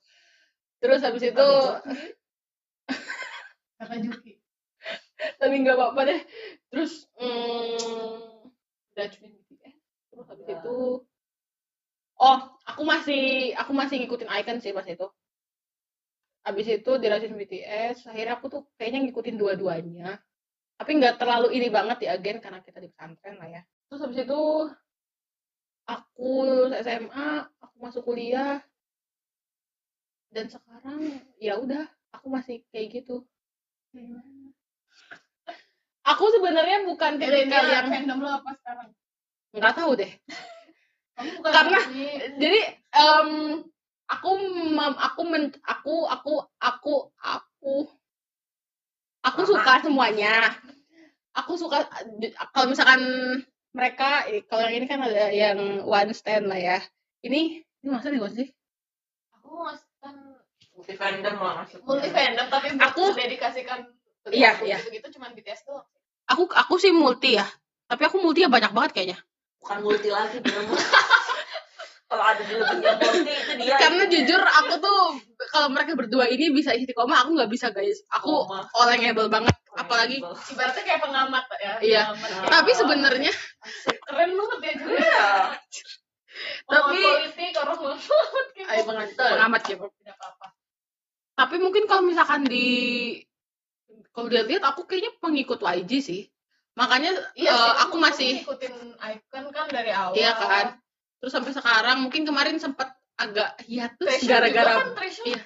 [0.82, 1.46] Terus habis itu
[3.80, 4.32] kakak Juki
[5.40, 6.20] tapi nggak apa-apa deh
[6.72, 8.48] terus mm,
[8.96, 9.76] Dutchman BTS
[10.12, 10.56] terus habis Ya.
[10.60, 10.76] itu
[12.20, 15.08] oh aku masih aku masih ngikutin Icon sih pas itu
[16.44, 20.20] habis itu di Dutchman BTS akhirnya aku tuh kayaknya ngikutin dua-duanya
[20.80, 23.62] tapi nggak terlalu ini banget di agen karena kita di pesantren lah ya.
[23.92, 24.42] Terus habis itu
[25.84, 26.32] aku
[26.80, 27.28] SMA
[27.60, 28.64] aku masuk kuliah.
[30.32, 31.84] Dan sekarang ya udah
[32.16, 33.28] aku masih kayak gitu.
[36.00, 38.88] Aku sebenarnya bukan tipikal yang fandom lo apa sekarang?
[39.52, 40.12] Nggak tahu deh.
[41.12, 42.08] Kamu bukan Karena- ini
[42.40, 42.60] jadi
[42.96, 43.28] em,
[44.08, 44.30] aku
[44.96, 47.99] aku men, aku aku aku aku aku
[49.22, 49.48] Mama.
[49.48, 50.34] suka semuanya.
[51.36, 51.86] Aku suka
[52.50, 53.00] kalau misalkan
[53.70, 56.78] mereka eh, kalau yang ini kan ada yang one stand lah ya.
[57.20, 58.48] Ini ini maksudnya gak sih?
[59.36, 59.62] Aku
[60.00, 60.14] kan
[60.74, 61.86] multi fandom lah maksudnya.
[61.86, 63.80] Multi fandom tapi Aku- aku dedikasikan
[64.28, 64.76] Iya, iya.
[64.84, 65.86] gitu cuma BTS doang.
[66.28, 67.46] Aku aku sih multi ya.
[67.88, 69.18] Tapi aku multi ya banyak banget kayaknya.
[69.60, 70.38] Bukan multi lagi.
[72.10, 74.98] kalau ada di lebihnya multi itu dia karena jujur aku tuh
[75.54, 78.02] kalau mereka berdua ini bisa istiqomah aku nggak bisa guys.
[78.10, 78.66] Aku Istiqomah.
[78.74, 80.18] olengable banget apalagi
[80.50, 81.72] ibaratnya kayak pengamat ya.
[81.78, 82.02] Iya.
[82.10, 82.48] pengamat.
[82.50, 83.32] tapi sebenarnya
[84.02, 85.28] keren banget ya juga Iya.
[86.66, 88.00] tapi politik orang banget
[88.50, 88.88] kayak Ayo, gitu.
[88.90, 90.46] pengamat, pengamat ya tidak apa-apa.
[91.38, 92.68] Tapi mungkin kalau misalkan di
[94.10, 96.22] kalau dilihat aku kayaknya pengikut YG sih.
[96.74, 100.16] Makanya iya sih, aku masih ngikutin Icon kan dari awal.
[100.16, 100.79] iya kan
[101.20, 104.96] terus sampai sekarang mungkin kemarin sempat agak hiatus gara-gara kan
[105.28, 105.40] iya.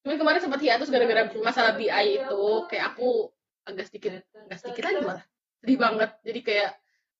[0.00, 2.42] Cuman kemarin sempat hiatus gara-gara masalah BI itu.
[2.66, 3.30] Kayak aku
[3.68, 5.24] agak sedikit agak sedikit lagi malah.
[5.60, 6.10] Sedih banget.
[6.24, 6.70] Jadi kayak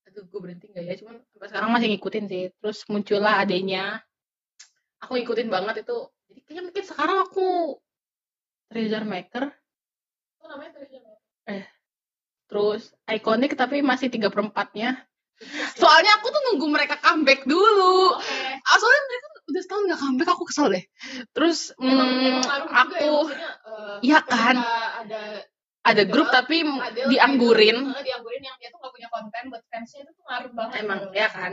[0.09, 0.95] aduh gue berhenti nggak ya?
[0.99, 2.45] Cuman sampai sekarang masih ngikutin sih.
[2.57, 4.01] Terus muncullah adanya
[4.99, 5.99] aku ngikutin banget itu.
[6.33, 7.49] Jadi kayaknya mungkin sekarang aku
[8.73, 9.45] treasure maker.
[10.41, 11.21] Itu namanya Treasure
[12.51, 15.07] terus ikonik tapi masih tiga perempatnya
[15.77, 18.17] soalnya aku tuh nunggu mereka comeback dulu.
[18.17, 18.61] Oke.
[18.61, 20.85] Ah, soalnya mereka udah setahun gak comeback aku kesel deh.
[21.33, 24.57] Terus emang, hmm, emang juga ya, aku eh, Iya kan.
[25.05, 25.21] ada
[25.81, 27.79] ada grup tapi Adele dianggurin.
[27.81, 30.75] Idol, eh, dianggurin yang dia tuh gak punya konten buat fansnya itu tuh ngaruh banget
[30.85, 31.53] emang ya kan?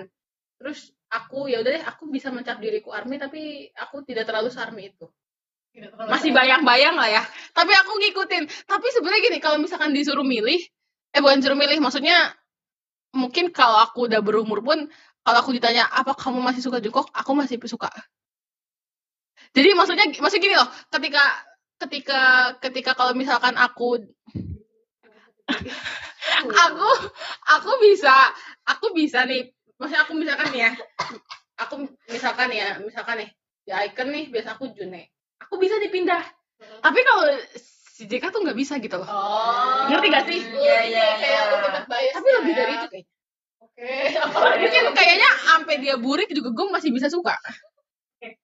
[0.60, 4.92] Terus aku ya udah deh aku bisa mencap diriku army tapi aku tidak terlalu army
[4.92, 5.08] itu.
[5.72, 7.24] Tidak terlalu masih bayang-bayang lah ya.
[7.56, 8.44] Tapi aku ngikutin.
[8.68, 10.60] Tapi sebenarnya gini kalau misalkan disuruh milih
[11.16, 12.36] eh bukan disuruh milih maksudnya
[13.16, 14.88] mungkin kalau aku udah berumur pun
[15.24, 17.92] kalau aku ditanya apa kamu masih suka Jungkook aku masih suka.
[19.52, 21.24] Jadi maksudnya maksud gini loh ketika
[21.78, 22.22] ketika
[22.60, 24.02] ketika kalau misalkan aku
[26.68, 26.90] aku
[27.48, 28.16] aku bisa
[28.68, 30.72] aku bisa nih maksudnya aku misalkan nih ya
[31.58, 31.76] aku
[32.12, 33.30] misalkan ya misalkan nih
[33.68, 35.12] di icon nih biasa aku June.
[35.44, 36.24] Aku bisa dipindah.
[36.58, 36.82] Hmm.
[36.82, 37.30] tapi kalau
[37.98, 39.10] si JK tuh nggak bisa gitu loh.
[39.10, 39.90] Oh.
[39.90, 40.38] Ngerti gak sih?
[40.38, 41.06] Iya Iya, iya.
[41.18, 42.12] iya, iya.
[42.14, 43.10] tapi lebih dari itu kayaknya
[43.58, 43.90] oke.
[44.22, 47.34] Apalagi mungkin kayaknya sampai dia burik juga gue masih bisa suka.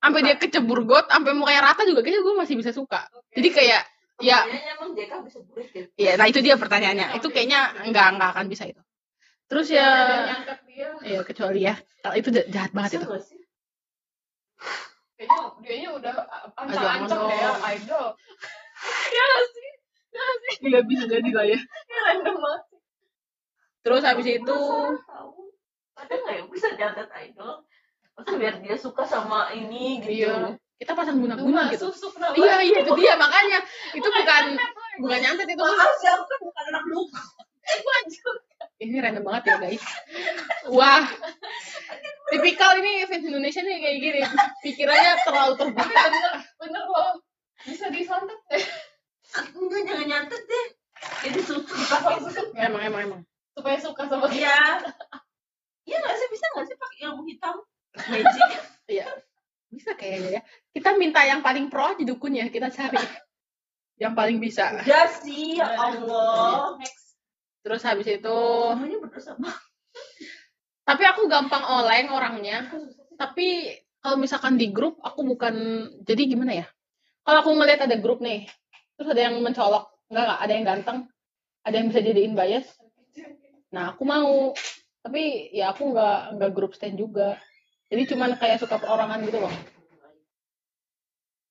[0.01, 3.05] Sampai dia kecebur got sampai mukanya rata juga kayaknya gue masih bisa suka.
[3.29, 3.81] Jadi kayak
[4.25, 4.41] ya.
[4.41, 5.85] Kayaknya emang JK bisa burik ya?
[6.01, 7.13] Ya nah itu dia pertanyaannya.
[7.21, 8.81] Itu kayaknya nggak nggak akan bisa itu.
[9.53, 9.85] Terus ya
[10.65, 10.89] dia.
[11.05, 11.77] Ya kecuali ya.
[12.01, 13.17] Kalau itu jahat banget Bisa itu.
[13.21, 13.39] sih?
[15.13, 16.13] kayaknya dianya udah
[16.57, 17.43] ancam-ancam Aduh, deh
[18.83, 19.43] ya idol
[20.13, 20.53] ya sih.
[20.69, 21.59] Nggak bisa jadi lah ya.
[21.59, 22.63] Ini random banget
[23.83, 24.57] terus habis itu
[25.93, 27.67] ada nggak yang bisa nyatet idol?
[28.15, 30.23] Maksudnya biar dia suka sama ini gitu.
[30.23, 30.55] Iya.
[30.79, 31.91] Kita pasang guna-guna gitu.
[31.91, 33.59] susuk iya iya itu dia makanya.
[33.91, 34.43] Itu bukan
[35.03, 37.01] bukan nyantet itu aku kan bukan anak lu.
[38.79, 39.83] Ini random banget ya guys.
[40.71, 41.03] Wah.
[42.31, 44.19] Tipikal ini fans Indonesia nih kayak gini.
[44.63, 46.01] Pikirannya terlalu terbuka.
[46.07, 47.11] Bener bener loh
[47.61, 48.65] bisa disantet deh
[49.33, 50.67] enggak jangan nyantet deh.
[51.25, 53.21] Jadi dipakai susuk emang emang emang.
[53.53, 54.59] Supaya suka sama dia iya.
[55.83, 56.27] Iya nggak sih?
[56.31, 57.55] Bisa nggak sih pakai ilmu hitam?
[58.09, 58.49] Magic.
[58.83, 59.07] Iya.
[59.71, 60.41] Bisa kayaknya ya.
[60.75, 62.99] Kita minta yang paling pro aja dukunnya kita cari.
[63.95, 64.75] Yang paling bisa.
[64.75, 66.75] Udah sih ya Allah.
[66.77, 67.15] Next.
[67.63, 68.39] Terus habis itu
[70.83, 72.67] tapi aku gampang oleng orangnya.
[73.15, 73.71] Tapi
[74.03, 76.67] kalau misalkan di grup aku bukan jadi gimana ya
[77.23, 78.47] kalau aku ngelihat ada grup nih
[78.99, 79.89] terus ada yang mencolok.
[80.11, 80.99] Enggak enggak ada yang ganteng.
[81.63, 82.67] Ada yang bisa jadiin bias.
[83.71, 84.51] Nah aku mau.
[85.03, 87.35] Tapi ya aku nggak nggak grup stand juga.
[87.91, 89.51] Jadi cuman kayak suka perorangan gitu loh.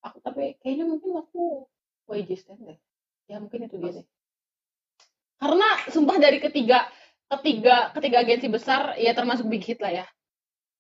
[0.08, 1.68] Aku tapi kayaknya mungkin aku
[2.08, 2.78] YG stand deh.
[3.28, 4.06] Ya mungkin itu dia deh.
[5.36, 6.88] Karena sumpah dari ketiga
[7.28, 10.06] ketiga ketiga agensi besar ya termasuk big hit lah ya.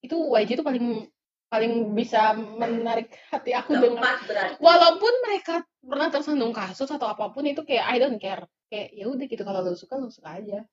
[0.00, 1.11] Itu YG itu paling
[1.52, 4.56] paling bisa menarik hati aku dengan Keempat berarti.
[4.64, 8.48] walaupun mereka pernah tersandung kasus atau apa pun itu kayak I don't care.
[8.72, 10.64] Kayak ya udah gitu kalau lu suka lu suka aja.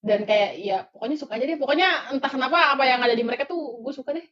[0.00, 1.60] Dan kayak ya pokoknya suka aja deh.
[1.60, 4.24] Pokoknya entah kenapa apa yang ada di mereka tuh gue suka deh.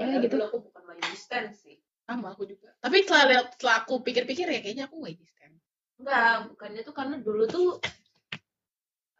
[0.00, 0.36] Ya Padahal gitu.
[0.40, 1.76] aku bukan main distance sih.
[2.08, 2.72] sama aku juga.
[2.80, 5.52] Tapi setelah setelah aku pikir-pikir ya kayaknya aku YG stan
[6.00, 7.68] Enggak, bukannya tuh karena dulu tuh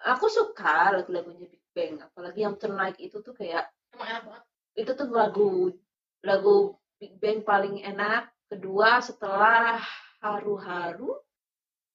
[0.07, 4.45] aku suka lagu-lagunya Big Bang, apalagi yang Tonight itu tuh kayak emang enak banget
[4.77, 5.73] itu tuh lagu
[6.21, 8.29] lagu Big Bang paling enak.
[8.47, 9.83] Kedua setelah
[10.23, 11.19] haru-haru,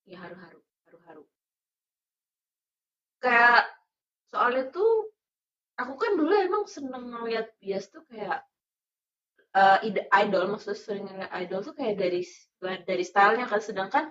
[0.03, 1.23] ya haru-haru, haru-haru.
[3.23, 3.71] Kayak
[4.27, 5.07] soalnya tuh
[5.79, 8.43] aku kan dulu emang seneng ngeliat bias tuh kayak
[9.83, 12.21] ide- idol maksudnya sering ngeliat idol tuh kayak dari
[12.87, 14.05] dari stylenya kan sedangkan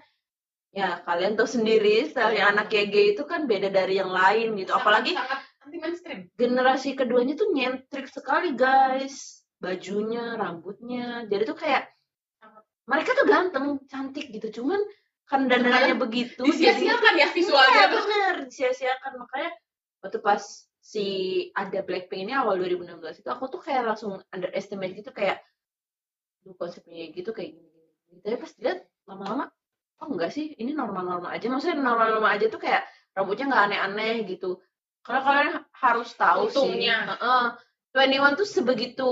[0.71, 5.17] ya kalian tahu sendiri stylenya anak YG itu kan beda dari yang lain gitu apalagi
[5.17, 6.21] sangat anti mainstream.
[6.37, 9.45] Generasi keduanya tuh nyentrik sekali guys.
[9.61, 11.29] Bajunya rambutnya.
[11.29, 11.89] Jadi tuh kayak
[12.89, 14.63] mereka tuh ganteng cantik gitu.
[14.63, 14.81] Cuman
[15.31, 19.13] kan dandanannya begitu disia-siakan ya visualnya Iya bener disia-siakan.
[19.23, 19.51] Makanya
[20.03, 20.43] waktu pas
[20.81, 21.07] si
[21.55, 25.45] ada Blackpink ini awal 2016 itu aku tuh kayak langsung underestimate gitu kayak
[26.49, 27.69] lu konsepnya gitu kayak gini
[28.09, 29.53] gini tapi pas dilihat lama-lama
[30.01, 31.47] oh enggak sih ini normal-normal aja.
[31.47, 32.83] Maksudnya normal-normal aja tuh kayak
[33.13, 34.59] rambutnya nggak aneh-aneh gitu
[35.01, 36.97] karena kalian harus tahu Untungnya.
[37.17, 37.49] sih.
[37.91, 39.09] Twenty One tuh sebegitu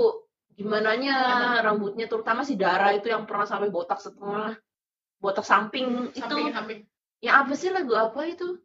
[0.53, 1.17] gimana nya
[1.59, 4.55] rambutnya terutama si Dara itu yang pernah sampai botak setengah
[5.19, 6.23] botak samping, itu.
[6.23, 6.79] Samping samping.
[7.19, 8.55] Ya apa sih lagu apa itu?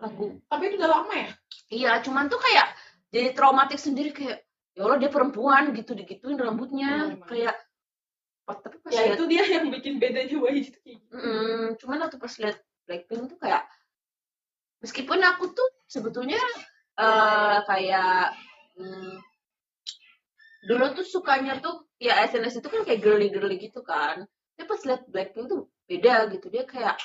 [0.00, 0.40] Lagu.
[0.48, 1.30] Tapi itu udah lama ya?
[1.68, 2.68] Iya cuman tuh kayak
[3.12, 4.40] jadi traumatik sendiri kayak
[4.72, 7.12] ya Allah dia perempuan gitu digituin rambutnya.
[7.12, 7.28] Emang.
[7.28, 7.56] kayak
[8.48, 12.16] pas- tapi pas ya lihat itu dia yang bikin bedanya YG itu Mm, cuman waktu
[12.16, 12.56] pas lihat
[12.88, 13.68] Blackpink tuh kayak
[14.80, 16.38] meskipun aku tuh sebetulnya
[16.98, 18.36] eh kayak
[18.76, 19.16] mm,
[20.68, 24.28] dulu tuh sukanya tuh ya SNS itu kan kayak girly girly gitu kan.
[24.54, 26.46] Tapi pas lihat Blackpink tuh beda gitu.
[26.52, 27.00] Dia kayak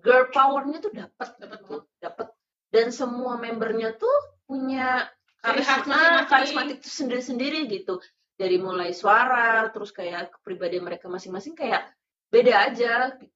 [0.00, 1.76] girl powernya tuh dapat Dapet gitu.
[2.00, 2.28] dapat
[2.72, 4.16] dan semua membernya tuh
[4.48, 5.06] punya
[5.44, 8.00] karisma karismatik tuh sendiri-sendiri gitu.
[8.34, 11.86] Dari mulai suara terus kayak kepribadian mereka masing-masing kayak
[12.32, 13.30] beda aja gitu.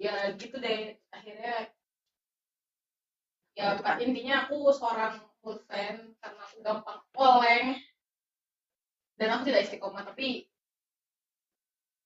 [0.00, 0.96] ya gitu deh.
[1.12, 1.73] Akhirnya
[3.54, 5.18] ya pada intinya aku seorang
[5.70, 7.66] fan karena aku gampang oleng
[9.14, 10.48] dan aku tidak istiqomah tapi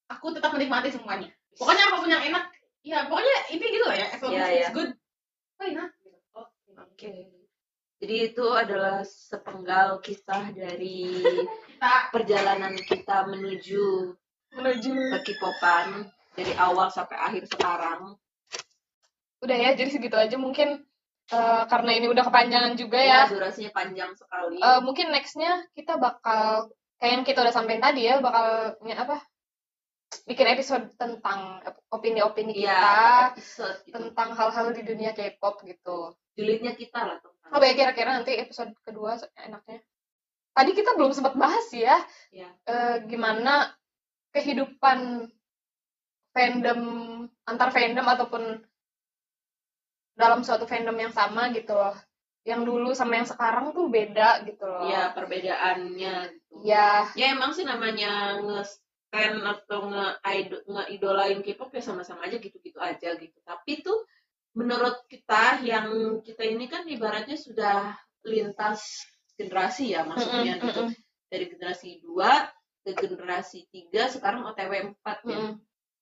[0.08, 2.44] aku tetap menikmati semuanya pokoknya apa pun yang enak
[2.82, 4.90] ya pokoknya ini gitu lah ya as long Iya, as it's good
[5.58, 5.82] gitu.
[6.34, 6.46] Oh,
[6.86, 7.14] Oke.
[7.98, 11.18] Jadi itu adalah sepenggal kisah dari
[11.74, 14.14] kita perjalanan kita menuju
[14.54, 16.06] menuju ke K-popan
[16.38, 18.14] dari awal sampai akhir sekarang.
[19.38, 20.82] udah ya jadi segitu aja mungkin
[21.28, 24.59] eh, karena ini udah kepanjangan juga Ya, ya durasinya panjang sekali.
[24.59, 29.22] Eh, mungkin nextnya kita bakal kayak yang kita udah sampein tadi ya bakal ya apa
[30.24, 31.60] bikin episode tentang
[31.92, 32.96] opini-opini Iya, kita
[33.36, 33.92] episode gitu.
[33.92, 36.16] tentang hal-hal di dunia K-pop gitu.
[36.32, 37.50] Julidnya kita lah tentang.
[37.52, 39.84] Apa ya kira-kira nanti episode kedua enaknya?
[40.56, 42.00] Tadi kita belum sempat bahas ya,
[42.32, 42.48] Ya.
[42.66, 43.70] eh, gimana
[44.32, 45.28] kehidupan
[46.32, 46.80] fandom
[47.44, 48.42] antar fandom ataupun
[50.18, 51.94] dalam suatu fandom yang sama gitu loh.
[52.42, 54.90] Yang dulu sama yang sekarang tuh beda gitu loh.
[54.90, 56.54] Ya, perbedaannya gitu.
[56.66, 63.14] Ya, Ya emang sih namanya nge-stan atau nge-idol- nge-idolain K-pop ya sama-sama aja gitu-gitu aja
[63.14, 63.38] gitu.
[63.46, 64.02] Tapi tuh
[64.58, 67.94] menurut kita yang kita ini kan ibaratnya sudah
[68.26, 69.06] lintas
[69.38, 70.82] generasi ya maksudnya Mm-mm, gitu.
[70.90, 70.96] mm-mm,
[71.30, 72.48] Dari generasi 2
[72.82, 75.38] ke generasi 3 sekarang OTW 4 ya.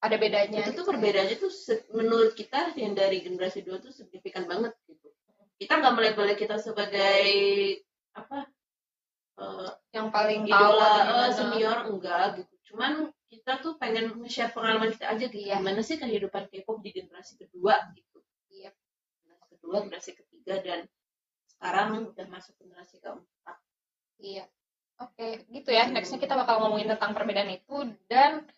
[0.07, 0.61] Ada bedanya.
[0.63, 1.53] Itu tuh perbedaannya tuh
[1.95, 5.09] menurut kita yang dari generasi 2 tuh signifikan banget gitu.
[5.57, 7.25] Kita nggak melabel kita sebagai
[8.17, 8.49] apa
[9.37, 11.29] eh, yang paling idola gimana.
[11.37, 15.61] senior enggak gitu cuman kita tuh pengen nge-share pengalaman kita aja gitu Iya.
[15.61, 18.73] gimana sih kehidupan K-pop di generasi kedua gitu Iya.
[19.21, 20.81] generasi kedua generasi ketiga dan
[21.53, 23.57] sekarang udah masuk generasi keempat
[24.17, 24.45] Iya.
[24.97, 25.85] Oke, gitu ya.
[25.93, 28.49] Nextnya kita bakal ngomongin tentang perbedaan itu dan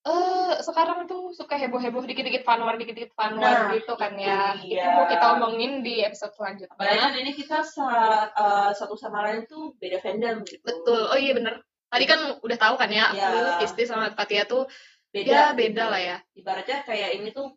[0.00, 4.56] eh sekarang tuh suka heboh-heboh dikit-dikit fanwar, dikit-dikit fanwar Nah, gitu kan itu ya.
[4.56, 4.80] dia.
[4.80, 6.72] Itu mau kita omongin di episode selanjutnya.
[6.72, 11.04] kan ini kita sa- eh, satu sama lain tuh beda fandom gitu Betul.
[11.06, 11.60] Oh iya bener.
[11.86, 13.28] Tadi kan udah tahu kan ya, Iya.
[13.58, 14.64] aku Isti sama Katia tuh
[15.10, 15.90] beda ya beda gitu.
[15.90, 16.16] lah ya.
[16.32, 17.50] ibaratnya kayak ini tuh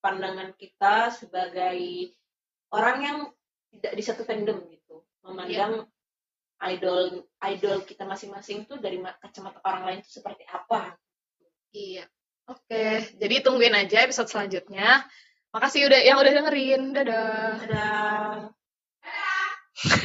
[0.00, 1.76] pandangan kita sebagai
[2.70, 3.18] orang yang
[3.70, 5.84] tidak di satu fandom gitu memandang
[6.64, 10.96] idol idol kita masing-masing tuh dari ma- kacamata orang lain tuh seperti apa
[11.74, 12.06] Iya.
[12.44, 15.02] Oke, jadi tungguin aja episode selanjutnya.
[15.50, 16.82] Makasih udah yang udah dengerin.
[16.94, 17.50] Dadah.
[17.66, 17.86] ada